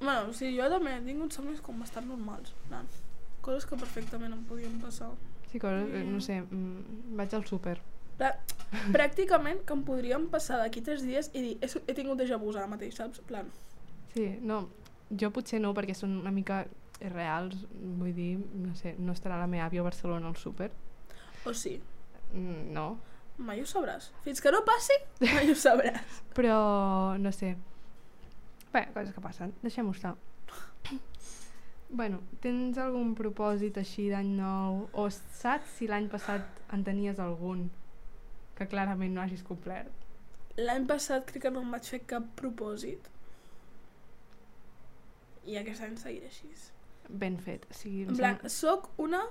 Bueno, 0.00 0.32
sí, 0.32 0.52
jo 0.56 0.68
també 0.70 0.94
he 0.96 1.02
tingut 1.02 1.34
somnis 1.34 1.60
com 1.64 1.78
bastant 1.82 2.06
normals. 2.06 2.54
Nan. 2.70 2.86
Coses 3.42 3.66
que 3.66 3.76
perfectament 3.80 4.32
em 4.34 4.44
podien 4.46 4.78
passar. 4.80 5.10
sí, 5.50 5.58
que, 5.58 5.68
eh, 5.68 6.04
no 6.04 6.20
sé, 6.20 6.42
mm, 6.42 7.16
vaig 7.16 7.34
al 7.34 7.46
súper 7.46 7.78
Prà 8.18 8.34
pràcticament 8.92 9.62
que 9.64 9.72
em 9.72 9.82
podrien 9.82 10.26
passar 10.28 10.58
d'aquí 10.58 10.82
tres 10.84 11.02
dies 11.06 11.30
i 11.32 11.40
dir, 11.40 11.54
he, 11.62 11.68
he 11.86 11.94
tingut 11.94 12.18
déjà 12.18 12.36
vu 12.36 12.50
ara 12.50 12.66
mateix, 12.66 12.96
saps? 12.98 13.20
Plan, 13.20 13.46
sí, 14.12 14.26
no, 14.42 14.68
jo 15.10 15.30
potser 15.30 15.60
no 15.62 15.72
perquè 15.72 15.94
són 15.94 16.18
una 16.20 16.30
mica 16.34 16.66
reals, 17.00 17.64
vull 17.72 18.12
dir, 18.12 18.38
no 18.58 18.74
sé, 18.74 18.94
no 18.98 19.14
estarà 19.14 19.38
la 19.38 19.46
meva 19.46 19.68
àvia 19.70 19.80
a 19.80 19.86
Barcelona 19.86 20.28
al 20.28 20.36
súper. 20.36 20.70
O 21.46 21.54
sí? 21.54 21.80
Mm, 22.34 22.72
No, 22.74 22.98
Mai 23.38 23.60
ho 23.62 23.66
sabràs. 23.70 24.08
Fins 24.24 24.40
que 24.42 24.50
no 24.50 24.64
passi, 24.66 24.96
mai 25.22 25.46
ho 25.48 25.54
sabràs. 25.54 26.22
però 26.36 27.16
no 27.22 27.30
sé. 27.32 27.54
Bé, 28.72 28.82
coses 28.94 29.14
que 29.14 29.20
passen, 29.24 29.54
deixem-ho 29.62 29.92
estar. 29.94 30.14
bueno, 32.00 32.20
tens 32.44 32.78
algun 32.82 33.14
propòsit 33.18 33.78
així 33.80 34.08
d'any 34.12 34.34
nou? 34.38 34.82
O 34.92 35.06
saps 35.12 35.78
si 35.78 35.88
l'any 35.88 36.08
passat 36.12 36.60
en 36.76 36.84
tenies 36.84 37.18
algun 37.24 37.68
que 38.58 38.66
clarament 38.68 39.14
no 39.14 39.22
hagis 39.24 39.42
complert? 39.46 39.88
L'any 40.58 40.86
passat 40.90 41.24
crec 41.30 41.44
que 41.46 41.52
no 41.54 41.62
em 41.62 41.70
vaig 41.76 41.86
fer 41.94 42.00
cap 42.10 42.24
propòsit. 42.36 43.06
I 45.48 45.56
aquest 45.60 45.84
any 45.86 45.94
seguiré 45.96 46.28
així. 46.28 46.50
Ben 47.08 47.38
fet. 47.40 47.64
O 47.70 47.74
sigui, 47.78 48.02
En 48.04 48.16
plan, 48.18 48.34
sembla- 48.36 48.50
sóc 48.52 48.90
una 49.00 49.22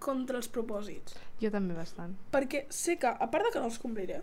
contra 0.00 0.36
els 0.40 0.48
propòsits. 0.52 1.14
Jo 1.40 1.50
també 1.54 1.74
bastant. 1.76 2.12
Perquè 2.32 2.66
sé 2.72 2.98
que, 2.98 3.08
a 3.08 3.30
part 3.30 3.46
de 3.46 3.52
que 3.54 3.60
no 3.62 3.70
els 3.70 3.78
compliré, 3.80 4.20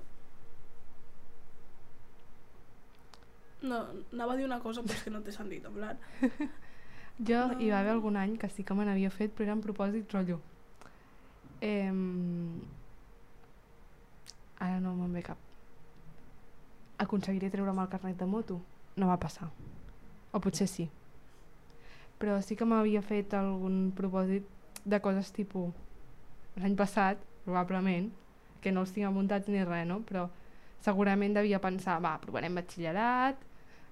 no, 3.62 3.82
anava 4.14 4.34
a 4.34 4.38
dir 4.38 4.46
una 4.46 4.60
cosa 4.60 4.82
però 4.84 4.94
és 4.94 5.04
que 5.04 5.12
no 5.14 5.22
té 5.26 5.32
sentit, 5.32 5.66
en 5.66 5.74
plan. 5.74 5.98
Jo 7.28 7.48
No. 7.50 7.60
hi 7.60 7.72
va 7.72 7.80
haver 7.80 7.92
algun 7.96 8.16
any 8.16 8.36
que 8.38 8.48
sí 8.54 8.64
que 8.64 8.76
me 8.78 8.86
n'havia 8.86 9.10
fet, 9.10 9.32
però 9.34 9.48
eren 9.48 9.62
propòsits 9.64 10.14
rotllo. 10.14 10.38
Eh, 11.62 11.90
ara 14.60 14.80
no 14.80 14.94
me'n 14.96 15.14
ve 15.14 15.24
cap. 15.26 15.38
Aconseguiré 17.02 17.50
treure'm 17.54 17.80
el 17.82 17.90
carnet 17.90 18.18
de 18.18 18.26
moto? 18.26 18.60
No 18.98 19.08
va 19.10 19.18
passar. 19.22 19.50
O 20.32 20.40
potser 20.42 20.68
sí. 20.70 20.88
Però 22.18 22.40
sí 22.42 22.56
que 22.58 22.66
m'havia 22.66 23.02
fet 23.06 23.34
algun 23.38 23.92
propòsit 23.98 24.46
de 24.86 25.00
coses 25.02 25.30
tipus 25.34 25.74
l'any 26.58 26.74
passat, 26.76 27.18
probablement, 27.46 28.10
que 28.62 28.72
no 28.74 28.82
els 28.82 28.92
tinc 28.94 29.06
apuntats 29.06 29.48
ni 29.50 29.62
res, 29.64 29.86
no? 29.86 30.00
Però 30.02 30.28
segurament 30.86 31.36
devia 31.36 31.60
pensar, 31.64 32.00
va, 32.04 32.18
provarem 32.22 32.58
batxillerat, 32.60 33.40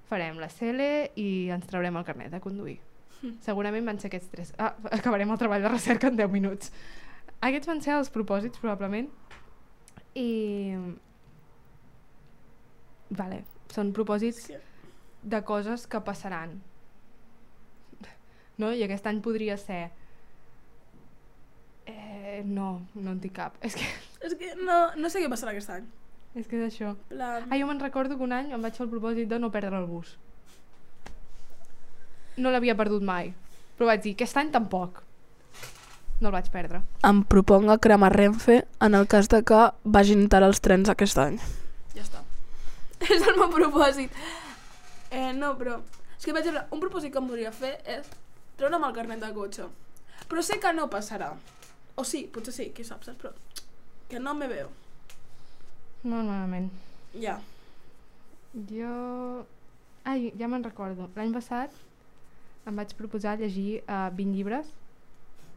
farem 0.09 0.37
la 0.41 0.49
CL 0.51 0.89
i 1.19 1.29
ens 1.53 1.65
traurem 1.69 1.97
el 1.97 2.05
carnet 2.07 2.33
de 2.33 2.41
conduir. 2.43 2.77
Segurament 3.45 3.87
van 3.87 3.99
ser 3.99 4.11
aquests 4.11 4.29
tres. 4.31 4.53
Ah, 4.61 4.73
acabarem 4.99 5.31
el 5.31 5.41
treball 5.41 5.65
de 5.65 5.71
recerca 5.71 6.11
en 6.11 6.19
10 6.19 6.31
minuts. 6.33 6.71
Aquests 7.45 7.69
van 7.69 7.81
ser 7.81 7.97
els 7.97 8.11
propòsits, 8.13 8.61
probablement. 8.61 9.09
I... 10.15 10.29
Vale, 13.15 13.43
són 13.73 13.91
propòsits 13.95 14.49
de 15.25 15.41
coses 15.45 15.85
que 15.89 16.01
passaran. 16.05 16.57
No? 18.61 18.71
I 18.71 18.85
aquest 18.85 19.07
any 19.09 19.21
podria 19.25 19.57
ser... 19.61 19.83
Eh, 21.85 22.41
no, 22.45 22.69
no 22.95 23.11
en 23.13 23.19
tinc 23.21 23.35
cap. 23.37 23.59
És 23.65 23.75
que, 23.77 23.85
És 24.25 24.33
que 24.39 24.55
no, 24.57 24.79
no 24.97 25.11
sé 25.11 25.21
què 25.21 25.29
passarà 25.29 25.53
aquest 25.53 25.73
any. 25.75 25.85
És 26.35 26.47
que 26.47 26.57
és 26.59 26.73
això. 26.73 26.95
Plan, 27.09 27.47
Ah, 27.49 27.57
jo 27.57 27.67
me'n 27.67 27.79
recordo 27.79 28.17
que 28.17 28.23
un 28.23 28.33
any 28.35 28.51
em 28.53 28.61
vaig 28.61 28.75
fer 28.75 28.85
el 28.85 28.91
propòsit 28.91 29.27
de 29.31 29.39
no 29.39 29.51
perdre 29.51 29.77
el 29.79 29.85
bus. 29.87 30.17
No 32.37 32.51
l'havia 32.51 32.75
perdut 32.75 33.03
mai. 33.07 33.33
Però 33.77 33.87
vaig 33.89 34.01
dir, 34.03 34.13
aquest 34.15 34.37
any 34.37 34.51
tampoc. 34.51 35.01
No 36.21 36.29
el 36.29 36.33
vaig 36.35 36.47
perdre. 36.51 36.81
em 37.03 37.23
proponga 37.23 37.77
cremar 37.77 38.13
Renfe 38.15 38.65
en 38.81 38.95
el 38.95 39.07
cas 39.07 39.27
de 39.29 39.41
que 39.43 39.61
vagin 39.83 40.27
tard 40.29 40.45
els 40.47 40.61
trens 40.61 40.89
aquest 40.89 41.17
any. 41.17 41.37
Ja 41.95 42.03
està. 42.03 42.21
És 43.15 43.21
el 43.27 43.35
meu 43.39 43.49
propòsit. 43.51 44.11
Eh, 45.11 45.33
no, 45.33 45.55
però... 45.59 45.81
És 46.17 46.23
que, 46.25 46.31
per 46.31 46.39
exemple, 46.41 46.63
un 46.71 46.79
propòsit 46.79 47.11
que 47.11 47.19
em 47.19 47.27
podria 47.27 47.51
fer 47.51 47.73
és 47.85 48.07
treure'm 48.57 48.83
el 48.87 48.93
carnet 48.95 49.19
de 49.19 49.33
cotxe. 49.35 49.67
Però 50.29 50.41
sé 50.41 50.57
que 50.59 50.71
no 50.73 50.87
passarà. 50.89 51.33
O 51.95 52.03
sí, 52.03 52.25
potser 52.31 52.53
sí, 52.55 52.69
qui 52.75 52.83
sap, 52.83 53.03
saps? 53.03 53.19
Però 53.19 53.31
que 54.09 54.19
no 54.19 54.33
me 54.33 54.47
veo. 54.47 54.69
No, 56.05 56.21
normalment. 56.21 56.69
Ja. 57.17 57.39
Jo... 58.69 58.93
Ai, 60.05 60.29
ja 60.37 60.47
me'n 60.47 60.63
recordo. 60.63 61.09
L'any 61.17 61.33
passat 61.33 61.73
em 62.69 62.77
vaig 62.77 62.93
proposar 62.97 63.35
llegir 63.41 63.81
uh, 63.81 64.11
20 64.13 64.37
llibres. 64.37 64.69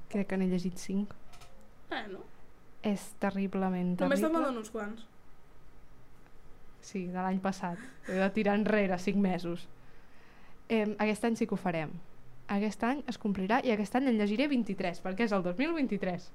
Crec 0.09 0.31
que 0.31 0.39
n'he 0.41 0.49
llegit 0.49 0.81
5. 0.81 1.19
Eh, 1.93 2.03
no? 2.13 2.25
És 2.89 3.11
terriblement 3.21 3.95
Només 4.01 4.25
te'n 4.25 4.33
terrible. 4.33 4.63
uns 4.63 4.73
quants. 4.73 5.05
Sí, 6.89 7.05
de 7.13 7.21
l'any 7.21 7.41
passat. 7.45 7.81
He 8.09 8.17
de 8.17 8.29
tirar 8.33 8.57
enrere 8.57 8.97
5 8.97 9.21
mesos. 9.21 9.67
Eh, 10.69 10.87
aquest 10.97 11.29
any 11.29 11.37
sí 11.37 11.49
que 11.49 11.57
ho 11.57 11.61
farem. 11.61 11.93
Aquest 12.57 12.85
any 12.89 13.03
es 13.13 13.21
complirà 13.21 13.61
i 13.65 13.73
aquest 13.75 14.01
any 14.01 14.09
en 14.09 14.17
llegiré 14.17 14.49
23, 14.49 15.03
perquè 15.05 15.29
és 15.29 15.37
el 15.37 15.45
2023. 15.45 16.31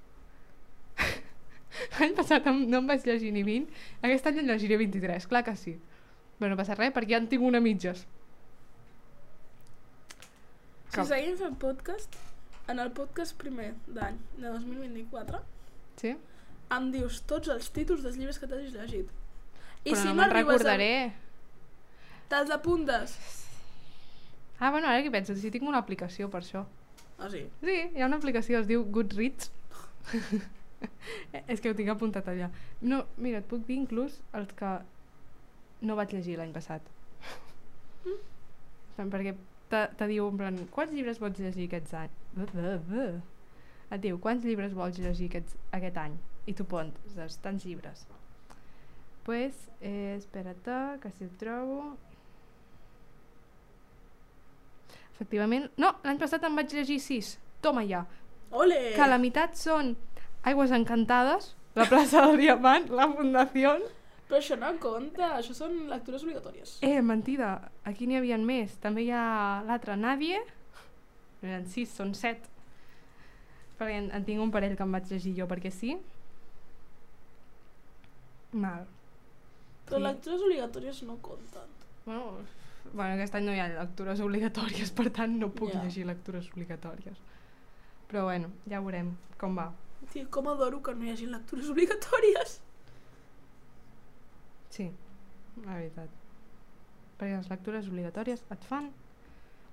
L'any 1.99 2.13
passat 2.17 2.45
no 2.49 2.79
em 2.81 2.87
vaig 2.89 3.03
llegir 3.05 3.31
ni 3.35 3.43
20, 3.45 3.69
aquest 4.01 4.27
any 4.31 4.39
en 4.41 4.47
llegiré 4.49 4.77
23, 4.81 5.27
clar 5.29 5.43
que 5.45 5.55
sí. 5.59 5.75
Però 6.39 6.49
no 6.49 6.57
passa 6.57 6.75
res, 6.75 6.93
perquè 6.95 7.13
ja 7.13 7.19
en 7.21 7.27
tinc 7.29 7.43
una 7.45 7.61
mitges. 7.61 8.05
Si 10.93 11.03
seguim 11.09 11.35
fent 11.39 11.55
podcast, 11.61 12.15
en 12.69 12.79
el 12.79 12.91
podcast 12.97 13.35
primer 13.41 13.71
d'any 13.87 14.17
de 14.37 14.47
2024, 14.49 15.39
Sí? 16.01 16.15
em 16.73 16.87
dius 16.93 17.21
tots 17.29 17.49
els 17.53 17.69
títols 17.73 18.01
dels 18.05 18.17
llibres 18.17 18.39
que 18.41 18.47
t'hagis 18.49 18.73
llegit. 18.73 19.09
I 19.85 19.91
Però 19.91 19.99
si 20.01 20.07
no 20.07 20.13
no, 20.13 20.21
me'n 20.21 20.31
recordaré. 20.33 20.91
a... 21.05 21.11
Te'ls 22.29 22.49
apuntes. 22.55 23.13
Ah, 24.59 24.71
bueno, 24.71 24.87
ara 24.87 25.03
que 25.03 25.11
penso, 25.11 25.35
si 25.35 25.51
tinc 25.51 25.67
una 25.67 25.77
aplicació 25.83 26.29
per 26.31 26.41
això. 26.41 26.63
Ah, 27.19 27.29
sí? 27.29 27.43
Sí, 27.61 27.75
hi 27.93 28.01
ha 28.01 28.07
una 28.07 28.17
aplicació, 28.17 28.59
es 28.59 28.67
diu 28.67 28.85
Goodreads. 28.85 29.51
És 31.51 31.61
que 31.61 31.71
ho 31.71 31.77
tinc 31.77 31.91
apuntat 31.93 32.27
allà. 32.31 32.49
No, 32.81 33.03
mira, 33.17 33.41
et 33.41 33.49
puc 33.49 33.65
dir 33.67 33.79
inclús 33.81 34.19
els 34.37 34.53
que 34.59 34.73
no 35.83 35.97
vaig 35.99 36.13
llegir 36.15 36.37
l'any 36.39 36.53
passat. 36.55 36.85
Mm. 38.03 39.09
Perquè 39.11 39.35
te, 39.71 39.83
te 39.99 40.09
diu, 40.11 40.27
en 40.29 40.39
plan, 40.39 40.59
quants 40.73 40.93
llibres 40.93 41.19
vols 41.21 41.39
llegir 41.41 41.69
aquests 41.69 41.95
anys? 42.03 42.19
Et 43.93 44.01
diu, 44.01 44.17
quants 44.21 44.45
llibres 44.45 44.73
vols 44.77 44.99
llegir 45.01 45.29
aquests, 45.31 45.57
aquest 45.75 45.99
any? 46.01 46.17
I 46.49 46.55
tu 46.57 46.65
poses, 46.67 47.37
tants 47.43 47.65
llibres. 47.67 48.07
Pues, 49.23 49.69
eh, 49.81 50.15
espera't, 50.17 50.65
que 51.01 51.11
si 51.11 51.23
el 51.23 51.31
trobo... 51.39 51.93
Efectivament... 55.13 55.69
No, 55.79 55.93
l'any 56.03 56.19
passat 56.19 56.43
en 56.43 56.57
vaig 56.57 56.73
llegir 56.73 56.99
sis. 56.99 57.37
Toma 57.63 57.85
ja. 57.87 58.01
Ole! 58.51 58.79
Que 58.97 59.07
la 59.07 59.19
meitat 59.21 59.55
són 59.57 59.93
Aigües 60.43 60.71
Encantades, 60.75 61.53
La 61.75 61.85
plaça 61.89 62.21
del 62.27 62.37
Diamant, 62.43 62.89
La 62.91 63.07
Fundació... 63.11 63.77
Però 64.27 64.39
això 64.39 64.55
no 64.57 64.69
compta, 64.81 65.33
això 65.37 65.53
són 65.53 65.75
lectures 65.91 66.23
obligatòries. 66.25 66.77
Eh, 66.85 67.01
mentida, 67.05 67.49
aquí 67.85 68.07
n'hi 68.07 68.17
havia 68.17 68.37
més. 68.41 68.77
També 68.81 69.03
hi 69.05 69.11
ha 69.13 69.61
l'altre, 69.67 69.97
Nadie. 69.99 70.39
No 71.41 71.49
eren 71.49 71.67
sis, 71.69 71.91
són 71.93 72.13
set. 72.17 72.47
Perquè 73.77 73.97
en, 73.99 74.07
en 74.15 74.25
tinc 74.25 74.41
un 74.41 74.51
parell 74.53 74.77
que 74.79 74.85
em 74.87 74.95
vaig 74.95 75.11
llegir 75.11 75.35
jo 75.37 75.45
perquè 75.51 75.69
sí. 75.75 75.97
Mal. 78.53 78.87
Però 79.89 79.99
sí. 79.99 80.05
lectures 80.07 80.41
obligatòries 80.47 81.03
no 81.09 81.19
compten. 81.21 81.69
Bueno, 82.05 82.33
bueno, 82.93 83.13
aquest 83.15 83.35
any 83.37 83.47
no 83.47 83.53
hi 83.55 83.61
ha 83.63 83.69
lectures 83.75 84.21
obligatòries, 84.23 84.91
per 84.97 85.09
tant 85.13 85.37
no 85.39 85.51
puc 85.53 85.73
Ja. 85.73 85.83
llegir 85.83 86.07
lectures 86.09 86.49
obligatòries. 86.53 87.19
Però 88.09 88.25
bueno, 88.31 88.49
ja 88.69 88.79
veurem 88.81 89.13
com 89.37 89.55
va. 89.57 89.71
Tia, 90.11 90.25
com 90.29 90.47
adoro 90.49 90.81
que 90.83 90.93
no 90.93 91.05
hi 91.05 91.11
hagi 91.13 91.25
lectures 91.29 91.69
obligatòries. 91.69 92.59
Sí, 94.73 94.89
la 95.65 95.75
veritat. 95.77 96.09
Perquè 97.19 97.37
les 97.37 97.49
lectures 97.51 97.87
obligatòries 97.87 98.43
et 98.51 98.63
fan 98.69 98.89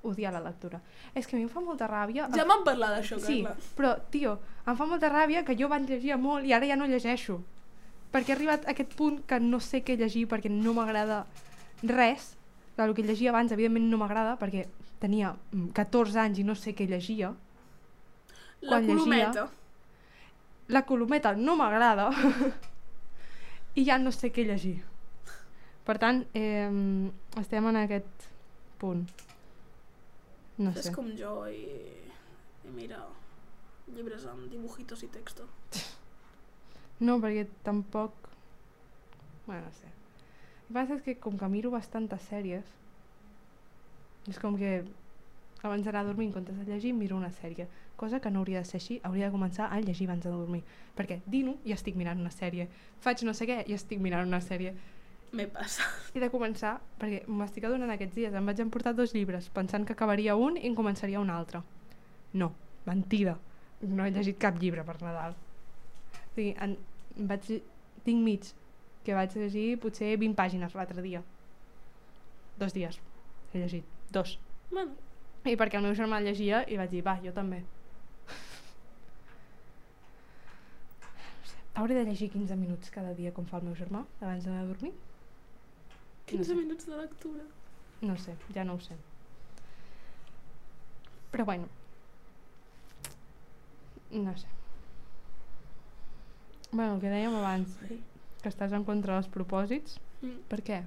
odiar 0.05 0.33
la 0.33 0.41
lectura. 0.45 0.81
És 1.15 1.27
que 1.27 1.37
a 1.37 1.39
mi 1.39 1.45
em 1.45 1.53
fa 1.53 1.61
molta 1.65 1.89
ràbia... 1.91 2.29
Ja 2.37 2.45
m'han 2.49 2.63
parlat 2.65 2.95
d'això, 2.99 3.19
Sí, 3.21 3.41
Carla. 3.43 3.57
però, 3.77 3.95
tio, 4.13 4.35
em 4.69 4.77
fa 4.79 4.87
molta 4.89 5.11
ràbia 5.13 5.43
que 5.45 5.57
jo 5.59 5.69
vaig 5.69 5.89
llegir 5.89 6.17
molt 6.21 6.47
i 6.49 6.55
ara 6.57 6.69
ja 6.69 6.77
no 6.77 6.87
llegeixo. 6.89 7.41
Perquè 8.13 8.33
he 8.33 8.37
arribat 8.39 8.65
a 8.67 8.73
aquest 8.75 8.95
punt 8.99 9.21
que 9.29 9.39
no 9.41 9.61
sé 9.61 9.83
què 9.85 9.97
llegir 10.01 10.27
perquè 10.29 10.51
no 10.51 10.73
m'agrada 10.77 11.25
res. 11.83 12.35
Clar, 12.77 12.89
el 12.89 12.95
que 12.97 13.05
llegia 13.05 13.31
abans, 13.31 13.53
evidentment, 13.53 13.89
no 13.93 13.99
m'agrada 14.01 14.37
perquè 14.41 14.67
tenia 15.01 15.35
mm, 15.53 15.71
14 15.77 16.19
anys 16.25 16.41
i 16.41 16.45
no 16.49 16.55
sé 16.57 16.75
què 16.77 16.89
llegia. 16.89 17.33
La 18.61 18.77
quan 18.81 18.87
llegia- 18.87 18.99
colometa. 18.99 19.49
La 20.71 20.85
colometa 20.87 21.33
no 21.35 21.57
m'agrada 21.59 22.09
i 23.79 23.85
ja 23.87 23.99
no 23.99 24.13
sé 24.15 24.31
què 24.35 24.45
llegir. 24.47 24.77
Per 25.87 25.97
tant, 25.99 26.23
eh, 26.39 26.71
estem 27.41 27.67
en 27.73 27.79
aquest 27.81 28.29
punt. 28.79 29.07
No 30.61 30.71
És 30.77 30.87
sé. 30.87 30.93
com 30.95 31.09
jo 31.19 31.35
i... 31.51 31.65
I 32.69 32.75
mira, 32.77 33.01
llibres 33.91 34.27
amb 34.29 34.51
dibujitos 34.53 35.03
i 35.07 35.11
texto. 35.13 35.49
No, 37.01 37.15
perquè 37.17 37.47
tampoc... 37.65 38.13
Bueno, 39.47 39.63
no 39.65 39.71
sé. 39.73 39.89
El 39.89 40.67
que 40.67 40.75
passa 40.77 40.97
és 40.99 41.05
que 41.07 41.15
com 41.17 41.39
que 41.41 41.49
miro 41.49 41.71
bastantes 41.73 42.27
sèries, 42.29 42.67
és 44.29 44.37
com 44.39 44.59
que 44.61 44.83
Abans 45.63 45.85
d'anar 45.85 46.01
a 46.01 46.09
dormir, 46.09 46.31
en 46.31 46.33
comptes 46.33 46.57
de 46.57 46.65
llegir, 46.65 46.95
miro 46.97 47.17
una 47.17 47.31
sèrie. 47.37 47.67
Cosa 48.01 48.21
que 48.21 48.31
no 48.31 48.41
hauria 48.41 48.63
de 48.63 48.69
ser 48.69 48.79
així, 48.81 49.01
hauria 49.05 49.29
de 49.29 49.35
començar 49.35 49.69
a 49.69 49.81
llegir 49.81 50.07
abans 50.09 50.25
de 50.25 50.33
dormir. 50.33 50.63
Perquè 50.97 51.21
dino 51.27 51.59
i 51.69 51.75
estic 51.77 51.99
mirant 52.01 52.21
una 52.23 52.33
sèrie. 52.33 52.69
Faig 53.05 53.25
no 53.29 53.35
sé 53.37 53.49
què 53.51 53.59
i 53.69 53.77
estic 53.77 54.01
mirant 54.01 54.29
una 54.29 54.41
sèrie. 54.41 54.73
Me 55.37 55.47
passa. 55.47 55.85
He 56.15 56.23
de 56.23 56.31
començar, 56.33 56.79
perquè 56.99 57.27
m'estic 57.29 57.67
adonant 57.69 57.93
aquests 57.93 58.17
dies, 58.17 58.35
em 58.35 58.49
vaig 58.49 58.63
emportar 58.65 58.95
dos 58.97 59.13
llibres, 59.15 59.51
pensant 59.55 59.85
que 59.85 59.93
acabaria 59.93 60.35
un 60.37 60.57
i 60.57 60.65
en 60.71 60.79
començaria 60.79 61.21
un 61.21 61.31
altre. 61.31 61.61
No, 62.33 62.55
mentida. 62.87 63.37
No 63.85 64.07
he 64.07 64.15
llegit 64.15 64.41
cap 64.41 64.57
llibre 64.61 64.85
per 64.87 64.97
Nadal. 65.05 65.37
O 65.37 66.33
sigui, 66.35 66.55
en, 66.57 66.75
vaig, 67.29 67.53
tinc 68.07 68.25
mig, 68.25 68.49
que 69.05 69.15
vaig 69.17 69.37
llegir 69.37 69.69
potser 69.83 70.15
20 70.17 70.37
pàgines 70.41 70.75
l'altre 70.77 71.05
dia. 71.05 71.23
Dos 72.61 72.75
dies. 72.77 72.99
He 73.53 73.63
llegit. 73.63 73.87
Dos. 74.13 74.39
Bueno, 74.71 74.93
I 75.49 75.57
perquè 75.57 75.79
el 75.79 75.85
meu 75.87 75.95
germà 75.97 76.19
llegia 76.21 76.65
i 76.69 76.77
vaig 76.77 76.91
dir, 76.93 77.03
va, 77.07 77.15
jo 77.25 77.33
també. 77.33 77.63
No 81.01 81.47
sé, 81.49 81.57
Hauré 81.81 81.95
de 81.97 82.05
llegir 82.05 82.29
15 82.35 82.57
minuts 82.61 82.91
cada 82.93 83.15
dia 83.17 83.33
com 83.33 83.47
fa 83.49 83.59
el 83.61 83.65
meu 83.71 83.77
germà 83.79 84.03
abans 84.21 84.45
d'anar 84.45 84.63
a 84.65 84.69
dormir? 84.69 84.93
15 86.31 86.45
sé. 86.51 86.55
minuts 86.59 86.87
de 86.87 86.97
lectura. 87.01 87.45
No 88.03 88.17
sé, 88.21 88.35
ja 88.55 88.65
no 88.65 88.75
ho 88.77 88.81
sé. 88.85 88.97
Però 91.33 91.45
bueno. 91.47 91.69
No 94.11 94.37
sé. 94.37 94.47
Bueno, 96.73 96.95
el 96.97 97.01
que 97.03 97.11
dèiem 97.11 97.35
abans, 97.35 97.77
que 98.43 98.49
estàs 98.51 98.73
en 98.77 98.85
contra 98.85 99.17
dels 99.19 99.29
propòsits, 99.33 99.99
Mm. 100.21 100.37
per 100.51 100.59
què? 100.61 100.83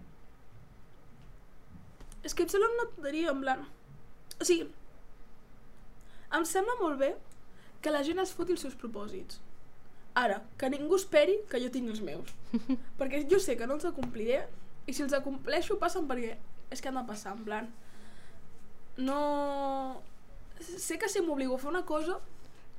És 2.24 2.36
que 2.38 2.44
em 2.46 2.50
sembla 2.54 2.68
una 2.70 2.84
tonteria, 2.94 3.32
en 3.34 3.40
plan... 3.42 3.64
O 4.44 4.48
sigui, 4.48 4.68
em 6.36 6.46
sembla 6.50 6.76
molt 6.82 7.00
bé 7.00 7.14
que 7.84 7.92
la 7.94 8.02
gent 8.04 8.20
es 8.24 8.34
foti 8.36 8.56
els 8.56 8.64
seus 8.66 8.76
propòsits. 8.80 9.40
Ara, 10.20 10.42
que 10.60 10.70
ningú 10.70 10.98
esperi 11.00 11.38
que 11.50 11.62
jo 11.64 11.70
tingui 11.72 11.94
els 11.94 12.04
meus. 12.04 12.34
perquè 13.00 13.24
jo 13.32 13.40
sé 13.40 13.56
que 13.60 13.70
no 13.70 13.78
els 13.80 13.88
acompliré 13.88 14.44
i 14.86 14.96
si 14.96 15.06
els 15.06 15.16
acompleixo 15.16 15.80
passen 15.80 16.10
perquè 16.10 16.36
és 16.74 16.82
que 16.82 16.92
han 16.92 17.00
de 17.00 17.06
passar, 17.08 17.38
en 17.38 17.48
plan... 17.48 17.72
No... 18.98 20.04
Sé 20.60 21.00
que 21.02 21.10
si 21.10 21.24
m'obligo 21.24 21.56
a 21.56 21.62
fer 21.62 21.72
una 21.72 21.82
cosa 21.88 22.20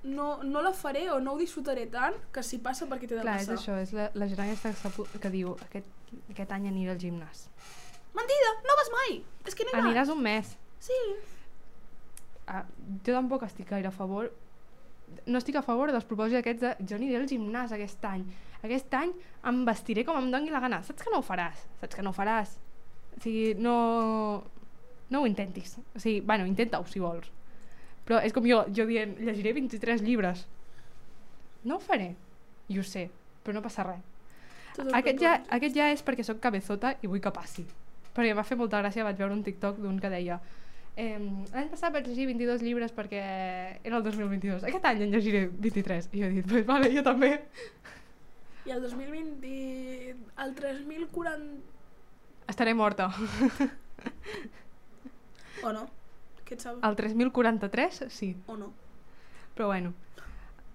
no, 0.05 0.29
no 0.45 0.61
la 0.62 0.73
faré 0.77 1.09
o 1.11 1.19
no 1.21 1.33
ho 1.35 1.41
disfrutaré 1.41 1.89
tant 1.91 2.17
que 2.33 2.45
si 2.45 2.61
passa 2.62 2.87
perquè 2.91 3.09
té 3.09 3.17
de 3.17 3.25
Clar, 3.25 3.39
és 3.41 3.49
passar. 3.49 3.57
això, 3.57 3.79
és 3.83 3.95
la, 3.97 4.11
la 4.15 4.29
gent 4.31 4.43
aquesta 4.45 4.73
que, 4.77 5.07
que 5.21 5.33
diu 5.33 5.57
aquest, 5.65 5.89
aquest 6.29 6.53
any 6.55 6.69
aniré 6.71 6.93
al 6.93 7.01
gimnàs. 7.01 7.47
Mentida, 8.15 8.53
no 8.69 8.77
vas 8.79 8.93
mai! 8.95 9.17
És 9.49 9.57
que 9.57 9.67
no. 9.67 9.79
Aniràs 9.81 10.12
un 10.12 10.21
mes. 10.23 10.53
Sí. 10.85 11.01
Ah, 12.47 12.65
jo 13.07 13.15
tampoc 13.15 13.47
estic 13.47 13.71
gaire 13.71 13.89
a 13.89 13.95
favor. 13.95 14.31
No 15.27 15.39
estic 15.39 15.57
a 15.57 15.65
favor 15.65 15.93
dels 15.93 16.07
propòsits 16.09 16.41
aquests 16.41 16.63
de 16.65 16.75
jo 16.89 16.99
aniré 16.99 17.17
al 17.21 17.29
gimnàs 17.31 17.73
aquest 17.73 18.05
any. 18.09 18.25
Aquest 18.65 18.95
any 18.97 19.13
em 19.51 19.65
vestiré 19.69 20.05
com 20.05 20.19
em 20.19 20.31
doni 20.33 20.53
la 20.53 20.63
gana. 20.65 20.83
Saps 20.83 21.05
que 21.05 21.13
no 21.13 21.21
ho 21.21 21.27
faràs, 21.27 21.67
saps 21.81 21.97
que 21.97 22.05
no 22.05 22.13
ho 22.13 22.17
faràs? 22.17 22.57
O 23.17 23.23
sigui, 23.23 23.55
no 23.55 23.77
no 25.13 25.21
ho 25.21 25.27
intentis, 25.29 25.77
o 25.95 26.01
sigui, 26.01 26.21
bueno, 26.25 26.47
intenta-ho 26.49 26.87
si 26.91 27.01
vols. 27.01 27.29
Però 28.05 28.19
és 28.25 28.33
com 28.33 28.45
jo, 28.49 28.65
jo 28.75 28.87
dient 28.89 29.15
llegiré 29.21 29.53
23 29.57 30.03
llibres. 30.03 30.47
No 31.65 31.77
ho 31.77 31.85
faré, 31.85 32.15
i 32.69 32.81
ho 32.81 32.83
sé 32.85 33.09
però 33.45 33.59
no 33.59 33.63
passa 33.63 33.85
res. 33.87 34.03
Aquest 34.97 35.21
ja, 35.23 35.37
aquest 35.55 35.77
ja 35.77 35.91
és 35.93 36.03
perquè 36.03 36.25
sóc 36.27 36.41
cabezota 36.43 36.97
i 37.05 37.11
vull 37.11 37.23
que 37.23 37.31
passi. 37.35 37.63
Perquè 38.15 38.33
em 38.33 38.39
va 38.39 38.47
fer 38.47 38.57
molta 38.59 38.81
gràcia, 38.81 39.05
vaig 39.07 39.21
veure 39.21 39.37
un 39.37 39.45
TikTok 39.47 39.79
d'un 39.83 40.01
que 40.03 40.11
deia 40.11 40.41
eh, 40.97 41.19
l'any 41.53 41.69
passat 41.73 41.93
vaig 41.95 42.07
llegir 42.09 42.27
22 42.31 42.63
llibres 42.63 42.95
perquè 42.95 43.23
era 43.83 43.99
el 43.99 44.05
2022. 44.07 44.65
Aquest 44.69 44.89
any 44.91 45.03
en 45.07 45.15
llegiré 45.15 45.47
23. 45.49 46.09
I 46.13 46.23
jo 46.23 46.29
he 46.29 46.35
dit, 46.39 46.47
pues 46.51 46.67
vale, 46.69 46.91
jo 46.95 47.03
també. 47.07 47.33
I 48.65 48.73
el 48.73 48.81
2020... 48.83 50.15
El 50.45 50.55
3040... 50.55 51.75
Estaré 52.49 52.75
morta. 52.77 53.11
O 55.65 55.73
no? 55.73 55.85
Què 56.45 56.57
et 56.57 56.65
sap? 56.65 56.81
El 56.85 56.97
3043, 56.97 58.03
sí. 58.13 58.35
O 58.53 58.57
no? 58.61 58.73
Però 59.57 59.69
bueno. 59.71 59.95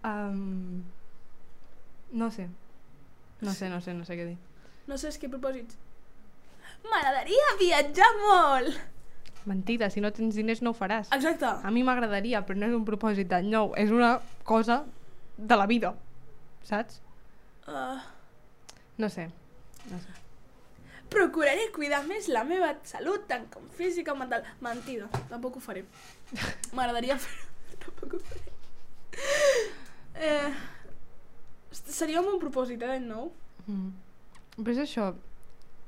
Um, 0.03 0.83
no 2.11 2.31
sé. 2.31 2.47
No 3.41 3.53
sé, 3.53 3.69
no 3.69 3.81
sé, 3.81 3.93
no 3.93 4.05
sé 4.05 4.17
què 4.17 4.25
dir. 4.31 4.37
No 4.89 4.97
sé, 4.97 5.11
és 5.13 5.19
que 5.21 5.29
propòsits. 5.31 5.77
M'agradaria 6.89 7.51
viatjar 7.59 8.09
molt! 8.23 8.79
Mentida, 9.45 9.89
si 9.89 10.01
no 10.01 10.11
tens 10.11 10.35
diners 10.35 10.61
no 10.61 10.71
ho 10.71 10.77
faràs. 10.77 11.09
Exacte. 11.15 11.45
A 11.63 11.71
mi 11.71 11.83
m'agradaria, 11.83 12.41
però 12.45 12.57
no 12.59 12.67
és 12.67 12.73
un 12.75 12.85
propòsit 12.85 13.27
d'any 13.31 13.47
nou, 13.49 13.73
és 13.79 13.89
una 13.91 14.19
cosa 14.43 14.83
de 15.37 15.55
la 15.55 15.65
vida, 15.65 15.93
saps? 16.63 17.01
Uh, 17.67 17.99
No 18.99 19.07
sé, 19.09 19.29
no 19.89 19.97
sé. 20.03 20.11
procuraré 21.09 21.69
cuidar 21.71 22.01
més 22.05 22.27
la 22.27 22.43
meva 22.43 22.73
salut, 22.83 23.23
tant 23.29 23.45
com 23.53 23.63
física 23.77 24.11
com 24.11 24.19
mental. 24.19 24.43
Mentida, 24.61 25.07
tampoc 25.29 25.55
ho 25.55 25.59
faré. 25.63 25.85
M'agradaria 26.75 27.15
fer-ho, 27.17 27.77
tampoc 27.85 28.13
ho 28.13 28.19
faré. 28.19 28.43
Eh, 30.19 30.51
seria 31.71 32.19
un 32.21 32.27
bon 32.27 32.39
propòsit, 32.43 32.81
eh, 32.83 32.87
d'any 32.91 33.07
nou? 33.07 33.31
Mm. 33.67 33.89
Però 34.59 34.75
és 34.75 34.83
això, 34.83 35.13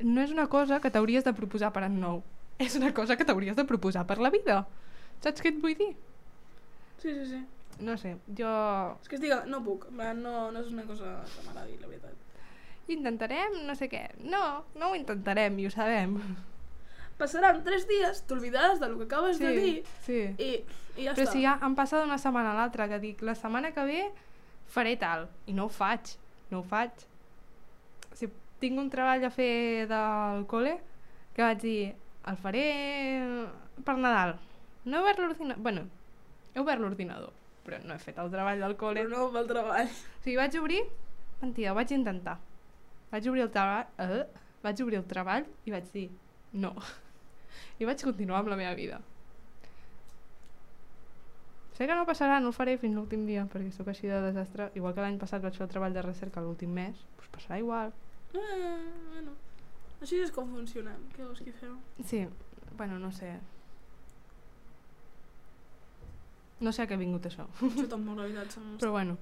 no 0.02 0.22
és 0.24 0.32
una 0.32 0.48
cosa 0.48 0.80
que 0.80 0.90
t'hauries 0.90 1.24
de 1.28 1.34
proposar 1.38 1.74
per 1.76 1.84
any 1.84 2.00
nou, 2.00 2.22
és 2.66 2.78
una 2.80 2.94
cosa 2.94 3.18
que 3.18 3.26
t'hauries 3.28 3.58
de 3.58 3.66
proposar 3.68 4.06
per 4.10 4.20
la 4.22 4.32
vida. 4.34 4.62
Saps 5.24 5.44
què 5.44 5.52
et 5.54 5.60
vull 5.62 5.76
dir? 5.78 5.92
Sí, 7.02 7.10
sí, 7.10 7.26
sí. 7.34 7.42
No 7.82 7.96
sé, 7.98 8.16
jo... 8.38 8.50
És 9.02 9.10
que 9.10 9.18
estic... 9.18 9.34
No 9.50 9.62
puc, 9.66 9.88
no, 9.98 10.14
no 10.54 10.60
és 10.60 10.70
una 10.70 10.86
cosa 10.86 11.16
que 11.26 11.46
m'agradi, 11.48 11.78
la 11.82 11.90
veritat. 11.90 12.18
Intentarem 12.92 13.62
no 13.66 13.76
sé 13.78 13.88
què. 13.90 14.04
No, 14.22 14.42
no 14.78 14.92
ho 14.92 14.98
intentarem 14.98 15.58
i 15.62 15.66
ho 15.66 15.72
sabem. 15.74 16.18
Passaran 17.22 17.62
tres 17.66 17.88
dies, 17.90 18.24
t'oblidaràs 18.30 18.82
del 18.82 18.98
que 19.00 19.08
acabes 19.08 19.40
de 19.42 19.54
dir 19.54 19.74
sí. 20.06 20.20
i, 20.42 20.52
i 20.98 21.06
ja 21.06 21.14
Però 21.14 21.28
està. 21.28 21.36
si 21.36 21.44
ja 21.46 21.56
em 21.66 21.78
passa 21.78 22.02
d'una 22.02 22.18
setmana 22.22 22.54
a 22.54 22.58
l'altra 22.58 22.88
que 22.90 22.98
dic 23.02 23.22
la 23.26 23.36
setmana 23.38 23.74
que 23.76 23.86
ve 23.86 24.04
faré 24.74 24.96
tal 24.98 25.28
i 25.46 25.54
no 25.54 25.68
ho 25.68 25.74
faig, 25.74 26.16
no 26.50 26.62
ho 26.62 26.66
faig. 26.66 27.06
Si 28.18 28.30
tinc 28.62 28.82
un 28.82 28.90
treball 28.94 29.26
a 29.26 29.34
fer 29.34 29.86
del 29.90 30.48
col·le 30.50 30.78
que 31.36 31.46
vaig 31.46 31.62
dir 31.62 31.94
el 32.30 32.38
faré 32.38 32.66
per 33.86 33.98
Nadal. 33.98 34.36
No 34.86 34.98
he 34.98 35.02
obert 35.02 35.22
l'ordinador. 35.22 35.62
Bueno, 35.62 35.86
he 36.54 36.60
obert 36.62 36.82
l'ordinador, 36.82 37.34
però 37.66 37.80
no 37.86 37.96
he 37.96 38.02
fet 38.02 38.20
el 38.22 38.32
treball 38.34 38.62
del 38.62 38.78
col·le. 38.78 39.06
Però 39.08 39.26
no 39.26 39.32
pel 39.34 39.50
treball. 39.50 39.90
O 39.90 40.24
sigui, 40.24 40.38
vaig 40.40 40.58
obrir... 40.62 40.82
Mentida, 41.42 41.72
ho 41.72 41.78
vaig 41.78 41.94
intentar. 41.96 42.38
Vaig 43.12 43.30
obrir 43.30 43.48
el 43.48 43.54
treball... 43.54 43.88
Eh? 44.06 44.26
Vaig 44.62 44.82
obrir 44.84 45.00
el 45.00 45.08
treball 45.10 45.48
i 45.66 45.74
vaig 45.74 45.88
dir 45.94 46.10
no. 46.54 46.76
I 47.82 47.88
vaig 47.90 48.04
continuar 48.06 48.44
amb 48.44 48.52
la 48.54 48.60
meva 48.60 48.76
vida. 48.78 49.00
Sé 51.78 51.88
que 51.90 51.96
no 51.98 52.06
passarà, 52.06 52.38
no 52.44 52.52
ho 52.52 52.54
faré 52.54 52.76
fins 52.78 52.94
l'últim 52.94 53.24
dia, 53.26 53.48
perquè 53.50 53.72
sóc 53.74 53.88
així 53.90 54.06
de 54.12 54.20
desastre. 54.28 54.70
Igual 54.78 54.94
que 54.94 55.02
l'any 55.02 55.18
passat 55.22 55.42
vaig 55.42 55.58
fer 55.58 55.66
el 55.66 55.72
treball 55.72 55.96
de 55.98 56.04
recerca 56.06 56.44
l'últim 56.46 56.76
mes, 56.78 57.00
doncs 57.18 57.32
passarà 57.34 57.58
igual. 57.64 57.96
Eh, 58.36 58.76
bueno. 59.16 59.34
Així 60.02 60.18
és 60.24 60.32
com 60.34 60.48
funcionem. 60.50 60.98
Què 61.16 61.24
vols 61.24 61.40
que 61.46 61.52
feu? 61.54 61.76
Sí, 62.06 62.24
bueno, 62.78 62.98
no 63.00 63.12
sé. 63.14 63.36
No 66.62 66.72
sé 66.74 66.84
a 66.84 66.88
què 66.90 66.94
ha 66.96 67.02
vingut 67.02 67.26
això. 67.26 67.46
Jo 67.62 67.88
tampoc, 67.90 68.18
la 68.18 68.26
veritat. 68.28 68.52
Som... 68.54 68.66
Però 68.82 68.92
bueno. 68.94 69.16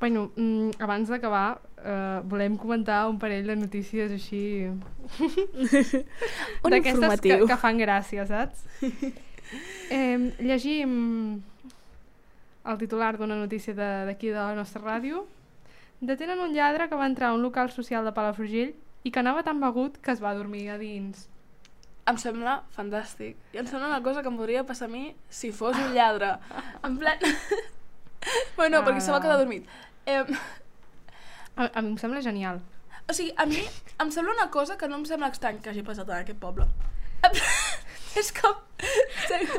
Bueno, 0.00 0.26
mm, 0.36 0.74
abans 0.84 1.08
d'acabar, 1.08 1.58
eh, 1.80 2.20
volem 2.28 2.58
comentar 2.60 3.06
un 3.08 3.16
parell 3.18 3.46
de 3.48 3.56
notícies 3.56 4.12
així... 4.12 4.42
Un 6.66 6.74
D'aquestes 6.74 6.82
que, 6.84 6.92
informatiu. 6.92 7.46
que 7.48 7.56
fan 7.62 7.80
gràcia, 7.80 8.26
saps? 8.28 8.66
eh, 9.96 10.18
llegim 10.44 10.92
el 12.66 12.76
titular 12.82 13.14
d'una 13.16 13.38
notícia 13.40 13.72
de- 13.72 14.04
d'aquí 14.10 14.28
de, 14.28 14.36
de 14.36 14.42
la 14.42 14.56
nostra 14.58 14.82
ràdio. 14.84 15.24
Detenen 16.00 16.42
un 16.44 16.52
lladre 16.52 16.90
que 16.90 16.98
va 17.00 17.08
entrar 17.08 17.30
a 17.30 17.38
un 17.38 17.40
local 17.40 17.70
social 17.72 18.04
de 18.04 18.12
Palafrugell 18.12 18.74
i 19.06 19.12
que 19.14 19.22
anava 19.22 19.44
tan 19.46 19.60
begut 19.62 20.00
que 20.02 20.10
es 20.14 20.20
va 20.22 20.34
dormir 20.34 20.64
a 20.74 20.76
dins. 20.80 21.28
Em 22.10 22.18
sembla 22.22 22.60
fantàstic. 22.74 23.38
I 23.54 23.60
em 23.62 23.66
sembla 23.70 23.88
una 23.90 24.02
cosa 24.02 24.22
que 24.22 24.30
em 24.30 24.36
podria 24.38 24.62
passar 24.66 24.86
a 24.90 24.92
mi 24.92 25.08
si 25.30 25.52
fos 25.54 25.78
un 25.78 25.94
lladre. 25.94 26.34
En 26.86 26.98
plan... 26.98 27.18
bueno, 28.58 28.82
perquè 28.86 29.02
se 29.02 29.14
va 29.14 29.20
quedar 29.22 29.38
dormit. 29.42 29.66
Eh, 30.06 30.22
A, 31.56 31.70
a 31.72 31.80
mi 31.82 31.94
em 31.94 31.96
sembla 31.98 32.20
genial. 32.20 32.58
o 33.08 33.14
sigui, 33.16 33.32
a 33.38 33.46
mi 33.46 33.62
em 34.02 34.10
sembla 34.12 34.34
una 34.34 34.50
cosa 34.50 34.76
que 34.76 34.88
no 34.90 34.98
em 35.00 35.04
sembla 35.08 35.30
estrany 35.32 35.58
que 35.62 35.70
hagi 35.70 35.82
passat 35.86 36.08
en 36.10 36.18
aquest 36.20 36.38
poble. 36.42 36.66
És 38.20 38.30
com... 38.32 38.54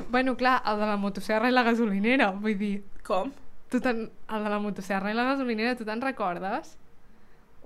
Bueno, 0.10 0.36
clar, 0.38 0.60
el 0.66 0.80
de 0.82 0.86
la 0.90 0.98
motosserra 0.98 1.50
i 1.50 1.54
la 1.56 1.64
gasolinera, 1.66 2.32
vull 2.32 2.58
dir... 2.58 2.76
Com? 3.08 3.32
Tu. 3.70 3.82
El 3.84 4.10
de 4.46 4.50
la 4.54 4.60
motosserra 4.64 5.12
i 5.12 5.18
la 5.18 5.26
gasolinera, 5.32 5.76
tu 5.78 5.86
te'n 5.86 6.02
recordes? 6.02 6.76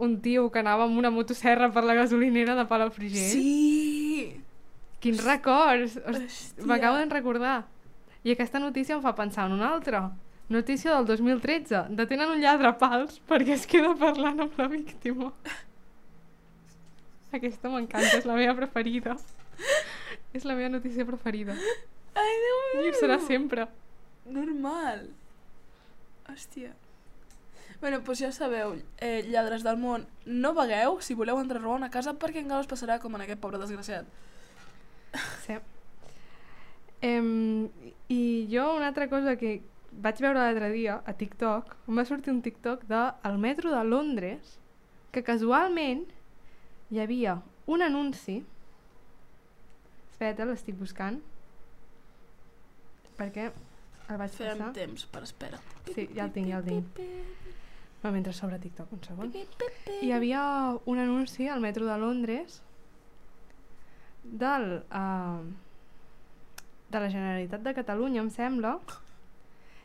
Un 0.01 0.15
tio 0.23 0.47
que 0.49 0.61
anava 0.63 0.87
amb 0.87 0.97
una 0.97 1.11
motosserra 1.13 1.69
per 1.73 1.83
la 1.85 1.93
gasolinera 1.93 2.55
de 2.57 2.65
Palafrugell? 2.65 3.35
Sí! 3.35 4.41
Quins 5.01 5.21
records! 5.25 5.99
M'acabo 6.65 6.97
de 6.97 7.05
recordar. 7.11 7.59
I 8.25 8.33
aquesta 8.33 8.61
notícia 8.61 8.95
em 8.97 9.01
fa 9.03 9.13
pensar 9.17 9.45
en 9.49 9.57
una 9.59 9.69
altra. 9.75 10.07
Notícia 10.49 10.95
del 10.95 11.05
2013. 11.05 11.85
Detenen 11.97 12.33
un 12.33 12.41
lladre 12.41 12.69
a 12.69 12.73
pals 12.77 13.21
perquè 13.29 13.55
es 13.55 13.67
queda 13.69 13.93
parlant 13.97 14.41
amb 14.47 14.57
la 14.59 14.67
víctima. 14.73 15.31
Aquesta 17.31 17.69
m'encanta, 17.71 18.17
és 18.17 18.27
la 18.27 18.35
meva 18.35 18.57
preferida. 18.57 19.15
És 20.35 20.43
la 20.49 20.57
meva 20.57 20.73
notícia 20.73 21.05
preferida. 21.07 21.55
Ai, 22.17 22.35
Déu 22.45 22.59
meu! 22.73 22.89
I 22.89 22.93
serà 22.99 23.21
sempre. 23.23 23.69
Normal. 24.25 25.05
Hòstia. 26.27 26.73
Bueno, 27.81 27.99
doncs 28.05 28.19
ja 28.21 28.29
sabeu, 28.31 28.75
eh, 29.01 29.23
lladres 29.25 29.63
del 29.65 29.77
món, 29.81 30.05
no 30.25 30.53
begueu 30.53 30.99
si 31.01 31.15
voleu 31.17 31.39
entrar 31.41 31.57
a 31.57 31.63
robar 31.63 31.79
una 31.79 31.89
casa 31.89 32.13
perquè 32.13 32.43
encara 32.43 32.61
us 32.61 32.69
passarà 32.69 32.99
com 33.01 33.15
en 33.17 33.23
aquest 33.25 33.41
pobre 33.41 33.57
desgraciat. 33.57 34.05
Sí. 35.45 35.57
Em, 37.01 37.69
I 38.07 38.47
jo 38.51 38.67
una 38.75 38.91
altra 38.91 39.09
cosa 39.09 39.33
que 39.35 39.63
vaig 39.91 40.21
veure 40.21 40.37
l'altre 40.37 40.69
dia 40.69 41.01
a 41.03 41.13
TikTok, 41.17 41.73
em 41.89 41.97
va 41.97 42.05
sortir 42.05 42.31
un 42.31 42.43
TikTok 42.45 42.85
de 42.87 43.01
el 43.27 43.41
metro 43.41 43.73
de 43.73 43.83
Londres 43.83 44.59
que 45.11 45.25
casualment 45.25 46.05
hi 46.91 47.01
havia 47.01 47.41
un 47.65 47.81
anunci 47.81 48.43
espera't, 50.11 50.39
eh, 50.39 50.45
l'estic 50.53 50.77
buscant 50.77 51.19
perquè 53.17 53.49
el 53.49 54.17
vaig 54.21 54.31
Fem 54.37 54.57
passar 54.59 54.73
temps 54.77 55.05
per 55.11 55.23
espera. 55.25 55.59
sí, 55.89 56.07
ja 56.13 56.29
el 56.29 56.31
tinc, 56.37 56.53
ja 56.53 56.61
el 56.61 56.69
tinc 56.69 57.01
Va, 58.01 58.09
mentre 58.09 58.33
s'obre 58.33 58.57
TikTok, 58.57 58.93
un 58.95 59.01
segon 59.05 59.33
hi 60.01 60.11
havia 60.11 60.41
un 60.89 60.97
anunci 60.97 61.45
al 61.47 61.61
metro 61.61 61.85
de 61.85 61.97
Londres 62.01 62.61
del, 64.23 64.83
uh, 64.89 65.43
de 66.89 66.99
la 66.99 67.09
Generalitat 67.09 67.61
de 67.61 67.73
Catalunya, 67.77 68.23
em 68.23 68.31
sembla, 68.33 68.73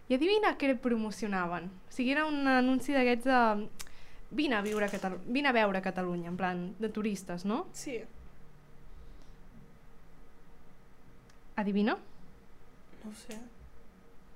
i 0.08 0.16
adivina 0.16 0.54
què 0.56 0.72
promocionaven. 0.80 1.68
O 1.68 1.92
sigui, 1.92 2.14
era 2.14 2.26
un 2.28 2.46
anunci 2.48 2.96
d'aquests 2.96 3.28
de... 3.28 3.68
Vine 4.36 4.56
a, 4.58 4.62
viure 4.64 4.88
a 4.88 4.90
Catalu 4.90 5.20
vine 5.30 5.48
a 5.48 5.54
veure 5.54 5.80
Catalunya, 5.82 6.32
en 6.32 6.36
plan, 6.36 6.62
de 6.80 6.88
turistes, 6.90 7.44
no? 7.46 7.60
Sí. 7.72 8.00
Adivina? 11.56 11.94
No 13.04 13.12
sé. 13.20 13.38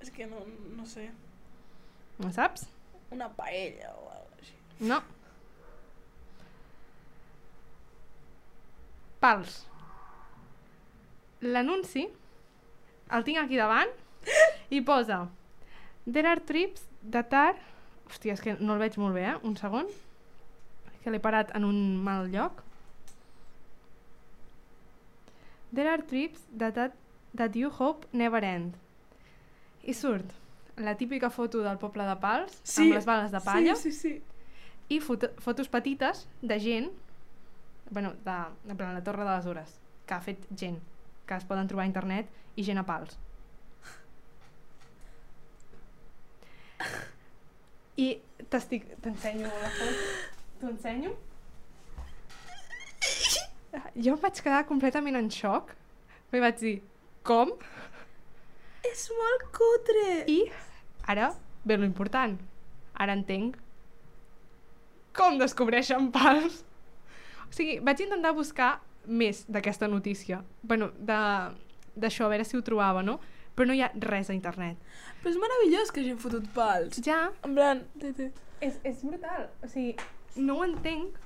És 0.01 0.13
que 0.15 0.29
no, 0.31 0.45
no 0.77 0.87
sé. 0.89 1.09
No 2.23 2.31
saps? 2.31 2.69
Una 3.11 3.27
paella 3.35 3.91
o 3.97 4.07
alguna 4.13 4.39
així. 4.39 4.55
No. 4.87 5.01
Pals. 9.21 9.59
L'anunci 11.41 12.07
el 13.11 13.25
tinc 13.27 13.41
aquí 13.41 13.59
davant 13.59 13.91
i 14.71 14.79
posa 14.85 15.25
There 16.05 16.27
are 16.27 16.39
trips 16.39 16.87
that 17.11 17.33
are... 17.33 17.57
Hòstia, 18.09 18.33
és 18.33 18.41
que 18.43 18.55
no 18.59 18.73
el 18.73 18.81
veig 18.81 18.97
molt 18.99 19.13
bé, 19.15 19.21
eh? 19.29 19.35
Un 19.47 19.53
segon. 19.55 19.87
Que 21.03 21.13
l'he 21.13 21.21
parat 21.21 21.53
en 21.55 21.67
un 21.67 21.77
mal 22.03 22.25
lloc. 22.33 22.63
There 25.71 25.87
are 25.87 26.01
trips 26.01 26.41
that, 26.57 26.75
that, 26.75 26.97
that 27.37 27.55
you 27.55 27.69
hope 27.69 28.09
never 28.11 28.41
end. 28.43 28.75
I 29.85 29.93
surt 29.95 30.33
la 30.85 30.95
típica 30.97 31.29
foto 31.29 31.61
del 31.63 31.77
poble 31.77 32.03
de 32.07 32.15
Pals, 32.21 32.61
amb 32.77 32.93
les 32.95 33.05
bales 33.05 33.31
de 33.31 33.41
palla, 33.45 33.75
Sí, 33.75 33.91
sí, 33.91 33.99
sí. 33.99 34.21
i 34.89 34.99
foto 34.99 35.29
fotos 35.39 35.69
petites 35.71 36.25
de 36.41 36.59
gent, 36.59 36.91
bueno, 37.91 38.13
de, 38.25 38.37
en 38.69 38.77
plan, 38.77 38.93
la 38.93 39.03
Torre 39.03 39.23
de 39.23 39.35
les 39.35 39.45
Hores, 39.45 39.79
que 40.05 40.13
ha 40.13 40.21
fet 40.21 40.45
gent, 40.57 40.79
que 41.27 41.35
es 41.35 41.45
poden 41.45 41.67
trobar 41.67 41.83
a 41.85 41.91
internet, 41.91 42.29
i 42.55 42.63
gent 42.63 42.79
a 42.81 42.85
pals. 42.85 43.17
I 47.97 48.07
t'estic... 48.49 48.87
T'ensenyo 49.03 49.49
la 49.51 49.69
foto. 49.75 50.05
T'ho 50.61 50.71
ensenyo? 50.71 51.11
Jo 53.95 54.15
em 54.15 54.21
vaig 54.23 54.39
quedar 54.43 54.63
completament 54.69 55.17
en 55.19 55.29
xoc. 55.31 55.73
Me 56.31 56.41
vaig 56.43 56.57
dir, 56.59 56.73
com? 57.27 57.51
És 58.87 59.05
molt 59.15 59.45
cutre. 59.55 60.05
I 60.31 60.39
ara 61.07 61.33
ve 61.65 61.77
lo 61.77 61.85
important. 61.85 62.39
Ara 62.95 63.13
entenc 63.13 63.57
com 65.15 65.37
descobreixen 65.39 66.09
pals. 66.11 66.61
O 67.49 67.53
sigui, 67.53 67.79
vaig 67.83 67.99
intentar 68.05 68.31
buscar 68.37 68.79
més 69.07 69.43
d'aquesta 69.49 69.87
notícia. 69.87 70.43
bueno, 70.63 70.91
de- 70.97 71.51
d'això, 71.97 72.25
a 72.25 72.29
veure 72.29 72.45
si 72.45 72.55
ho 72.57 72.61
trobava, 72.63 73.03
no? 73.03 73.19
Però 73.55 73.67
no 73.67 73.73
hi 73.73 73.81
ha 73.81 73.91
res 73.95 74.29
a 74.29 74.33
internet. 74.33 74.77
Però 75.21 75.29
és 75.29 75.37
meravellós 75.37 75.91
que 75.91 75.99
hagin 75.99 76.17
fotut 76.17 76.47
pals. 76.53 77.01
Ja, 77.03 77.31
En 77.43 77.53
plan... 77.55 77.81
és, 78.61 78.77
és 78.83 79.03
brutal. 79.03 79.49
O 79.63 79.67
sigui, 79.67 79.95
no 80.37 80.59
ho 80.59 80.63
entenc. 80.63 81.17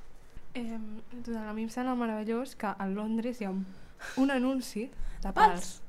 Eh, 0.55 0.79
total, 1.23 1.49
a 1.49 1.53
mi 1.53 1.63
em 1.63 1.69
sembla 1.69 1.93
meravellós 1.95 2.55
que 2.55 2.65
a 2.65 2.87
Londres 2.87 3.41
hi 3.41 3.45
ha 3.45 3.51
un, 3.51 3.65
un 4.17 4.31
anunci 4.31 4.89
de 5.21 5.31
pals. 5.31 5.35
Pals. 5.35 5.81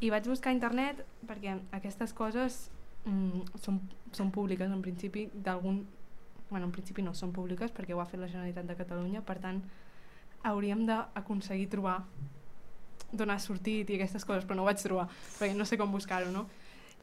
I 0.00 0.10
vaig 0.10 0.26
buscar 0.28 0.50
a 0.50 0.54
internet 0.58 1.00
perquè 1.26 1.56
aquestes 1.72 2.12
coses 2.12 2.68
mm, 3.04 3.58
són, 3.62 3.80
són 4.12 4.30
públiques 4.30 4.70
en 4.70 4.82
principi 4.82 5.28
d'algun... 5.34 5.86
bueno, 6.50 6.66
en 6.66 6.72
principi 6.72 7.02
no 7.02 7.12
són 7.14 7.32
públiques 7.32 7.70
perquè 7.72 7.92
ho 7.94 8.00
ha 8.00 8.06
fet 8.08 8.20
la 8.20 8.26
Generalitat 8.28 8.64
de 8.66 8.76
Catalunya, 8.76 9.20
per 9.22 9.38
tant 9.38 9.62
hauríem 10.48 10.86
d'aconseguir 10.86 11.68
trobar 11.68 11.98
d'on 13.12 13.30
ha 13.30 13.38
sortit 13.38 13.88
i 13.90 13.96
aquestes 13.96 14.24
coses, 14.24 14.44
però 14.44 14.56
no 14.56 14.62
ho 14.62 14.68
vaig 14.68 14.80
trobar, 14.82 15.08
perquè 15.38 15.54
no 15.56 15.64
sé 15.64 15.76
com 15.80 15.92
buscar-ho, 15.92 16.30
no? 16.32 16.46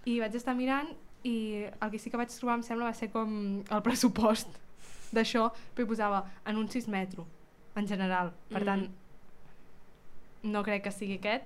I 0.05 0.19
vaig 0.19 0.35
estar 0.37 0.55
mirant 0.55 0.89
i 1.25 1.65
el 1.65 1.89
que 1.91 1.97
sí 1.99 2.09
que 2.09 2.17
vaig 2.17 2.29
trobar 2.29 2.55
em 2.59 2.63
sembla 2.63 2.85
va 2.89 2.93
ser 2.93 3.09
com 3.13 3.63
el 3.69 3.81
pressupost 3.85 4.47
d'això, 5.13 5.47
però 5.73 5.85
hi 5.85 5.89
posava 5.89 6.23
anuncis 6.45 6.87
metro, 6.87 7.25
en 7.75 7.87
general. 7.87 8.33
Per 8.49 8.61
Mm. 8.61 8.65
tant, 8.65 8.89
no 10.43 10.63
crec 10.63 10.83
que 10.83 10.91
sigui 10.91 11.17
aquest, 11.19 11.43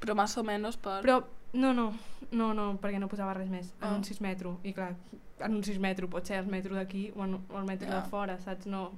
Però 0.00 0.14
més 0.16 0.36
o 0.38 0.42
menys 0.42 0.76
per... 0.80 1.02
però 1.04 1.18
no, 1.52 1.72
no, 1.74 1.92
no, 2.32 2.52
no, 2.54 2.66
perquè 2.80 3.00
no 3.00 3.08
posava 3.10 3.34
res 3.34 3.48
més. 3.50 3.72
Ah. 3.80 3.88
Anuncis 3.90 4.20
metro, 4.20 4.58
i 4.62 4.72
clar, 4.76 4.94
anuncis 5.42 5.78
metro, 5.82 6.08
pot 6.08 6.26
ser 6.26 6.38
el 6.38 6.46
metro 6.50 6.74
d'aquí 6.76 7.10
o, 7.16 7.24
o 7.24 7.58
el 7.58 7.66
metro 7.66 7.88
Ja. 7.88 8.00
de 8.00 8.10
fora, 8.10 8.38
saps? 8.40 8.66
No. 8.66 8.90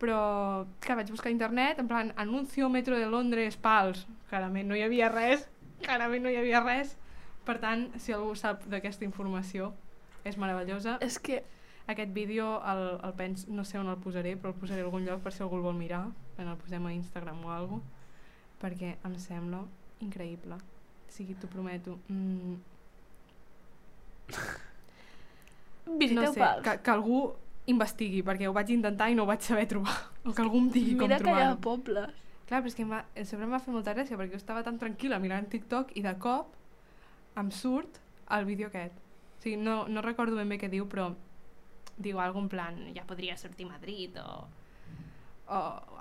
Però, 0.00 0.66
que 0.82 0.96
vaig 0.98 1.10
buscar 1.10 1.30
a 1.30 1.32
internet, 1.32 1.78
en 1.78 1.88
plan, 1.88 2.12
anuncio 2.16 2.68
metro 2.68 2.98
de 2.98 3.06
Londres, 3.06 3.56
pals. 3.56 4.06
Clarament 4.28 4.68
no 4.68 4.76
hi 4.76 4.82
havia 4.82 5.08
res, 5.08 5.48
clarament 5.82 6.22
no 6.24 6.30
hi 6.32 6.36
havia 6.36 6.60
res. 6.64 6.96
Per 7.44 7.58
tant, 7.60 7.90
si 8.00 8.12
algú 8.12 8.34
sap 8.36 8.64
d'aquesta 8.72 9.04
informació, 9.04 9.72
és 10.24 10.36
meravellosa. 10.36 10.98
És 11.00 11.18
que... 11.18 11.42
Aquest 11.86 12.14
vídeo 12.16 12.62
el, 12.64 12.78
el 13.04 13.12
pens, 13.12 13.42
no 13.52 13.60
sé 13.68 13.76
on 13.76 13.90
el 13.92 13.98
posaré, 14.00 14.38
però 14.40 14.54
el 14.54 14.56
posaré 14.56 14.80
a 14.80 14.86
algun 14.86 15.04
lloc 15.04 15.20
per 15.20 15.34
si 15.36 15.42
algú 15.44 15.58
el 15.58 15.64
vol 15.66 15.74
mirar, 15.76 16.06
quan 16.34 16.48
el 16.48 16.56
posem 16.56 16.86
a 16.88 16.92
Instagram 16.94 17.42
o 17.44 17.50
alguna 17.52 17.82
perquè 18.62 18.94
em 19.04 19.16
sembla 19.20 19.60
increïble. 20.00 20.56
Sigui, 21.14 21.36
t'ho 21.38 21.48
prometo. 21.50 21.98
Mm, 22.10 22.56
Visiteu 25.98 26.22
no 26.22 26.32
sé, 26.32 26.40
pals. 26.40 26.62
que, 26.64 26.76
que 26.82 26.90
algú 26.90 27.18
investigui, 27.70 28.22
perquè 28.26 28.48
ho 28.48 28.54
vaig 28.56 28.72
intentar 28.74 29.10
i 29.12 29.16
no 29.16 29.24
ho 29.24 29.30
vaig 29.30 29.44
saber 29.44 29.66
trobar. 29.70 29.94
O 30.24 30.32
que 30.32 30.42
algú 30.42 30.58
em 30.64 30.70
digui 30.72 30.96
Mira 30.98 31.18
com 31.20 31.28
que 31.28 31.36
hi 31.36 31.44
ha 31.44 31.54
pobles. 31.60 32.22
Clar, 32.48 32.60
però 32.60 32.68
és 32.68 32.76
que 32.76 32.84
em 32.84 32.90
va, 32.92 33.04
sempre 33.22 33.46
em 33.46 33.54
va 33.54 33.60
fer 33.62 33.72
molta 33.72 33.94
gràcia, 33.96 34.18
perquè 34.20 34.34
jo 34.34 34.40
estava 34.40 34.64
tan 34.66 34.80
tranquil·la 34.80 35.20
mirant 35.20 35.46
TikTok 35.52 35.94
i 35.96 36.02
de 36.04 36.12
cop 36.20 36.56
em 37.40 37.50
surt 37.54 38.00
el 38.36 38.44
vídeo 38.48 38.68
aquest. 38.68 38.98
O 39.38 39.44
sigui, 39.44 39.56
no, 39.60 39.84
no 39.88 40.02
recordo 40.04 40.36
ben 40.36 40.50
bé 40.50 40.58
què 40.60 40.68
diu, 40.72 40.88
però 40.90 41.10
diu 41.96 42.18
algun 42.20 42.50
plan, 42.50 42.80
ja 42.96 43.04
podria 43.06 43.36
sortir 43.38 43.68
Madrid 43.68 44.16
o, 44.18 44.44
o 45.44 45.56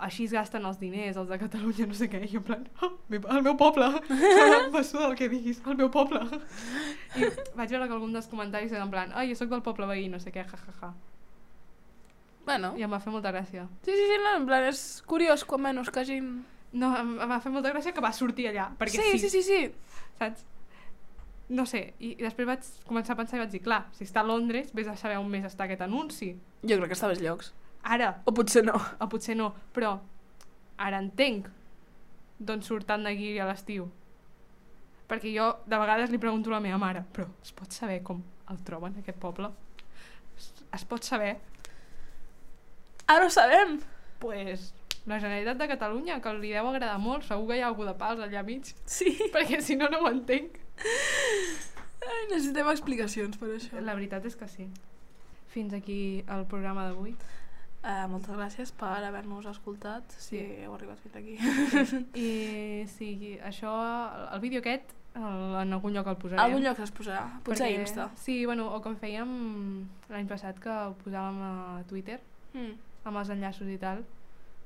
així 0.06 0.24
es 0.24 0.34
gasten 0.36 0.64
els 0.66 0.78
diners, 0.80 1.18
els 1.20 1.28
de 1.28 1.38
Catalunya, 1.39 1.88
no 1.89 1.96
sé 1.98 2.08
què, 2.12 2.22
i 2.30 2.38
en 2.39 2.44
plan, 2.48 2.62
oh, 2.82 2.94
el 3.12 3.41
meu 3.44 3.58
poble, 3.60 3.89
me 4.74 4.84
suda 4.88 5.10
el 5.10 5.18
que 5.20 5.28
diguis, 5.32 5.60
el 5.68 5.76
meu 5.80 5.89
poble. 5.91 6.22
I 7.20 7.28
vaig 7.58 7.74
veure 7.74 7.89
que 7.89 7.98
algun 7.98 8.14
dels 8.16 8.30
comentaris 8.32 8.72
era 8.72 8.86
en 8.86 8.94
plan, 8.94 9.12
ai, 9.12 9.28
jo 9.32 9.39
sóc 9.39 9.52
del 9.52 9.66
poble 9.66 9.89
veí, 9.89 10.08
no 10.12 10.22
sé 10.24 10.32
què, 10.32 10.46
ja, 10.48 10.60
ja, 10.68 10.78
ja. 10.80 10.94
Bueno, 12.48 12.74
I 12.76 12.84
em 12.84 12.91
va 12.91 13.00
fer 13.04 13.12
molta 13.12 13.32
gràcia. 13.32 13.68
sí, 13.84 13.91
sí, 13.91 14.08
sí, 14.08 14.18
no, 14.24 14.34
en 14.39 14.48
plan, 14.48 14.66
és 14.68 15.04
curiós, 15.08 15.46
quan 15.48 15.64
menys, 15.64 15.91
que 15.91 16.04
hagin... 16.04 16.34
No, 16.74 16.89
em, 16.98 17.14
em 17.22 17.30
va 17.30 17.38
fer 17.44 17.52
molta 17.54 17.70
gràcia 17.70 17.94
que 17.94 18.02
va 18.02 18.10
sortir 18.16 18.48
allà, 18.50 18.72
perquè 18.80 18.98
sí, 18.98 19.20
sí, 19.22 19.30
sí, 19.30 19.44
sí. 19.46 19.60
saps? 20.18 20.48
No 21.54 21.68
sé, 21.70 21.84
i, 22.00 22.16
i 22.16 22.24
després 22.24 22.48
vaig 22.48 22.68
començar 22.88 23.14
a 23.14 23.20
pensar 23.20 23.38
i 23.38 23.44
vaig 23.44 23.52
dir, 23.54 23.62
clar, 23.62 23.84
si 23.94 24.08
està 24.08 24.24
a 24.24 24.26
Londres, 24.26 24.72
vés 24.74 24.88
a 24.89 24.96
saber 24.98 25.20
on 25.22 25.30
més 25.30 25.46
està 25.46 25.68
aquest 25.68 25.84
anunci. 25.86 26.32
Jo 26.64 26.80
crec 26.80 26.94
que 26.94 26.98
està 26.98 27.12
a 27.12 27.14
més 27.14 27.22
llocs. 27.22 27.52
Ara, 27.84 28.22
O 28.26 28.32
potser 28.34 28.64
no. 28.64 28.78
o 29.00 29.08
potser 29.12 29.36
no, 29.36 29.50
però 29.76 29.98
ara 30.78 31.00
entenc 31.04 31.50
d'on 32.40 32.62
surt 32.64 32.88
tant 32.88 33.04
de 33.04 33.12
guiri 33.16 33.40
a 33.44 33.48
l'estiu. 33.50 33.90
Perquè 35.08 35.34
jo 35.36 35.50
de 35.68 35.78
vegades 35.78 36.10
li 36.10 36.18
pregunto 36.18 36.50
a 36.50 36.56
la 36.56 36.62
meva 36.64 36.78
mare, 36.80 37.04
però 37.14 37.28
es 37.44 37.52
pot 37.52 37.72
saber 37.76 38.02
com 38.04 38.22
el 38.50 38.62
troben, 38.64 38.96
aquest 39.00 39.20
poble? 39.20 39.50
Es, 40.38 40.48
es 40.80 40.86
pot 40.88 41.04
saber? 41.04 41.36
Ara 43.08 43.26
ho 43.26 43.30
sabem. 43.30 43.80
pues, 44.20 44.74
la 45.06 45.20
Generalitat 45.20 45.58
de 45.60 45.68
Catalunya, 45.68 46.22
que 46.24 46.32
li 46.40 46.54
deu 46.56 46.68
agradar 46.70 46.98
molt, 47.04 47.26
segur 47.28 47.50
que 47.50 47.58
hi 47.58 47.62
ha 47.62 47.68
algú 47.68 47.84
de 47.84 47.94
pals 48.00 48.22
allà 48.24 48.44
mig, 48.48 48.70
Sí. 48.88 49.12
perquè 49.34 49.60
si 49.62 49.76
no, 49.76 49.90
no 49.92 50.00
ho 50.00 50.08
entenc. 50.08 50.56
Ai, 52.04 52.22
necessitem 52.32 52.70
explicacions 52.72 53.38
per 53.40 53.50
això. 53.58 53.82
La 53.84 53.96
veritat 53.96 54.24
és 54.26 54.36
que 54.40 54.48
sí. 54.48 54.70
Fins 55.52 55.74
aquí 55.76 56.24
el 56.32 56.46
programa 56.48 56.88
d'avui. 56.88 57.14
Uh, 57.84 58.06
moltes 58.08 58.32
gràcies 58.32 58.70
per 58.72 59.04
haver-nos 59.04 59.46
escoltat, 59.46 60.04
si 60.16 60.38
Sí. 60.38 60.44
heu 60.64 60.74
arribat 60.74 61.00
fins 61.04 61.16
aquí. 61.20 61.34
I 62.16 62.86
sí, 62.88 63.38
això, 63.44 63.74
el, 64.34 64.40
vídeo 64.40 64.62
aquest, 64.64 64.94
el, 65.16 65.56
en 65.66 65.74
algun 65.76 65.92
lloc 65.94 66.08
el 66.08 66.16
A 66.16 66.20
posarem. 66.22 66.40
algun 66.46 66.64
lloc 66.64 66.80
es 66.80 66.94
posarà, 66.96 67.26
potser 67.44 67.66
a 67.66 67.70
perquè- 67.70 67.82
Insta. 67.82 68.10
Sí, 68.16 68.46
bueno, 68.46 68.70
o 68.74 68.80
com 68.82 68.96
fèiem 68.96 69.28
l'any 70.10 70.28
passat, 70.32 70.60
que 70.64 70.70
ho 70.72 70.96
posàvem 71.04 71.42
a 71.44 71.84
Twitter, 71.90 72.22
Mm. 72.54 72.72
amb 73.04 73.18
els 73.18 73.30
enllaços 73.30 73.68
i 73.68 73.78
tal, 73.78 74.06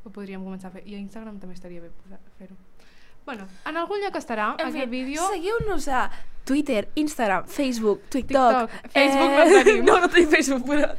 ho 0.05 0.09
podríem 0.11 0.43
començar 0.45 0.67
a 0.69 0.71
fer. 0.77 0.83
I 0.85 0.93
a 0.95 0.99
Instagram 0.99 1.39
també 1.39 1.55
estaria 1.55 1.81
bé 1.81 1.89
fer-ho. 2.37 2.55
Bueno, 3.25 3.47
en 3.65 3.75
algun 3.77 3.99
lloc 3.99 4.13
estarà 4.15 4.53
En 4.59 4.67
aquest 4.67 4.89
vídeo. 4.89 5.21
seguiu-nos 5.33 5.87
a 5.87 6.11
Twitter, 6.45 6.87
Instagram, 6.95 7.45
Facebook, 7.47 8.01
TikTok. 8.09 8.69
TikTok. 8.69 8.91
Facebook 8.93 9.31
no 9.31 9.63
tenim. 9.63 9.85
No, 9.89 9.99
no 10.01 10.07
tenim 10.07 10.29
Facebook, 10.29 10.65
però... 10.67 10.95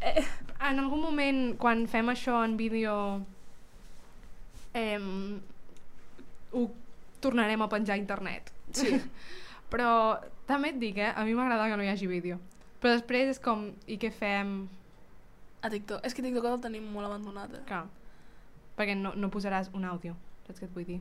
Eh, 0.00 0.22
En 0.62 0.78
algun 0.78 1.02
moment, 1.02 1.40
quan 1.58 1.86
fem 1.90 2.12
això 2.12 2.42
en 2.46 2.56
vídeo, 2.56 2.94
eh, 4.78 5.00
ho 6.52 6.66
tornarem 7.20 7.62
a 7.62 7.70
penjar 7.72 7.96
a 7.96 8.02
internet. 8.02 8.52
Sí. 8.70 8.94
Però 9.72 10.20
també 10.46 10.70
et 10.74 10.78
dic, 10.78 11.00
eh, 11.02 11.10
a 11.10 11.24
mi 11.26 11.34
m'agrada 11.34 11.66
que 11.70 11.80
no 11.80 11.86
hi 11.86 11.90
hagi 11.90 12.06
vídeo. 12.06 12.38
Però 12.82 12.94
després 12.94 13.34
és 13.34 13.42
com, 13.42 13.70
i 13.90 13.98
què 13.98 14.12
fem? 14.14 14.62
a 15.62 15.70
TikTok. 15.70 16.04
És 16.04 16.14
que 16.14 16.22
TikTok 16.22 16.48
el 16.50 16.60
tenim 16.62 16.86
molt 16.92 17.08
abandonat, 17.08 17.54
eh? 17.54 17.64
Clar, 17.68 17.86
perquè 18.78 18.96
no, 18.98 19.14
no 19.16 19.30
posaràs 19.32 19.70
un 19.78 19.86
àudio, 19.88 20.16
saps 20.46 20.60
què 20.60 20.68
et 20.68 20.74
vull 20.74 20.88
dir? 20.88 20.98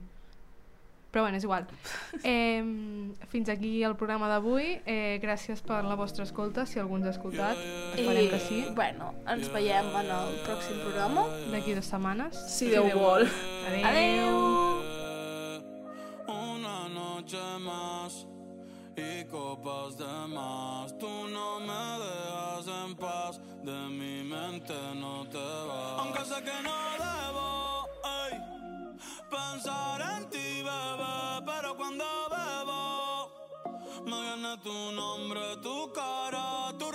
Però 1.11 1.23
bueno, 1.25 1.37
és 1.37 1.43
igual. 1.43 1.67
Eh, 2.23 2.63
fins 3.31 3.49
aquí 3.49 3.83
el 3.83 3.95
programa 3.99 4.27
d'avui. 4.31 4.81
Eh, 4.85 5.19
gràcies 5.23 5.61
per 5.65 5.83
la 5.83 5.95
vostra 5.99 6.23
escolta, 6.23 6.65
si 6.65 6.79
algú 6.79 6.95
ens 6.99 7.07
ha 7.07 7.13
escoltat. 7.15 7.57
Esperem 7.95 8.29
que 8.29 8.39
sí. 8.39 8.63
bueno, 8.75 9.13
ens 9.27 9.49
veiem 9.51 9.87
en 10.03 10.11
el 10.17 10.35
pròxim 10.45 10.79
programa. 10.85 11.25
D'aquí 11.51 11.73
dues 11.75 11.89
setmanes. 11.91 12.37
Si 12.55 12.69
Déu 12.71 12.89
vol. 12.95 13.27
Adéu. 13.67 13.85
Adéu. 13.91 14.35
Una 16.27 16.87
noche 16.89 17.41
más 17.59 18.25
y 18.95 19.25
copas 19.25 19.97
de 19.97 20.27
más. 20.27 20.97
Tú 20.97 21.09
no 21.33 21.59
me 21.59 21.83
dejas 22.03 22.67
en 22.85 22.95
paz, 22.95 23.39
de 23.63 23.79
mi 23.89 24.23
mente 24.23 24.73
no 24.95 25.25
te 25.29 25.37
vas. 25.37 25.99
Aunque 25.99 26.25
sé 26.25 26.43
que 26.43 26.57
no 26.63 26.77
debo 26.99 27.87
ey, 28.29 28.39
pensar 29.29 30.01
en 30.17 30.29
ti, 30.29 30.30
tu 34.57 34.91
nombre, 34.95 35.55
tu 35.61 35.91
cara, 35.93 36.73
tu 36.77 36.90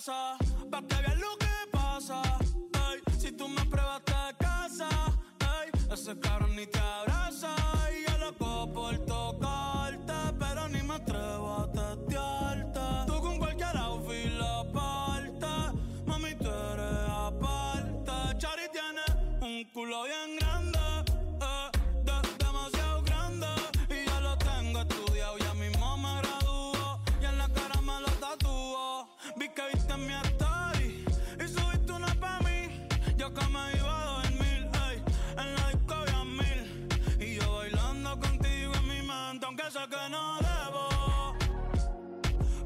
casa, 0.00 0.38
pa' 0.70 0.82
que 0.82 1.14
lo 1.16 1.36
que 1.36 1.56
pasa. 1.70 2.22
Si 3.18 3.32
tú 3.32 3.48
me 3.48 3.64
pruebas 3.66 4.02
te 4.04 4.36
casa, 4.38 4.88
ey, 5.40 5.70
ese 5.92 6.18
cabrón 6.18 6.56
ni 6.56 6.66
te 6.66 6.78
abraza. 6.78 7.54
Y 7.92 8.10
yo 8.10 8.18
loco 8.18 8.72
por 8.72 8.96
tocarte, 9.04 10.12
pero 10.38 10.68
ni 10.68 10.82
me 10.82 10.94
atrevo 10.94 11.48
a 11.54 11.70
testearte. 11.70 12.80
Tú 13.06 13.20
con 13.20 13.38
cualquier 13.38 13.76
outfit 13.76 14.32
la 14.38 14.64
parte, 14.72 15.78
mami, 16.06 16.34
tú 16.36 16.48
eres 16.48 17.08
aparte. 17.10 18.38
Chari 18.38 18.68
tiene 18.72 19.04
un 19.42 19.64
culo 19.72 20.04
bien 20.04 20.39
sé 39.70 39.78
que 39.88 40.08
no 40.10 40.36
debo. 40.48 41.34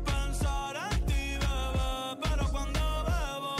Pensar 0.05 0.75
en 0.91 1.07
ti, 1.07 1.37
bebé, 1.43 2.17
pero 2.23 2.49
cuando 2.51 2.81
bebo 3.09 3.57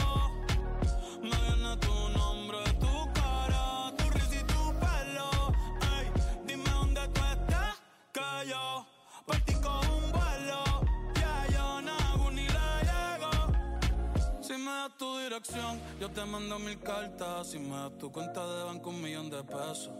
me 1.21 1.29
viene 1.29 1.77
tu 1.77 1.95
nombre, 2.17 2.57
tu 2.79 3.13
cara, 3.13 3.93
tu 3.97 4.09
risa 4.09 4.35
y 4.41 4.43
tu 4.51 4.73
pelo. 4.81 5.29
Ey, 5.93 6.11
dime 6.47 6.69
dónde 6.71 7.07
tú 7.09 7.21
estás, 7.33 7.75
que 8.11 8.49
yo 8.49 8.87
por 9.27 9.39
ti 9.41 9.53
cojo 9.61 9.95
un 9.95 10.11
vuelo. 10.11 10.63
Ya 11.13 11.45
yo 11.53 11.81
nago 11.81 12.31
ni 12.31 12.47
le 12.47 12.69
llego. 12.89 13.31
Si 14.41 14.53
me 14.53 14.71
das 14.71 14.97
tu 14.97 15.19
dirección, 15.19 15.79
yo 15.99 16.09
te 16.09 16.25
mando 16.25 16.57
mil 16.57 16.79
cartas. 16.79 17.51
Si 17.51 17.59
me 17.59 17.75
das 17.75 17.95
tu 17.99 18.11
cuenta 18.11 18.41
de 18.47 18.63
banco, 18.63 18.89
un 18.89 19.01
millón 19.01 19.29
de 19.29 19.43
pesos. 19.43 19.91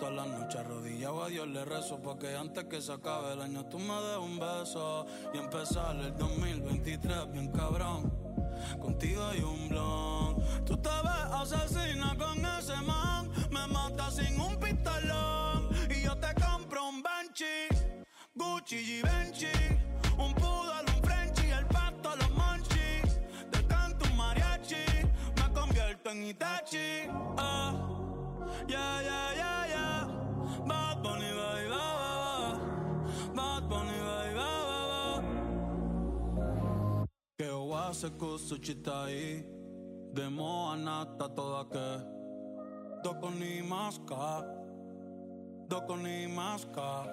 Todas 0.00 0.14
las 0.14 0.28
noches 0.28 0.60
arrodillado. 0.60 1.24
A 1.24 1.28
Dios 1.28 1.46
le 1.46 1.62
rezo 1.62 2.00
Porque 2.00 2.34
antes 2.34 2.64
que 2.64 2.80
se 2.80 2.90
acabe 2.90 3.34
el 3.34 3.42
año 3.42 3.66
tú 3.66 3.78
me 3.78 3.92
des 3.92 4.16
un 4.16 4.38
beso 4.38 5.06
Y 5.34 5.38
empezar 5.38 5.94
el 5.96 6.16
2023 6.16 7.30
bien 7.30 7.52
cabrón. 7.52 8.10
Contigo 8.80 9.24
hay 9.26 9.40
un 9.40 9.68
blon. 9.68 10.64
Tú 10.64 10.76
te 10.78 10.88
ves 10.88 11.52
asesina 11.52 12.16
con 12.16 12.38
ese 12.44 12.76
man. 12.82 13.30
Me 13.50 13.66
mata 13.66 14.10
sin 14.10 14.40
un 14.40 14.56
pistolón. 14.56 15.68
Y 15.90 16.02
yo 16.02 16.16
te 16.16 16.28
compro 16.40 16.88
un 16.88 17.02
Benchi 17.02 17.68
Gucci 18.34 18.76
y 18.76 19.02
Benchi 19.02 19.48
Un 20.18 20.34
poodle, 20.34 20.92
un 20.96 21.02
Frenchie 21.02 21.50
El 21.52 21.66
pato, 21.66 22.16
los 22.16 22.30
monchis 22.30 23.20
Te 23.50 23.66
canto 23.66 24.08
un 24.08 24.16
mariachi 24.16 24.84
Me 25.36 25.52
convierto 25.52 26.10
en 26.10 26.24
Itachi. 26.24 27.08
Ah. 27.36 27.90
Yeah, 28.70 29.02
yeah, 29.02 29.34
yeah. 29.34 29.89
Bad 33.34 33.62
Bunny 33.68 33.98
va 34.06 34.30
y 34.30 34.34
va, 34.34 34.52
va, 34.70 34.80
va. 34.92 35.22
Que 37.38 37.48
su 38.38 38.56
chita 38.58 39.04
ahí 39.04 39.46
de 40.12 40.28
moa 40.28 40.76
nata 40.76 41.28
toda 41.28 41.64
que. 41.70 42.20
Do 43.02 43.12
Doko 43.12 43.30
ni 43.30 43.62
do 45.68 45.86
con 45.86 46.02
ni 46.02 46.26
maska. 46.26 47.06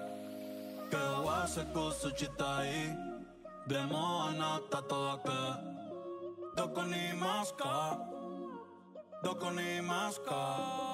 Que 0.89 0.97
ova 0.97 1.47
se 1.47 1.63
kusuchitai, 1.73 2.97
de 3.67 3.79
moa 3.85 4.31
nata 4.31 4.81
toda 4.89 5.17
que. 5.25 5.41
Do 6.55 6.67
Doko 6.67 6.83
ni 6.83 7.13
do 9.23 9.35
con 9.35 9.55
ni 9.55 9.81
maska. 9.81 10.86